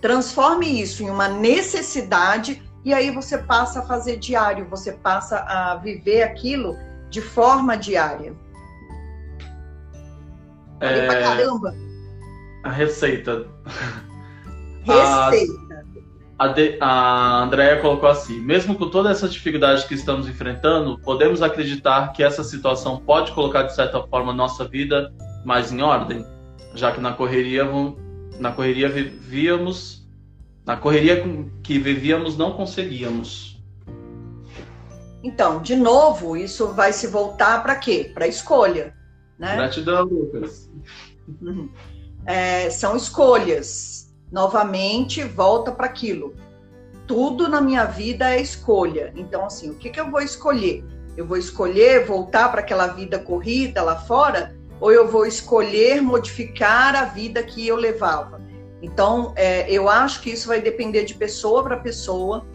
transforme 0.01 0.81
isso 0.81 1.03
em 1.03 1.09
uma 1.09 1.27
necessidade 1.27 2.63
e 2.85 2.93
aí 2.93 3.09
você 3.09 3.39
passa 3.39 3.79
a 3.79 3.81
fazer 3.81 4.17
diário, 4.17 4.69
você 4.69 4.91
passa 4.91 5.39
a 5.39 5.75
viver 5.75 6.21
aquilo 6.21 6.77
de 7.09 7.19
forma 7.19 7.75
diária. 7.75 8.33
É... 10.79 11.07
Pra 11.07 11.21
caramba. 11.21 11.75
A 12.63 12.69
receita. 12.69 13.47
Receita. 14.85 15.83
A, 16.37 16.47
de, 16.49 16.77
a 16.79 17.41
Andrea 17.41 17.81
colocou 17.81 18.07
assim: 18.07 18.39
mesmo 18.39 18.75
com 18.75 18.87
toda 18.87 19.09
essa 19.09 19.27
dificuldade 19.27 19.87
que 19.87 19.95
estamos 19.95 20.27
enfrentando, 20.27 20.99
podemos 20.99 21.41
acreditar 21.41 22.13
que 22.13 22.21
essa 22.21 22.43
situação 22.43 22.97
pode 22.97 23.31
colocar 23.31 23.63
de 23.63 23.73
certa 23.73 23.99
forma 24.03 24.31
nossa 24.31 24.67
vida 24.67 25.11
mais 25.43 25.71
em 25.71 25.81
ordem, 25.81 26.23
já 26.75 26.91
que 26.91 27.01
na 27.01 27.13
correria 27.13 27.63
na 28.39 28.51
correria 28.51 28.89
vivíamos 28.89 30.04
na 30.65 30.75
correria 30.75 31.23
que 31.61 31.77
vivíamos 31.77 32.37
não 32.37 32.53
conseguíamos. 32.53 33.55
Então, 35.23 35.61
de 35.61 35.75
novo, 35.75 36.35
isso 36.35 36.67
vai 36.69 36.93
se 36.93 37.07
voltar 37.07 37.63
para 37.63 37.75
quê? 37.75 38.11
Para 38.13 38.27
escolha, 38.27 38.95
né? 39.39 39.55
Gratidão, 39.55 40.03
Lucas. 40.03 40.69
Uhum. 41.41 41.69
É, 42.25 42.69
são 42.69 42.95
escolhas 42.95 44.13
novamente 44.31 45.23
volta 45.23 45.71
para 45.71 45.85
aquilo. 45.85 46.35
Tudo 47.07 47.47
na 47.47 47.61
minha 47.61 47.85
vida 47.85 48.35
é 48.35 48.41
escolha. 48.41 49.13
Então, 49.15 49.45
assim, 49.45 49.69
o 49.69 49.75
que, 49.75 49.89
que 49.89 49.99
eu 49.99 50.09
vou 50.09 50.21
escolher? 50.21 50.83
Eu 51.15 51.25
vou 51.25 51.37
escolher 51.37 52.05
voltar 52.05 52.49
para 52.49 52.61
aquela 52.61 52.87
vida 52.87 53.17
corrida 53.17 53.81
lá 53.81 53.95
fora, 53.95 54.55
ou 54.79 54.91
eu 54.91 55.07
vou 55.07 55.25
escolher 55.25 56.01
modificar 56.01 56.95
a 56.95 57.05
vida 57.05 57.41
que 57.41 57.65
eu 57.65 57.75
levava? 57.75 58.41
Então, 58.81 59.33
é, 59.35 59.69
eu 59.71 59.89
acho 59.89 60.21
que 60.21 60.29
isso 60.29 60.47
vai 60.47 60.61
depender 60.61 61.03
de 61.03 61.13
pessoa 61.13 61.63
para 61.63 61.77
pessoa. 61.77 62.45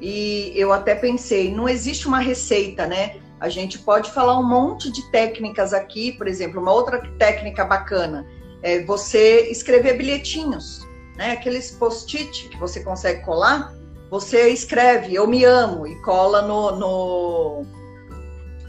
E 0.00 0.52
eu 0.54 0.72
até 0.72 0.94
pensei, 0.94 1.52
não 1.54 1.68
existe 1.68 2.06
uma 2.06 2.20
receita, 2.20 2.86
né? 2.86 3.16
A 3.38 3.48
gente 3.48 3.78
pode 3.78 4.10
falar 4.10 4.38
um 4.38 4.46
monte 4.46 4.90
de 4.90 5.10
técnicas 5.10 5.72
aqui, 5.72 6.12
por 6.12 6.26
exemplo, 6.26 6.60
uma 6.60 6.72
outra 6.72 7.02
técnica 7.18 7.64
bacana 7.64 8.26
é 8.62 8.84
você 8.84 9.48
escrever 9.50 9.96
bilhetinhos 9.96 10.86
né? 11.20 11.32
Aqueles 11.32 11.70
post-it 11.72 12.48
que 12.48 12.56
você 12.56 12.80
consegue 12.82 13.22
colar, 13.22 13.74
você 14.10 14.48
escreve 14.48 15.14
eu 15.14 15.26
me 15.26 15.44
amo 15.44 15.86
e 15.86 15.94
cola 16.00 16.40
no, 16.40 16.76
no, 16.76 17.66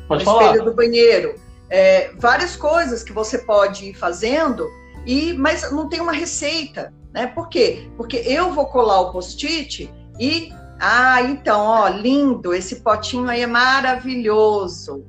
no 0.10 0.16
espelho 0.18 0.66
do 0.66 0.74
banheiro. 0.74 1.36
É, 1.70 2.12
várias 2.20 2.58
coisas 2.58 3.04
que 3.04 3.14
você 3.14 3.38
pode 3.38 3.86
ir 3.86 3.94
fazendo, 3.94 4.70
e 5.06 5.34
mas 5.34 5.72
não 5.72 5.90
tem 5.90 6.00
uma 6.02 6.12
receita, 6.12 6.94
né? 7.14 7.28
Por 7.28 7.50
quê? 7.50 7.90
Porque 7.98 8.18
eu 8.18 8.54
vou 8.54 8.66
colar 8.68 9.02
o 9.02 9.12
post-it 9.12 9.92
e 10.20 10.54
ah, 10.80 11.22
então, 11.22 11.62
ó, 11.62 11.88
lindo, 11.90 12.56
esse 12.56 12.78
potinho 12.78 13.30
aí 13.30 13.42
é 13.42 13.48
maravilhoso. 13.48 15.06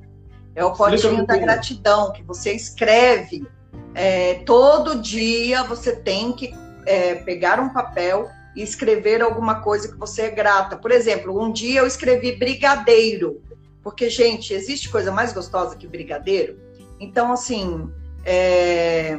É 0.54 0.62
o 0.62 0.72
potinho 0.72 1.26
da 1.26 1.36
gratidão 1.38 2.12
que 2.12 2.22
você 2.22 2.52
escreve. 2.52 3.46
É, 3.94 4.34
todo 4.44 5.00
dia 5.00 5.62
você 5.62 5.96
tem 5.96 6.32
que 6.32 6.54
é, 6.84 7.14
pegar 7.14 7.58
um 7.58 7.70
papel 7.70 8.28
e 8.54 8.62
escrever 8.62 9.22
alguma 9.22 9.62
coisa 9.62 9.88
que 9.88 9.96
você 9.96 10.22
é 10.22 10.30
grata. 10.30 10.76
Por 10.76 10.90
exemplo, 10.90 11.42
um 11.42 11.50
dia 11.50 11.80
eu 11.80 11.86
escrevi 11.86 12.32
brigadeiro, 12.32 13.40
porque, 13.82 14.10
gente, 14.10 14.52
existe 14.52 14.90
coisa 14.90 15.10
mais 15.10 15.32
gostosa 15.32 15.74
que 15.74 15.86
brigadeiro? 15.86 16.58
Então, 17.00 17.32
assim, 17.32 17.90
é... 18.26 19.18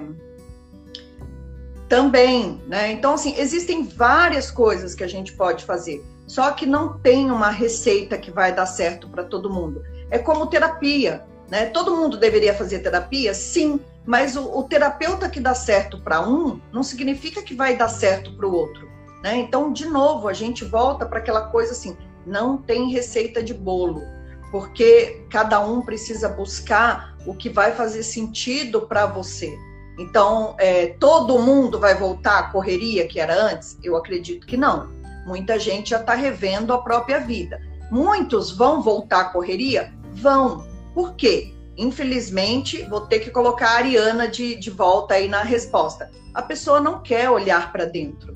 também, 1.94 2.60
né? 2.68 2.92
Então, 2.92 3.14
assim, 3.14 3.36
existem 3.38 3.84
várias 3.84 4.50
coisas 4.50 4.96
que 4.96 5.04
a 5.04 5.08
gente 5.08 5.34
pode 5.34 5.64
fazer, 5.64 6.04
só 6.26 6.50
que 6.50 6.66
não 6.66 6.98
tem 6.98 7.30
uma 7.30 7.52
receita 7.52 8.18
que 8.18 8.32
vai 8.32 8.52
dar 8.52 8.66
certo 8.66 9.08
para 9.08 9.24
todo 9.24 9.48
mundo. 9.48 9.84
É 10.10 10.18
como 10.18 10.48
terapia, 10.48 11.24
né? 11.52 11.68
Todo 11.68 11.96
mundo 11.96 12.18
deveria 12.18 12.56
fazer 12.56 12.80
terapia? 12.80 13.32
Sim, 13.36 13.80
mas 14.08 14.36
o, 14.36 14.58
o 14.58 14.64
terapeuta 14.64 15.30
que 15.30 15.40
dá 15.40 15.54
certo 15.54 16.02
para 16.02 16.28
um 16.28 16.60
não 16.72 16.82
significa 16.82 17.44
que 17.44 17.54
vai 17.54 17.78
dar 17.78 17.90
certo 17.90 18.36
para 18.36 18.48
o 18.48 18.56
outro. 18.56 18.90
Né? 19.24 19.36
Então, 19.38 19.72
de 19.72 19.86
novo, 19.86 20.28
a 20.28 20.34
gente 20.34 20.66
volta 20.66 21.06
para 21.06 21.20
aquela 21.20 21.50
coisa 21.50 21.74
assim: 21.74 21.96
não 22.26 22.58
tem 22.58 22.90
receita 22.90 23.44
de 23.44 23.54
bolo, 23.54 24.02
porque 24.50 25.28
cada 25.30 25.60
um 25.60 25.84
precisa 25.84 26.28
buscar 26.28 27.16
o 27.24 27.36
que 27.36 27.50
vai 27.50 27.72
fazer 27.72 28.02
sentido 28.02 28.82
para 28.82 29.06
você. 29.06 29.56
Então, 29.98 30.56
é, 30.58 30.88
todo 31.00 31.40
mundo 31.40 31.80
vai 31.80 31.96
voltar 31.96 32.40
à 32.40 32.44
correria 32.44 33.08
que 33.08 33.20
era 33.20 33.36
antes? 33.36 33.78
Eu 33.84 33.96
acredito 33.96 34.48
que 34.48 34.58
não. 34.58 34.92
Muita 35.26 35.60
gente 35.60 35.92
já 35.92 36.00
está 36.00 36.16
revendo 36.16 36.74
a 36.74 36.82
própria 36.82 37.20
vida. 37.20 37.62
Muitos 37.92 38.52
vão 38.52 38.82
voltar 38.82 39.22
à 39.22 39.26
correria? 39.26 39.94
Vão. 40.14 40.66
Por 40.94 41.16
quê? 41.16 41.54
Infelizmente, 41.78 42.84
vou 42.84 43.02
ter 43.02 43.20
que 43.20 43.32
colocar 43.32 43.70
a 43.70 43.78
Ariana 43.78 44.28
de, 44.28 44.56
de 44.56 44.70
volta 44.70 45.16
aí 45.16 45.28
na 45.28 45.44
resposta. 45.44 46.12
A 46.34 46.42
pessoa 46.42 46.80
não 46.80 47.02
quer 47.02 47.30
olhar 47.30 47.72
para 47.72 47.86
dentro, 47.86 48.36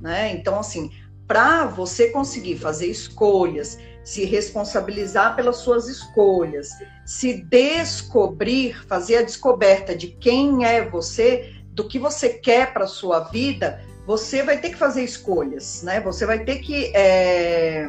né? 0.00 0.32
Então, 0.32 0.58
assim, 0.58 0.90
para 1.26 1.64
você 1.64 2.08
conseguir 2.10 2.56
fazer 2.56 2.86
escolhas, 2.86 3.78
se 4.10 4.24
responsabilizar 4.24 5.36
pelas 5.36 5.58
suas 5.58 5.86
escolhas, 5.86 6.70
se 7.06 7.44
descobrir, 7.44 8.84
fazer 8.88 9.18
a 9.18 9.22
descoberta 9.22 9.94
de 9.94 10.08
quem 10.08 10.64
é 10.64 10.84
você, 10.84 11.54
do 11.70 11.86
que 11.86 11.96
você 11.96 12.30
quer 12.30 12.72
para 12.72 12.88
sua 12.88 13.20
vida, 13.20 13.80
você 14.04 14.42
vai 14.42 14.58
ter 14.58 14.70
que 14.70 14.76
fazer 14.76 15.04
escolhas, 15.04 15.84
né? 15.84 16.00
Você 16.00 16.26
vai 16.26 16.40
ter 16.40 16.56
que 16.56 16.90
é 16.92 17.88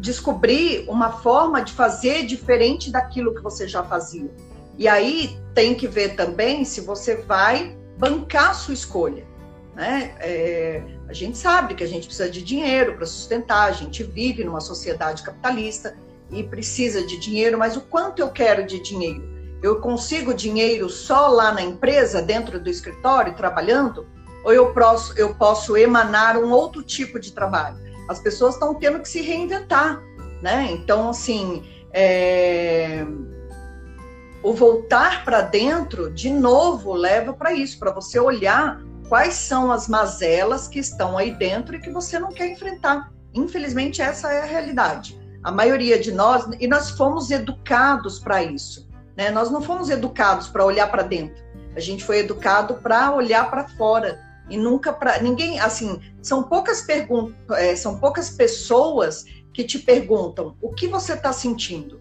descobrir 0.00 0.88
uma 0.88 1.12
forma 1.12 1.62
de 1.62 1.72
fazer 1.72 2.26
diferente 2.26 2.90
daquilo 2.90 3.32
que 3.32 3.42
você 3.42 3.68
já 3.68 3.84
fazia. 3.84 4.30
E 4.76 4.88
aí 4.88 5.38
tem 5.54 5.72
que 5.72 5.86
ver 5.86 6.16
também 6.16 6.64
se 6.64 6.80
você 6.80 7.14
vai 7.14 7.76
bancar 7.96 8.50
a 8.50 8.54
sua 8.54 8.74
escolha. 8.74 9.24
Né? 9.76 10.16
É, 10.18 10.82
a 11.10 11.12
gente 11.12 11.36
sabe 11.36 11.74
que 11.74 11.82
a 11.82 11.88
gente 11.88 12.06
precisa 12.06 12.30
de 12.30 12.40
dinheiro 12.40 12.94
para 12.94 13.04
sustentar, 13.04 13.68
a 13.68 13.72
gente 13.72 14.04
vive 14.04 14.44
numa 14.44 14.60
sociedade 14.60 15.24
capitalista 15.24 15.96
e 16.30 16.44
precisa 16.44 17.04
de 17.04 17.18
dinheiro, 17.18 17.58
mas 17.58 17.76
o 17.76 17.80
quanto 17.80 18.20
eu 18.20 18.30
quero 18.30 18.64
de 18.64 18.80
dinheiro? 18.80 19.28
Eu 19.60 19.80
consigo 19.80 20.32
dinheiro 20.32 20.88
só 20.88 21.26
lá 21.26 21.50
na 21.50 21.62
empresa, 21.62 22.22
dentro 22.22 22.60
do 22.60 22.70
escritório, 22.70 23.34
trabalhando? 23.34 24.06
Ou 24.44 24.52
eu 24.52 24.72
posso, 24.72 25.18
eu 25.18 25.34
posso 25.34 25.76
emanar 25.76 26.36
um 26.36 26.52
outro 26.52 26.80
tipo 26.80 27.18
de 27.18 27.32
trabalho? 27.32 27.76
As 28.08 28.20
pessoas 28.20 28.54
estão 28.54 28.72
tendo 28.72 29.00
que 29.00 29.08
se 29.08 29.20
reinventar, 29.20 30.00
né? 30.40 30.68
Então, 30.70 31.10
assim, 31.10 31.64
é... 31.92 33.04
o 34.44 34.52
voltar 34.54 35.24
para 35.24 35.40
dentro, 35.40 36.08
de 36.08 36.30
novo, 36.30 36.92
leva 36.92 37.32
para 37.32 37.52
isso, 37.52 37.80
para 37.80 37.90
você 37.90 38.20
olhar 38.20 38.80
quais 39.10 39.34
são 39.34 39.72
as 39.72 39.88
mazelas 39.88 40.68
que 40.68 40.78
estão 40.78 41.18
aí 41.18 41.32
dentro 41.34 41.74
e 41.74 41.80
que 41.80 41.90
você 41.90 42.16
não 42.16 42.28
quer 42.28 42.46
enfrentar. 42.52 43.12
Infelizmente, 43.34 44.00
essa 44.00 44.32
é 44.32 44.42
a 44.42 44.44
realidade. 44.44 45.20
A 45.42 45.50
maioria 45.50 45.98
de 45.98 46.12
nós, 46.12 46.46
e 46.60 46.68
nós 46.68 46.90
fomos 46.90 47.28
educados 47.32 48.20
para 48.20 48.40
isso, 48.44 48.88
né? 49.16 49.32
Nós 49.32 49.50
não 49.50 49.60
fomos 49.60 49.90
educados 49.90 50.46
para 50.46 50.64
olhar 50.64 50.88
para 50.92 51.02
dentro. 51.02 51.42
A 51.74 51.80
gente 51.80 52.04
foi 52.04 52.20
educado 52.20 52.74
para 52.74 53.12
olhar 53.12 53.50
para 53.50 53.66
fora 53.70 54.20
e 54.48 54.56
nunca 54.56 54.92
para 54.92 55.20
ninguém, 55.20 55.58
assim, 55.58 56.00
são 56.22 56.44
poucas 56.44 56.82
perguntas, 56.82 57.58
é, 57.58 57.74
são 57.74 57.98
poucas 57.98 58.30
pessoas 58.30 59.24
que 59.52 59.64
te 59.64 59.80
perguntam 59.80 60.56
o 60.62 60.72
que 60.72 60.86
você 60.86 61.14
está 61.14 61.32
sentindo. 61.32 62.00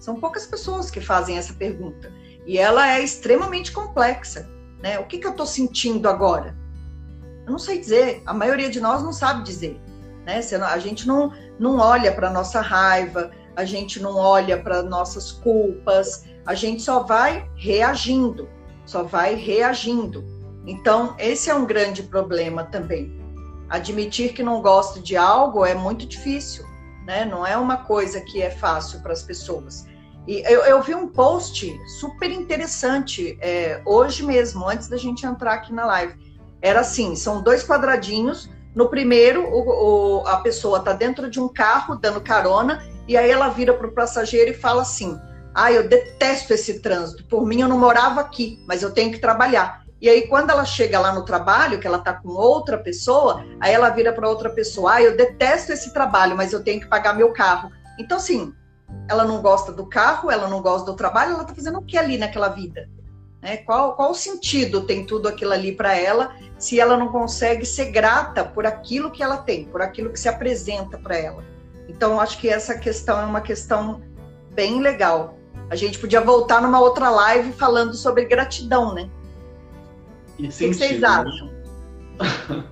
São 0.00 0.16
poucas 0.16 0.44
pessoas 0.44 0.90
que 0.90 1.00
fazem 1.00 1.38
essa 1.38 1.52
pergunta 1.52 2.12
e 2.44 2.58
ela 2.58 2.96
é 2.96 3.00
extremamente 3.00 3.70
complexa, 3.70 4.55
né? 4.82 4.98
O 4.98 5.04
que, 5.04 5.18
que 5.18 5.26
eu 5.26 5.32
estou 5.32 5.46
sentindo 5.46 6.08
agora? 6.08 6.56
Eu 7.44 7.52
não 7.52 7.58
sei 7.58 7.78
dizer. 7.78 8.22
A 8.26 8.34
maioria 8.34 8.68
de 8.68 8.80
nós 8.80 9.02
não 9.02 9.12
sabe 9.12 9.42
dizer, 9.42 9.80
né? 10.24 10.40
A 10.62 10.78
gente 10.78 11.06
não 11.06 11.32
não 11.58 11.78
olha 11.78 12.12
para 12.12 12.30
nossa 12.30 12.60
raiva, 12.60 13.30
a 13.54 13.64
gente 13.64 14.00
não 14.00 14.16
olha 14.16 14.58
para 14.58 14.82
nossas 14.82 15.32
culpas, 15.32 16.24
a 16.44 16.54
gente 16.54 16.82
só 16.82 17.02
vai 17.02 17.48
reagindo, 17.56 18.48
só 18.84 19.02
vai 19.02 19.34
reagindo. 19.34 20.24
Então, 20.66 21.14
esse 21.18 21.48
é 21.48 21.54
um 21.54 21.64
grande 21.64 22.02
problema 22.02 22.64
também. 22.64 23.18
Admitir 23.68 24.32
que 24.32 24.42
não 24.42 24.60
gosta 24.60 25.00
de 25.00 25.16
algo 25.16 25.64
é 25.64 25.74
muito 25.74 26.06
difícil, 26.06 26.64
né? 27.06 27.24
Não 27.24 27.46
é 27.46 27.56
uma 27.56 27.78
coisa 27.78 28.20
que 28.20 28.42
é 28.42 28.50
fácil 28.50 29.00
para 29.00 29.12
as 29.12 29.22
pessoas. 29.22 29.86
E 30.26 30.42
eu, 30.44 30.62
eu, 30.62 30.82
vi 30.82 30.94
um 30.94 31.06
post 31.06 31.80
super 32.00 32.30
interessante 32.30 33.38
é, 33.40 33.80
hoje 33.84 34.24
mesmo, 34.24 34.68
antes 34.68 34.88
da 34.88 34.96
gente 34.96 35.24
entrar 35.24 35.54
aqui 35.54 35.72
na 35.72 35.86
live. 35.86 36.14
Era 36.60 36.80
assim: 36.80 37.14
são 37.14 37.42
dois 37.42 37.64
quadradinhos. 37.64 38.50
No 38.74 38.88
primeiro, 38.88 39.44
o, 39.44 40.20
o, 40.20 40.26
a 40.26 40.38
pessoa 40.38 40.78
está 40.78 40.92
dentro 40.92 41.30
de 41.30 41.40
um 41.40 41.48
carro 41.48 41.94
dando 41.94 42.20
carona, 42.20 42.84
e 43.06 43.16
aí 43.16 43.30
ela 43.30 43.48
vira 43.48 43.72
para 43.72 43.86
o 43.86 43.92
passageiro 43.92 44.50
e 44.50 44.54
fala 44.54 44.82
assim: 44.82 45.18
Ah, 45.54 45.70
eu 45.70 45.88
detesto 45.88 46.52
esse 46.52 46.80
trânsito. 46.80 47.24
Por 47.26 47.46
mim, 47.46 47.60
eu 47.60 47.68
não 47.68 47.78
morava 47.78 48.20
aqui, 48.20 48.62
mas 48.66 48.82
eu 48.82 48.90
tenho 48.90 49.12
que 49.12 49.18
trabalhar. 49.18 49.86
E 50.00 50.08
aí, 50.08 50.26
quando 50.28 50.50
ela 50.50 50.64
chega 50.64 50.98
lá 50.98 51.14
no 51.14 51.24
trabalho, 51.24 51.78
que 51.78 51.86
ela 51.86 51.98
está 51.98 52.12
com 52.12 52.28
outra 52.28 52.76
pessoa, 52.76 53.46
aí 53.60 53.72
ela 53.72 53.90
vira 53.90 54.12
para 54.12 54.28
outra 54.28 54.50
pessoa: 54.50 54.94
Ah, 54.94 55.02
eu 55.02 55.16
detesto 55.16 55.72
esse 55.72 55.92
trabalho, 55.92 56.36
mas 56.36 56.52
eu 56.52 56.64
tenho 56.64 56.80
que 56.80 56.88
pagar 56.88 57.14
meu 57.14 57.32
carro. 57.32 57.70
Então, 57.96 58.18
assim, 58.18 58.52
ela 59.08 59.24
não 59.24 59.40
gosta 59.40 59.72
do 59.72 59.86
carro, 59.86 60.30
ela 60.30 60.48
não 60.48 60.60
gosta 60.60 60.90
do 60.90 60.96
trabalho, 60.96 61.32
ela 61.32 61.42
está 61.42 61.54
fazendo 61.54 61.78
o 61.78 61.82
que 61.82 61.96
ali 61.96 62.18
naquela 62.18 62.48
vida? 62.48 62.88
Né? 63.42 63.58
Qual, 63.58 63.94
qual 63.94 64.14
sentido 64.14 64.82
tem 64.82 65.04
tudo 65.04 65.28
aquilo 65.28 65.52
ali 65.52 65.72
para 65.72 65.96
ela 65.96 66.34
se 66.58 66.80
ela 66.80 66.96
não 66.96 67.08
consegue 67.08 67.64
ser 67.64 67.92
grata 67.92 68.44
por 68.44 68.66
aquilo 68.66 69.10
que 69.10 69.22
ela 69.22 69.36
tem, 69.36 69.66
por 69.66 69.82
aquilo 69.82 70.10
que 70.10 70.18
se 70.18 70.28
apresenta 70.28 70.98
para 70.98 71.16
ela? 71.16 71.44
Então, 71.88 72.20
acho 72.20 72.38
que 72.38 72.48
essa 72.48 72.76
questão 72.78 73.20
é 73.20 73.24
uma 73.24 73.40
questão 73.40 74.02
bem 74.52 74.80
legal. 74.80 75.38
A 75.70 75.76
gente 75.76 75.98
podia 75.98 76.20
voltar 76.20 76.60
numa 76.60 76.80
outra 76.80 77.10
live 77.10 77.52
falando 77.52 77.94
sobre 77.94 78.24
gratidão, 78.24 78.94
né? 78.94 79.08
o 80.38 80.42
que, 80.42 80.48
que, 80.48 80.74
vocês 80.74 81.00
né? 81.00 81.08
acham? 81.08 81.50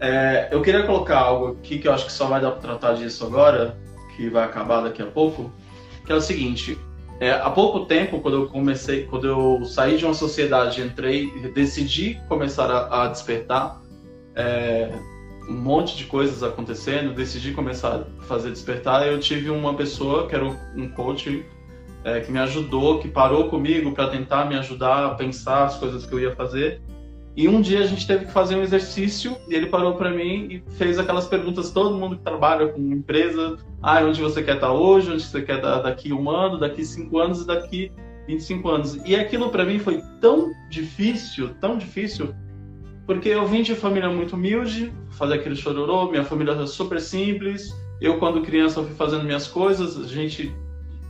é, 0.00 0.48
eu 0.50 0.60
queria 0.62 0.84
colocar 0.84 1.18
algo 1.18 1.52
aqui 1.52 1.78
que 1.78 1.88
eu 1.88 1.92
acho 1.92 2.06
que 2.06 2.12
só 2.12 2.26
vai 2.26 2.40
dar 2.40 2.52
para 2.52 2.60
tratar 2.60 2.94
disso 2.94 3.24
agora, 3.24 3.76
que 4.16 4.28
vai 4.28 4.44
acabar 4.44 4.82
daqui 4.82 5.02
a 5.02 5.06
pouco, 5.06 5.50
que 6.04 6.12
é 6.12 6.14
o 6.14 6.20
seguinte. 6.20 6.78
É, 7.20 7.32
há 7.32 7.50
pouco 7.50 7.84
tempo, 7.84 8.20
quando 8.20 8.38
eu 8.38 8.46
comecei, 8.48 9.04
quando 9.04 9.26
eu 9.26 9.64
saí 9.66 9.98
de 9.98 10.06
uma 10.06 10.14
sociedade, 10.14 10.80
entrei, 10.80 11.30
decidi 11.50 12.18
começar 12.28 12.70
a, 12.70 13.04
a 13.04 13.08
despertar, 13.08 13.80
é, 14.34 14.90
um 15.48 15.54
monte 15.54 15.96
de 15.96 16.04
coisas 16.04 16.42
acontecendo, 16.42 17.12
decidi 17.12 17.52
começar 17.52 18.06
a 18.18 18.22
fazer 18.22 18.50
despertar. 18.50 19.06
Eu 19.06 19.20
tive 19.20 19.50
uma 19.50 19.74
pessoa 19.74 20.26
que 20.28 20.34
era 20.34 20.44
um 20.44 20.88
coach 20.92 21.44
é, 22.04 22.20
que 22.20 22.32
me 22.32 22.38
ajudou, 22.38 23.00
que 23.00 23.08
parou 23.08 23.48
comigo 23.48 23.92
para 23.92 24.08
tentar 24.08 24.46
me 24.46 24.56
ajudar 24.56 25.06
a 25.06 25.14
pensar 25.14 25.64
as 25.64 25.76
coisas 25.76 26.06
que 26.06 26.14
eu 26.14 26.20
ia 26.20 26.34
fazer. 26.34 26.80
E 27.36 27.48
um 27.48 27.60
dia 27.60 27.80
a 27.80 27.86
gente 27.86 28.06
teve 28.06 28.26
que 28.26 28.32
fazer 28.32 28.56
um 28.56 28.62
exercício 28.62 29.36
e 29.48 29.54
ele 29.54 29.66
parou 29.66 29.94
para 29.94 30.10
mim 30.10 30.48
e 30.50 30.72
fez 30.72 30.98
aquelas 30.98 31.26
perguntas 31.26 31.70
todo 31.70 31.96
mundo 31.96 32.16
que 32.16 32.22
trabalha 32.22 32.68
com 32.68 32.80
empresa, 32.80 33.56
ah, 33.80 34.02
onde 34.04 34.20
você 34.20 34.42
quer 34.42 34.56
estar 34.56 34.68
tá 34.68 34.72
hoje, 34.72 35.12
onde 35.12 35.22
você 35.22 35.40
quer 35.40 35.56
estar 35.56 35.76
tá 35.76 35.82
daqui 35.82 36.12
um 36.12 36.28
ano, 36.28 36.58
daqui 36.58 36.84
cinco 36.84 37.18
anos 37.18 37.42
e 37.42 37.46
daqui 37.46 37.92
25 38.26 38.68
anos. 38.68 38.98
E 39.04 39.14
aquilo 39.16 39.50
para 39.50 39.64
mim 39.64 39.78
foi 39.78 40.02
tão 40.20 40.52
difícil, 40.68 41.50
tão 41.60 41.76
difícil, 41.76 42.34
porque 43.06 43.28
eu 43.28 43.46
vim 43.46 43.62
de 43.62 43.74
família 43.74 44.08
muito 44.08 44.34
humilde, 44.34 44.92
fazer 45.10 45.34
aquele 45.34 45.56
chororô, 45.56 46.10
minha 46.10 46.24
família 46.24 46.52
era 46.52 46.66
super 46.66 47.00
simples. 47.00 47.74
Eu 48.00 48.18
quando 48.18 48.42
criança 48.42 48.82
fui 48.82 48.94
fazendo 48.94 49.24
minhas 49.24 49.46
coisas, 49.46 49.98
a 49.98 50.06
gente 50.06 50.54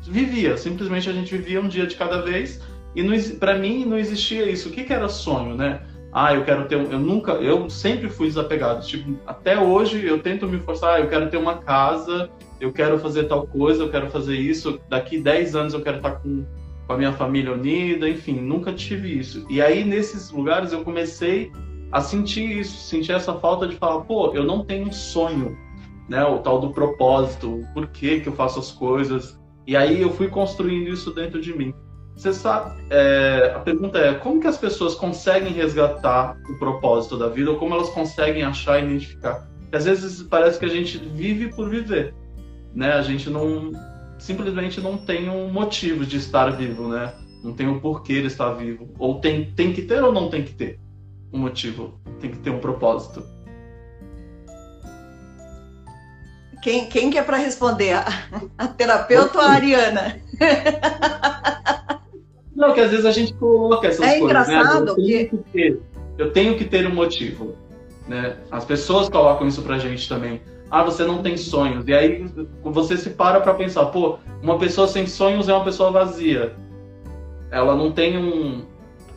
vivia, 0.03 0.57
simplesmente 0.57 1.09
a 1.09 1.13
gente 1.13 1.37
vivia 1.37 1.61
um 1.61 1.69
dia 1.69 1.87
de 1.87 1.97
cada 1.97 2.23
vez. 2.23 2.61
E 2.97 3.05
para 3.35 3.57
mim 3.57 3.85
não 3.85 3.99
existia 3.99 4.51
isso. 4.51 4.69
O 4.69 4.73
que, 4.73 4.83
que 4.83 4.93
era 4.93 5.09
sonho, 5.09 5.55
né? 5.55 5.83
Ah, 6.13 6.35
eu 6.35 6.45
quero 6.45 6.67
ter 6.67 6.75
eu 6.75 6.99
nunca, 6.99 7.33
eu 7.33 7.71
sempre 7.71 8.09
fui 8.09 8.27
desapegado, 8.27 8.85
tipo, 8.85 9.17
até 9.27 9.59
hoje 9.59 10.05
eu 10.05 10.21
tento 10.21 10.47
me 10.49 10.59
forçar, 10.59 10.95
ah, 10.95 11.01
eu 11.01 11.09
quero 11.09 11.31
ter 11.31 11.37
uma 11.37 11.59
casa, 11.59 12.29
eu 12.61 12.73
quero 12.73 12.99
fazer 12.99 13.25
tal 13.25 13.47
coisa, 13.47 13.85
eu 13.85 13.91
quero 13.91 14.11
fazer 14.11 14.37
isso, 14.37 14.81
daqui 14.89 15.19
10 15.19 15.55
anos 15.55 15.75
eu 15.75 15.81
quero 15.81 15.99
estar 15.99 16.13
com, 16.13 16.45
com 16.87 16.93
a 16.93 16.99
minha 16.99 17.13
família 17.13 17.53
unida, 17.53 18.09
enfim, 18.09 18.41
nunca 18.41 18.73
tive 18.73 19.19
isso. 19.19 19.47
E 19.49 19.63
aí 19.63 19.85
nesses 19.85 20.31
lugares 20.31 20.73
eu 20.73 20.83
comecei 20.83 21.53
a 21.93 22.01
sentir 22.01 22.59
isso, 22.59 22.77
sentir 22.89 23.13
essa 23.13 23.35
falta 23.35 23.67
de 23.67 23.77
falar, 23.77 24.01
pô, 24.03 24.33
eu 24.35 24.45
não 24.45 24.65
tenho 24.65 24.89
um 24.89 24.93
sonho, 24.93 25.57
né, 26.09 26.25
o 26.25 26.39
tal 26.39 26.61
do 26.61 26.71
propósito, 26.71 27.65
por 27.73 27.87
que 27.87 28.21
que 28.21 28.29
eu 28.29 28.33
faço 28.33 28.59
as 28.59 28.73
coisas. 28.73 29.39
E 29.67 29.77
aí 29.77 30.03
eu 30.03 30.11
fui 30.11 30.29
construindo 30.29 30.89
isso 30.89 31.15
dentro 31.15 31.41
de 31.41 31.57
mim. 31.57 31.73
Você 32.21 32.35
sabe, 32.35 32.79
é, 32.91 33.51
a 33.57 33.61
pergunta 33.61 33.99
é 33.99 34.13
como 34.13 34.43
que 34.43 34.47
as 34.47 34.59
pessoas 34.59 34.95
conseguem 34.95 35.55
resgatar 35.55 36.37
o 36.51 36.59
propósito 36.59 37.17
da 37.17 37.31
vida 37.31 37.51
ou 37.51 37.57
como 37.57 37.73
elas 37.73 37.89
conseguem 37.89 38.43
achar 38.43 38.79
e 38.79 38.85
identificar? 38.85 39.49
Porque 39.61 39.77
às 39.77 39.87
vezes 39.87 40.23
parece 40.25 40.59
que 40.59 40.67
a 40.67 40.69
gente 40.69 40.99
vive 40.99 41.49
por 41.49 41.71
viver, 41.71 42.15
né? 42.75 42.93
A 42.93 43.01
gente 43.01 43.31
não 43.31 43.73
simplesmente 44.19 44.83
não 44.83 44.99
tem 44.99 45.31
um 45.31 45.51
motivo 45.51 46.05
de 46.05 46.19
estar 46.19 46.51
vivo, 46.51 46.89
né? 46.89 47.11
Não 47.43 47.55
tem 47.55 47.67
um 47.67 47.81
porquê 47.81 48.21
de 48.21 48.27
estar 48.27 48.51
vivo. 48.51 48.91
Ou 48.99 49.19
tem, 49.19 49.53
tem 49.53 49.73
que 49.73 49.81
ter 49.81 50.05
ou 50.05 50.13
não 50.13 50.29
tem 50.29 50.45
que 50.45 50.53
ter 50.53 50.79
um 51.33 51.39
motivo? 51.39 51.99
Tem 52.21 52.31
que 52.31 52.39
ter 52.41 52.51
um 52.51 52.59
propósito. 52.59 53.25
Quem, 56.63 56.85
quem 56.85 57.11
que 57.11 57.17
é 57.17 57.23
para 57.23 57.39
responder? 57.39 57.95
A, 57.95 58.07
a 58.59 58.69
terapeuta 58.69 59.39
ou 59.39 59.43
a 59.43 59.53
Ariana? 59.53 60.21
Não, 62.61 62.75
que 62.75 62.81
às 62.81 62.91
vezes 62.91 63.07
a 63.07 63.11
gente 63.11 63.33
coloca 63.33 63.89
essas 63.89 64.07
é 64.07 64.19
coisas. 64.19 64.49
É 64.49 64.53
engraçado 64.53 64.85
né? 64.85 64.91
eu, 64.91 64.97
tenho 64.97 65.29
que 65.31 65.37
ter, 65.51 65.81
eu 66.19 66.31
tenho 66.31 66.59
que 66.59 66.65
ter 66.67 66.87
um 66.87 66.95
motivo. 66.95 67.55
Né? 68.07 68.37
As 68.51 68.67
pessoas 68.67 69.09
colocam 69.09 69.49
isso 69.49 69.63
pra 69.63 69.79
gente 69.79 70.07
também. 70.07 70.43
Ah, 70.71 70.85
você 70.85 71.03
não 71.05 71.23
tem 71.23 71.39
sonhos. 71.39 71.89
E 71.89 71.95
aí 71.95 72.27
você 72.63 72.99
se 72.99 73.11
para 73.11 73.41
pra 73.41 73.55
pensar, 73.55 73.87
pô, 73.87 74.19
uma 74.43 74.59
pessoa 74.59 74.87
sem 74.87 75.07
sonhos 75.07 75.49
é 75.49 75.55
uma 75.55 75.65
pessoa 75.65 75.91
vazia. 75.91 76.55
Ela 77.51 77.75
não 77.75 77.93
tem 77.93 78.19
um, 78.19 78.63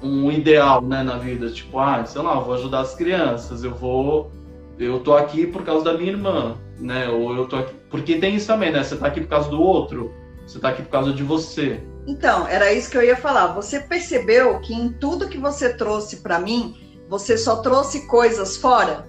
um 0.01 0.31
ideal 0.31 0.81
né, 0.81 1.03
na 1.03 1.17
vida. 1.17 1.49
Tipo, 1.49 1.79
ah, 1.79 2.05
sei 2.05 2.21
lá, 2.21 2.35
eu 2.35 2.45
vou 2.45 2.53
ajudar 2.53 2.79
as 2.79 2.95
crianças, 2.95 3.65
eu 3.65 3.75
vou. 3.75 4.31
Eu 4.79 5.01
tô 5.01 5.17
aqui 5.17 5.45
por 5.45 5.63
causa 5.63 5.83
da 5.83 5.97
minha 5.97 6.11
irmã, 6.11 6.55
né? 6.79 7.09
Ou 7.09 7.35
eu 7.35 7.45
tô 7.45 7.57
aqui. 7.57 7.75
Porque 7.89 8.15
tem 8.15 8.35
isso 8.35 8.47
também, 8.47 8.71
né? 8.71 8.81
Você 8.81 8.95
tá 8.95 9.07
aqui 9.07 9.19
por 9.19 9.27
causa 9.27 9.49
do 9.49 9.61
outro, 9.61 10.13
você 10.47 10.59
tá 10.59 10.69
aqui 10.69 10.81
por 10.81 10.89
causa 10.89 11.11
de 11.11 11.23
você. 11.23 11.81
Então, 12.05 12.47
era 12.47 12.73
isso 12.73 12.89
que 12.89 12.97
eu 12.97 13.03
ia 13.03 13.15
falar. 13.15 13.47
Você 13.53 13.79
percebeu 13.79 14.59
que 14.59 14.73
em 14.73 14.91
tudo 14.91 15.29
que 15.29 15.37
você 15.37 15.73
trouxe 15.73 16.17
para 16.17 16.39
mim, 16.39 16.75
você 17.09 17.37
só 17.37 17.57
trouxe 17.57 18.07
coisas 18.07 18.57
fora? 18.57 19.07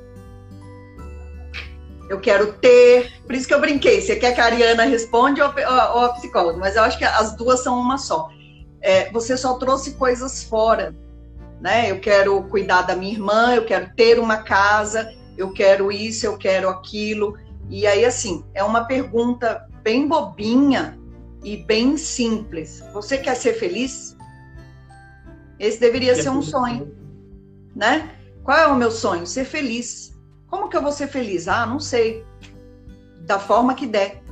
Eu 2.09 2.21
quero 2.21 2.53
ter. 2.55 3.13
Por 3.25 3.35
isso 3.35 3.49
que 3.49 3.55
eu 3.55 3.61
brinquei. 3.61 4.01
Você 4.01 4.17
quer 4.17 4.35
que 4.35 4.41
a 4.41 4.45
Ariana 4.45 4.85
responde 4.85 5.41
ou, 5.41 5.49
a 5.49 6.09
psicóloga? 6.11 6.59
Mas 6.59 6.77
eu 6.77 6.83
acho 6.83 6.99
que 6.99 7.05
as 7.05 7.35
duas 7.37 7.63
são 7.63 7.79
uma 7.79 7.99
só. 7.99 8.29
É, 8.81 9.11
você 9.11 9.37
só 9.37 9.55
trouxe 9.55 9.95
coisas 9.95 10.45
fora. 10.45 10.95
Né? 11.61 11.91
Eu 11.91 11.99
quero 11.99 12.43
cuidar 12.45 12.83
da 12.83 12.95
minha 12.95 13.13
irmã, 13.13 13.55
eu 13.55 13.65
quero 13.65 13.91
ter 13.97 14.19
uma 14.19 14.39
casa, 14.39 15.15
eu 15.37 15.53
quero 15.53 15.91
isso, 15.91 16.27
eu 16.27 16.37
quero 16.37 16.69
aquilo. 16.69 17.37
E 17.71 17.87
aí, 17.87 18.05
assim, 18.05 18.45
é 18.53 18.63
uma 18.63 18.85
pergunta 18.85 19.67
bem 19.83 20.07
bobinha, 20.07 20.99
e 21.45 21.59
bem 21.59 21.97
simples. 21.97 22.83
Você 22.93 23.19
quer 23.19 23.37
ser 23.37 23.53
feliz? 23.55 24.17
Esse 25.59 25.79
deveria 25.79 26.15
ser 26.15 26.31
um 26.31 26.43
sonho, 26.43 26.97
né? 27.77 28.11
Qual 28.43 28.57
é 28.57 28.67
o 28.67 28.75
meu 28.75 28.91
sonho? 28.91 29.27
Ser 29.27 29.45
feliz. 29.45 30.13
Como 30.49 30.69
que 30.69 30.77
eu 30.77 30.83
vou 30.83 30.91
ser 30.91 31.07
feliz? 31.07 31.47
Ah, 31.47 31.65
não 31.67 31.79
sei. 31.79 32.25
Da 33.21 33.39
forma 33.39 33.75
que 33.75 33.87
der. 33.87 34.23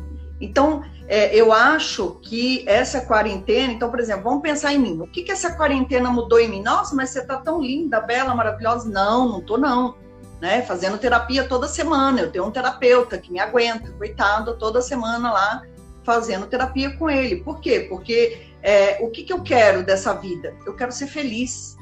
Então, 0.41 0.83
é, 1.07 1.35
eu 1.35 1.53
acho 1.53 2.19
que 2.23 2.65
essa 2.69 3.03
quarentena, 3.03 3.73
então, 3.73 3.91
por 3.91 4.01
exemplo, 4.01 4.25
vamos 4.25 4.43
pensar 4.43 4.73
em 4.73 4.79
mim. 4.79 5.01
O 5.01 5.07
que 5.07 5.23
que 5.23 5.31
essa 5.31 5.55
quarentena 5.55 6.11
mudou 6.11 6.41
em 6.41 6.49
mim? 6.49 6.63
Nossa, 6.63 6.95
mas 6.95 7.11
você 7.11 7.25
tá 7.25 7.37
tão 7.37 7.61
linda, 7.63 8.01
bela, 8.01 8.35
maravilhosa. 8.35 8.89
Não, 8.89 9.29
não 9.29 9.41
tô 9.41 9.57
não. 9.57 9.97
Né? 10.41 10.63
Fazendo 10.63 10.99
terapia 10.99 11.45
toda 11.45 11.69
semana. 11.69 12.21
Eu 12.21 12.33
tenho 12.33 12.45
um 12.45 12.51
terapeuta 12.51 13.17
que 13.17 13.31
me 13.31 13.39
aguenta, 13.39 13.93
coitado, 13.93 14.59
toda 14.59 14.83
semana 14.83 15.33
lá 15.33 15.63
fazendo 16.05 16.47
terapia 16.47 16.97
com 16.97 17.09
ele. 17.09 17.37
Por 17.37 17.61
quê? 17.61 17.87
Porque 17.89 18.47
é, 18.63 18.99
o 19.01 19.11
que, 19.11 19.23
que 19.23 19.33
eu 19.33 19.43
quero 19.43 19.85
dessa 19.85 20.13
vida? 20.15 20.55
Eu 20.67 20.75
quero 20.75 20.93
ser 20.93 21.07
feliz. 21.07 21.77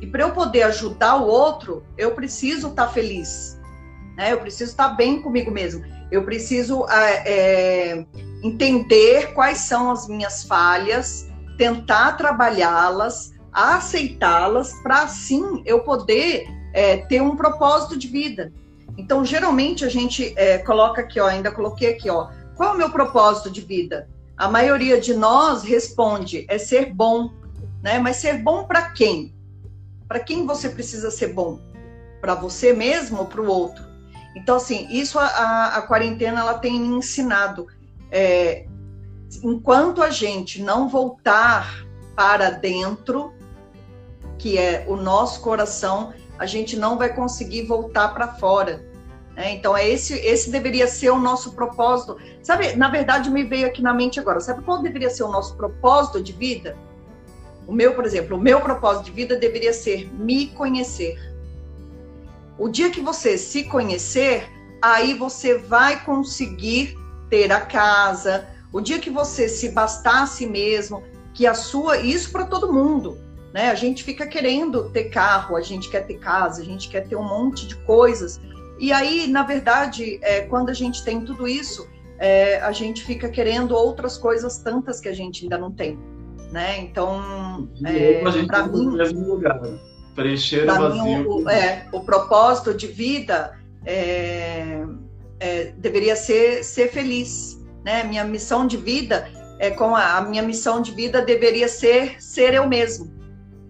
E 0.00 0.06
para 0.06 0.22
eu 0.22 0.32
poder 0.32 0.62
ajudar 0.62 1.16
o 1.16 1.26
outro, 1.26 1.84
eu 1.96 2.12
preciso 2.12 2.68
estar 2.68 2.86
tá 2.86 2.92
feliz. 2.92 3.60
Né? 4.16 4.32
Eu 4.32 4.40
preciso 4.40 4.70
estar 4.70 4.90
tá 4.90 4.94
bem 4.94 5.20
comigo 5.20 5.50
mesmo. 5.50 5.84
Eu 6.10 6.24
preciso 6.24 6.86
é, 6.88 8.04
entender 8.42 9.32
quais 9.34 9.58
são 9.58 9.90
as 9.90 10.08
minhas 10.08 10.44
falhas, 10.44 11.28
tentar 11.56 12.12
trabalhá-las, 12.16 13.32
aceitá-las, 13.52 14.72
para 14.82 15.02
assim 15.02 15.62
eu 15.66 15.80
poder 15.80 16.46
é, 16.72 16.98
ter 16.98 17.20
um 17.20 17.36
propósito 17.36 17.96
de 17.96 18.08
vida. 18.08 18.52
Então, 18.96 19.24
geralmente 19.24 19.84
a 19.84 19.88
gente 19.88 20.34
é, 20.36 20.58
coloca 20.58 21.00
aqui, 21.00 21.20
ó, 21.20 21.26
ainda 21.26 21.50
coloquei 21.50 21.90
aqui, 21.90 22.10
ó, 22.10 22.28
qual 22.60 22.72
é 22.72 22.74
o 22.74 22.76
meu 22.76 22.90
propósito 22.90 23.50
de 23.50 23.62
vida? 23.62 24.06
A 24.36 24.46
maioria 24.46 25.00
de 25.00 25.14
nós 25.14 25.62
responde 25.62 26.44
é 26.46 26.58
ser 26.58 26.92
bom, 26.92 27.32
né? 27.82 27.98
Mas 27.98 28.16
ser 28.16 28.36
bom 28.42 28.64
para 28.64 28.90
quem? 28.90 29.34
Para 30.06 30.20
quem 30.20 30.44
você 30.44 30.68
precisa 30.68 31.10
ser 31.10 31.28
bom? 31.32 31.58
Para 32.20 32.34
você 32.34 32.74
mesmo 32.74 33.20
ou 33.20 33.24
para 33.24 33.40
o 33.40 33.46
outro? 33.46 33.82
Então, 34.36 34.56
assim, 34.56 34.86
isso 34.90 35.18
a, 35.18 35.24
a, 35.24 35.76
a, 35.78 35.82
quarentena 35.86 36.40
ela 36.40 36.58
tem 36.58 36.78
me 36.78 36.88
ensinado. 36.88 37.66
É, 38.12 38.66
enquanto 39.42 40.02
a 40.02 40.10
gente 40.10 40.60
não 40.60 40.86
voltar 40.86 41.86
para 42.14 42.50
dentro, 42.50 43.32
que 44.36 44.58
é 44.58 44.84
o 44.86 44.96
nosso 44.96 45.40
coração, 45.40 46.12
a 46.38 46.44
gente 46.44 46.76
não 46.76 46.98
vai 46.98 47.14
conseguir 47.14 47.62
voltar 47.62 48.08
para 48.08 48.34
fora. 48.34 48.84
Né? 49.40 49.52
Então, 49.52 49.74
é 49.74 49.88
esse, 49.88 50.12
esse 50.18 50.50
deveria 50.50 50.86
ser 50.86 51.08
o 51.08 51.18
nosso 51.18 51.52
propósito. 51.52 52.18
Sabe, 52.42 52.76
na 52.76 52.90
verdade, 52.90 53.30
me 53.30 53.42
veio 53.42 53.66
aqui 53.66 53.80
na 53.80 53.94
mente 53.94 54.20
agora. 54.20 54.38
Sabe 54.38 54.62
qual 54.62 54.82
deveria 54.82 55.08
ser 55.08 55.22
o 55.22 55.32
nosso 55.32 55.56
propósito 55.56 56.22
de 56.22 56.30
vida? 56.30 56.76
O 57.66 57.72
meu, 57.72 57.94
por 57.94 58.04
exemplo, 58.04 58.36
o 58.36 58.40
meu 58.40 58.60
propósito 58.60 59.06
de 59.06 59.12
vida 59.12 59.36
deveria 59.36 59.72
ser 59.72 60.12
me 60.12 60.48
conhecer. 60.48 61.18
O 62.58 62.68
dia 62.68 62.90
que 62.90 63.00
você 63.00 63.38
se 63.38 63.64
conhecer, 63.64 64.46
aí 64.82 65.14
você 65.14 65.56
vai 65.56 66.04
conseguir 66.04 66.94
ter 67.30 67.50
a 67.50 67.62
casa. 67.62 68.46
O 68.70 68.78
dia 68.78 68.98
que 68.98 69.08
você 69.08 69.48
se 69.48 69.70
bastar 69.70 70.24
a 70.24 70.26
si 70.26 70.46
mesmo, 70.46 71.02
que 71.32 71.46
a 71.46 71.54
sua, 71.54 71.96
isso 71.96 72.30
para 72.30 72.44
todo 72.44 72.70
mundo 72.70 73.16
né? 73.52 73.70
A 73.70 73.74
gente 73.74 74.04
fica 74.04 74.26
querendo 74.26 74.90
ter 74.90 75.04
carro, 75.04 75.56
a 75.56 75.60
gente 75.60 75.88
quer 75.88 76.06
ter 76.06 76.18
casa, 76.18 76.62
a 76.62 76.64
gente 76.64 76.88
quer 76.88 77.06
ter 77.06 77.16
um 77.16 77.26
monte 77.26 77.66
de 77.66 77.76
coisas. 77.76 78.40
E 78.80 78.92
aí, 78.92 79.26
na 79.26 79.42
verdade, 79.42 80.18
é, 80.22 80.40
quando 80.40 80.70
a 80.70 80.72
gente 80.72 81.04
tem 81.04 81.20
tudo 81.20 81.46
isso, 81.46 81.86
é, 82.18 82.58
a 82.60 82.72
gente 82.72 83.04
fica 83.04 83.28
querendo 83.28 83.76
outras 83.76 84.16
coisas 84.16 84.56
tantas 84.56 84.98
que 85.00 85.08
a 85.08 85.12
gente 85.12 85.42
ainda 85.44 85.58
não 85.58 85.70
tem, 85.70 85.98
né? 86.50 86.78
Então, 86.78 87.68
é, 87.84 88.22
para 88.46 88.66
mim, 88.66 88.86
no 88.86 88.92
mesmo 88.92 89.34
lugar, 89.34 89.60
preencher 90.14 90.64
o 90.64 90.66
vazio. 90.66 91.04
Mim, 91.04 91.24
o, 91.26 91.48
é, 91.50 91.86
o 91.92 92.00
propósito 92.00 92.72
de 92.72 92.86
vida 92.86 93.58
é, 93.84 94.82
é, 95.38 95.72
deveria 95.76 96.16
ser 96.16 96.64
ser 96.64 96.90
feliz, 96.90 97.62
né? 97.84 98.02
Minha 98.04 98.24
missão 98.24 98.66
de 98.66 98.78
vida 98.78 99.28
é 99.58 99.70
com 99.70 99.94
a, 99.94 100.16
a 100.16 100.22
minha 100.22 100.42
missão 100.42 100.80
de 100.80 100.90
vida 100.92 101.20
deveria 101.20 101.68
ser 101.68 102.22
ser 102.22 102.54
eu 102.54 102.66
mesmo, 102.66 103.12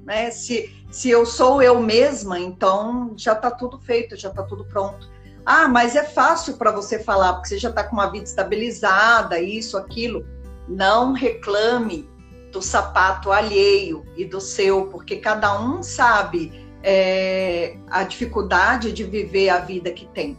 né? 0.04 0.30
Se, 0.30 0.72
se 0.91 1.09
eu 1.09 1.24
sou 1.24 1.62
eu 1.62 1.80
mesma, 1.80 2.38
então 2.38 3.14
já 3.16 3.32
está 3.32 3.51
tudo 3.51 3.78
feito, 3.78 4.16
já 4.16 4.28
está 4.28 4.43
tudo 4.43 4.64
pronto. 4.64 5.09
Ah, 5.47 5.68
mas 5.68 5.97
é 5.97 6.05
fácil 6.05 6.57
para 6.57 6.70
você 6.70 6.99
falar, 6.99 7.34
porque 7.34 7.49
você 7.49 7.59
já 7.59 7.70
está 7.70 7.84
com 7.84 7.95
uma 7.95 8.11
vida 8.11 8.24
estabilizada, 8.24 9.41
isso, 9.41 9.76
aquilo. 9.76 10.26
Não 10.68 11.12
reclame 11.12 12.09
do 12.53 12.61
sapato 12.61 13.30
alheio 13.30 14.05
e 14.16 14.24
do 14.24 14.41
seu, 14.41 14.86
porque 14.86 15.16
cada 15.16 15.61
um 15.61 15.82
sabe 15.82 16.68
é, 16.82 17.76
a 17.88 18.03
dificuldade 18.03 18.93
de 18.93 19.05
viver 19.05 19.49
a 19.49 19.59
vida 19.59 19.91
que 19.91 20.07
tem. 20.07 20.36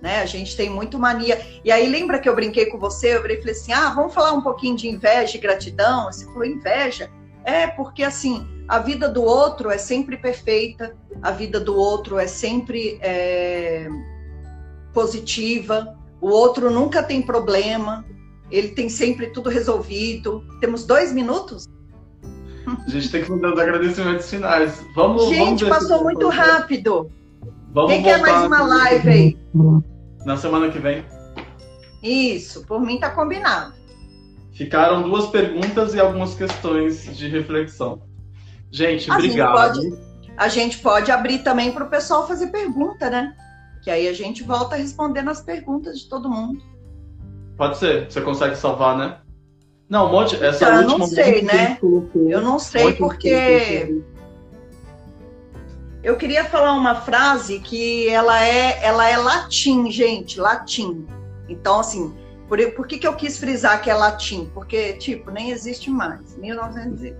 Né? 0.00 0.20
A 0.20 0.26
gente 0.26 0.56
tem 0.56 0.68
muito 0.68 0.98
mania. 0.98 1.40
E 1.64 1.72
aí, 1.72 1.88
lembra 1.88 2.18
que 2.18 2.28
eu 2.28 2.34
brinquei 2.34 2.66
com 2.66 2.78
você? 2.78 3.16
Eu 3.16 3.22
falei 3.22 3.50
assim: 3.50 3.72
ah, 3.72 3.90
vamos 3.90 4.14
falar 4.14 4.32
um 4.32 4.42
pouquinho 4.42 4.76
de 4.76 4.88
inveja 4.88 5.36
e 5.36 5.40
gratidão? 5.40 6.04
Você 6.06 6.26
falou 6.26 6.44
inveja? 6.44 7.10
É, 7.46 7.68
porque 7.68 8.02
assim, 8.02 8.44
a 8.66 8.80
vida 8.80 9.08
do 9.08 9.22
outro 9.22 9.70
é 9.70 9.78
sempre 9.78 10.16
perfeita, 10.16 10.96
a 11.22 11.30
vida 11.30 11.60
do 11.60 11.76
outro 11.76 12.18
é 12.18 12.26
sempre 12.26 12.98
é, 13.00 13.88
positiva, 14.92 15.96
o 16.20 16.28
outro 16.28 16.72
nunca 16.72 17.04
tem 17.04 17.22
problema, 17.22 18.04
ele 18.50 18.70
tem 18.70 18.88
sempre 18.88 19.28
tudo 19.28 19.48
resolvido. 19.48 20.44
Temos 20.60 20.84
dois 20.84 21.12
minutos? 21.12 21.68
A 22.66 22.90
gente 22.90 23.12
tem 23.12 23.22
que 23.22 23.28
fazer 23.28 23.46
os 23.46 23.60
agradecimentos 23.60 24.28
finais. 24.28 24.84
Vamos, 24.96 25.28
gente, 25.28 25.64
vamos 25.64 25.88
passou 25.88 26.02
muito 26.02 26.28
rápido. 26.28 27.08
Vamos 27.72 27.92
Quem 27.92 28.02
quer 28.02 28.20
mais 28.20 28.44
uma 28.44 28.62
live 28.62 29.08
aí? 29.08 29.38
Na 30.24 30.36
semana 30.36 30.68
que 30.68 30.80
vem. 30.80 31.04
Isso, 32.02 32.66
por 32.66 32.80
mim 32.80 32.98
tá 32.98 33.10
combinado. 33.10 33.75
Ficaram 34.56 35.02
duas 35.02 35.26
perguntas 35.26 35.92
e 35.92 36.00
algumas 36.00 36.34
questões 36.34 37.14
de 37.14 37.28
reflexão. 37.28 38.00
Gente, 38.70 39.10
a 39.10 39.14
obrigado. 39.14 39.74
Gente 39.74 39.90
pode, 39.90 40.34
a 40.34 40.48
gente 40.48 40.78
pode 40.78 41.12
abrir 41.12 41.40
também 41.40 41.72
para 41.72 41.84
o 41.84 41.90
pessoal 41.90 42.26
fazer 42.26 42.46
pergunta, 42.46 43.10
né? 43.10 43.36
Que 43.82 43.90
aí 43.90 44.08
a 44.08 44.14
gente 44.14 44.42
volta 44.42 44.74
respondendo 44.74 45.28
as 45.28 45.42
perguntas 45.42 46.00
de 46.00 46.08
todo 46.08 46.30
mundo. 46.30 46.62
Pode 47.54 47.76
ser. 47.76 48.10
Você 48.10 48.22
consegue 48.22 48.56
salvar, 48.56 48.96
né? 48.96 49.18
Não, 49.90 50.08
um 50.08 50.12
monte. 50.12 50.42
Essa 50.42 50.64
então, 50.64 50.76
última. 50.78 50.94
Eu 50.94 50.98
não 50.98 51.06
sei, 51.06 51.42
né? 51.42 51.78
Eu 52.30 52.40
não 52.40 52.58
sei 52.58 52.92
porque. 52.94 54.02
Eu 56.02 56.16
queria 56.16 56.44
falar 56.44 56.72
uma 56.72 56.94
frase 56.94 57.58
que 57.58 58.08
ela 58.08 58.42
é, 58.42 58.82
ela 58.82 59.06
é 59.06 59.18
latim, 59.18 59.90
gente, 59.90 60.40
latim. 60.40 61.06
Então, 61.46 61.80
assim, 61.80 62.14
por, 62.48 62.58
por 62.72 62.86
que, 62.86 62.98
que 62.98 63.06
eu 63.06 63.14
quis 63.14 63.38
frisar 63.38 63.82
que 63.82 63.90
é 63.90 63.94
latim? 63.94 64.50
Porque, 64.54 64.94
tipo, 64.94 65.30
nem 65.30 65.50
existe 65.50 65.90
mais. 65.90 66.36
1900 66.36 67.16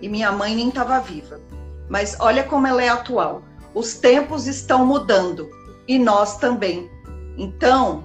e 0.00 0.08
minha 0.08 0.32
mãe 0.32 0.54
nem 0.54 0.68
estava 0.68 0.98
viva. 1.00 1.40
Mas 1.88 2.16
olha 2.20 2.42
como 2.44 2.66
ela 2.66 2.82
é 2.82 2.88
atual. 2.88 3.42
Os 3.74 3.94
tempos 3.94 4.46
estão 4.46 4.86
mudando 4.86 5.48
e 5.86 5.98
nós 5.98 6.38
também. 6.38 6.90
Então, 7.36 8.04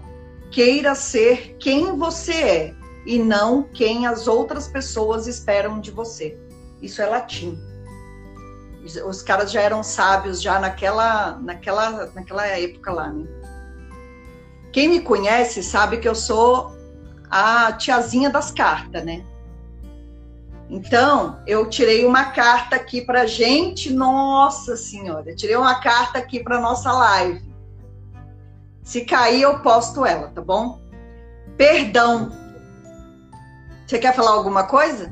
queira 0.52 0.94
ser 0.94 1.56
quem 1.58 1.98
você 1.98 2.34
é 2.34 2.76
e 3.06 3.18
não 3.18 3.64
quem 3.64 4.06
as 4.06 4.28
outras 4.28 4.68
pessoas 4.68 5.28
esperam 5.28 5.80
de 5.80 5.90
você. 5.90 6.38
Isso 6.82 7.02
é 7.02 7.06
latim. 7.06 7.58
Os 9.06 9.22
caras 9.22 9.52
já 9.52 9.62
eram 9.62 9.84
sábios 9.84 10.42
já 10.42 10.60
naquela, 10.60 11.38
naquela, 11.40 12.08
naquela 12.14 12.46
época 12.48 12.92
lá, 12.92 13.10
né? 13.10 13.41
Quem 14.72 14.88
me 14.88 15.02
conhece 15.02 15.62
sabe 15.62 15.98
que 15.98 16.08
eu 16.08 16.16
sou 16.16 16.76
a 17.30 17.72
tiazinha 17.74 18.30
das 18.30 18.52
cartas, 18.52 19.04
né? 19.04 19.24
Então, 20.70 21.38
eu 21.46 21.70
tirei 21.70 22.06
uma 22.06 22.26
carta 22.32 22.78
aqui 22.78 23.02
para 23.02 23.26
gente, 23.26 23.92
nossa 23.92 24.78
senhora, 24.78 25.36
tirei 25.36 25.58
uma 25.58 25.82
carta 25.82 26.18
aqui 26.18 26.42
para 26.42 26.62
nossa 26.62 26.92
live. 26.94 27.52
Se 28.82 29.02
cair, 29.02 29.42
eu 29.42 29.60
posto 29.60 30.06
ela, 30.06 30.30
tá 30.30 30.42
bom? 30.42 30.80
Perdão. 31.58 32.32
Você 33.86 34.00
quer 34.00 34.16
falar 34.16 34.32
alguma 34.32 34.64
coisa? 34.64 35.12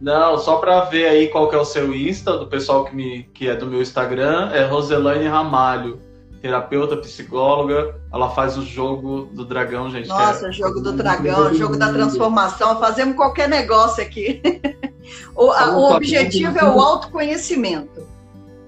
Não, 0.00 0.38
só 0.38 0.56
para 0.58 0.84
ver 0.84 1.08
aí 1.08 1.28
qual 1.28 1.48
que 1.48 1.56
é 1.56 1.58
o 1.58 1.64
seu 1.64 1.92
Insta, 1.94 2.38
do 2.38 2.46
pessoal 2.46 2.84
que, 2.84 2.94
me, 2.94 3.24
que 3.34 3.48
é 3.48 3.56
do 3.56 3.66
meu 3.66 3.82
Instagram, 3.82 4.50
é 4.52 4.64
Roselaine 4.64 5.26
Ramalho, 5.26 6.00
terapeuta, 6.42 6.96
psicóloga. 6.96 7.94
Ela 8.12 8.28
faz 8.30 8.58
o 8.58 8.62
jogo 8.62 9.30
do 9.32 9.44
dragão, 9.44 9.88
gente. 9.90 10.08
Nossa, 10.08 10.48
é... 10.48 10.52
jogo 10.52 10.80
do 10.80 10.92
dragão, 10.92 11.54
jogo 11.54 11.78
da 11.78 11.92
transformação. 11.92 12.78
Fazemos 12.80 13.16
qualquer 13.16 13.48
negócio 13.48 14.02
aqui. 14.02 14.42
O, 15.34 15.50
a, 15.50 15.76
o 15.76 15.92
objetivo 15.94 16.56
é 16.58 16.64
o 16.64 16.80
autoconhecimento. 16.80 18.06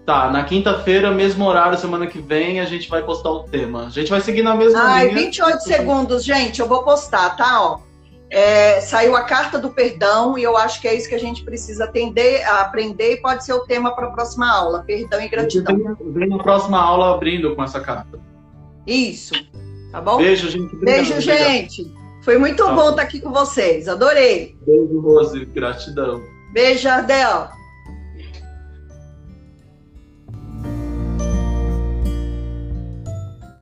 Tá, 0.05 0.31
na 0.31 0.43
quinta-feira, 0.43 1.11
mesmo 1.11 1.45
horário, 1.45 1.79
semana 1.79 2.07
que 2.07 2.19
vem, 2.19 2.61
a 2.61 2.65
gente 2.65 2.89
vai 2.91 3.03
postar 3.03 3.31
o 3.31 3.45
tema. 3.45 3.87
A 3.87 3.91
gente 3.91 4.11
vai 4.11 4.21
seguir 4.21 4.43
na 4.43 4.55
mesma 4.55 4.81
Ai, 4.81 5.09
linha. 5.09 5.27
28 5.27 5.61
segundos, 5.61 6.25
gente, 6.25 6.61
eu 6.61 6.67
vou 6.67 6.83
postar, 6.83 7.37
tá? 7.37 7.63
Ó, 7.63 7.79
é, 8.35 8.81
saiu 8.81 9.15
a 9.15 9.23
carta 9.23 9.61
do 9.61 9.71
perdão 9.71 10.37
e 10.37 10.43
eu 10.43 10.57
acho 10.57 10.81
que 10.81 10.89
é 10.89 10.95
isso 10.97 11.09
que 11.09 11.15
a 11.15 11.21
gente 11.21 11.45
precisa 11.45 11.85
atender, 11.85 12.43
aprender 12.43 13.13
e 13.13 13.17
pode 13.19 13.45
ser 13.45 13.53
o 13.53 13.61
tema 13.61 13.95
para 13.95 14.09
a 14.09 14.11
próxima 14.11 14.51
aula, 14.51 14.83
perdão 14.83 15.21
e 15.21 15.29
gratidão. 15.29 15.97
Vem, 16.01 16.29
na 16.29 16.39
próxima 16.39 16.83
aula 16.83 17.15
abrindo 17.15 17.55
com 17.55 17.63
essa 17.63 17.79
carta. 17.79 18.19
Isso, 18.85 19.35
tá 19.93 20.01
bom? 20.01 20.17
Beijo, 20.17 20.51
gente. 20.51 20.75
Obrigado, 20.75 20.85
Beijo, 20.85 21.21
gente. 21.21 21.95
Foi 22.23 22.37
muito 22.37 22.65
tá. 22.65 22.73
bom 22.73 22.91
estar 22.91 23.03
aqui 23.03 23.21
com 23.21 23.31
vocês, 23.31 23.87
adorei. 23.87 24.57
Beijo, 24.67 25.01
Rose, 25.01 25.45
gratidão. 25.45 26.21
Beijo, 26.53 26.89
Ardel. 26.89 27.51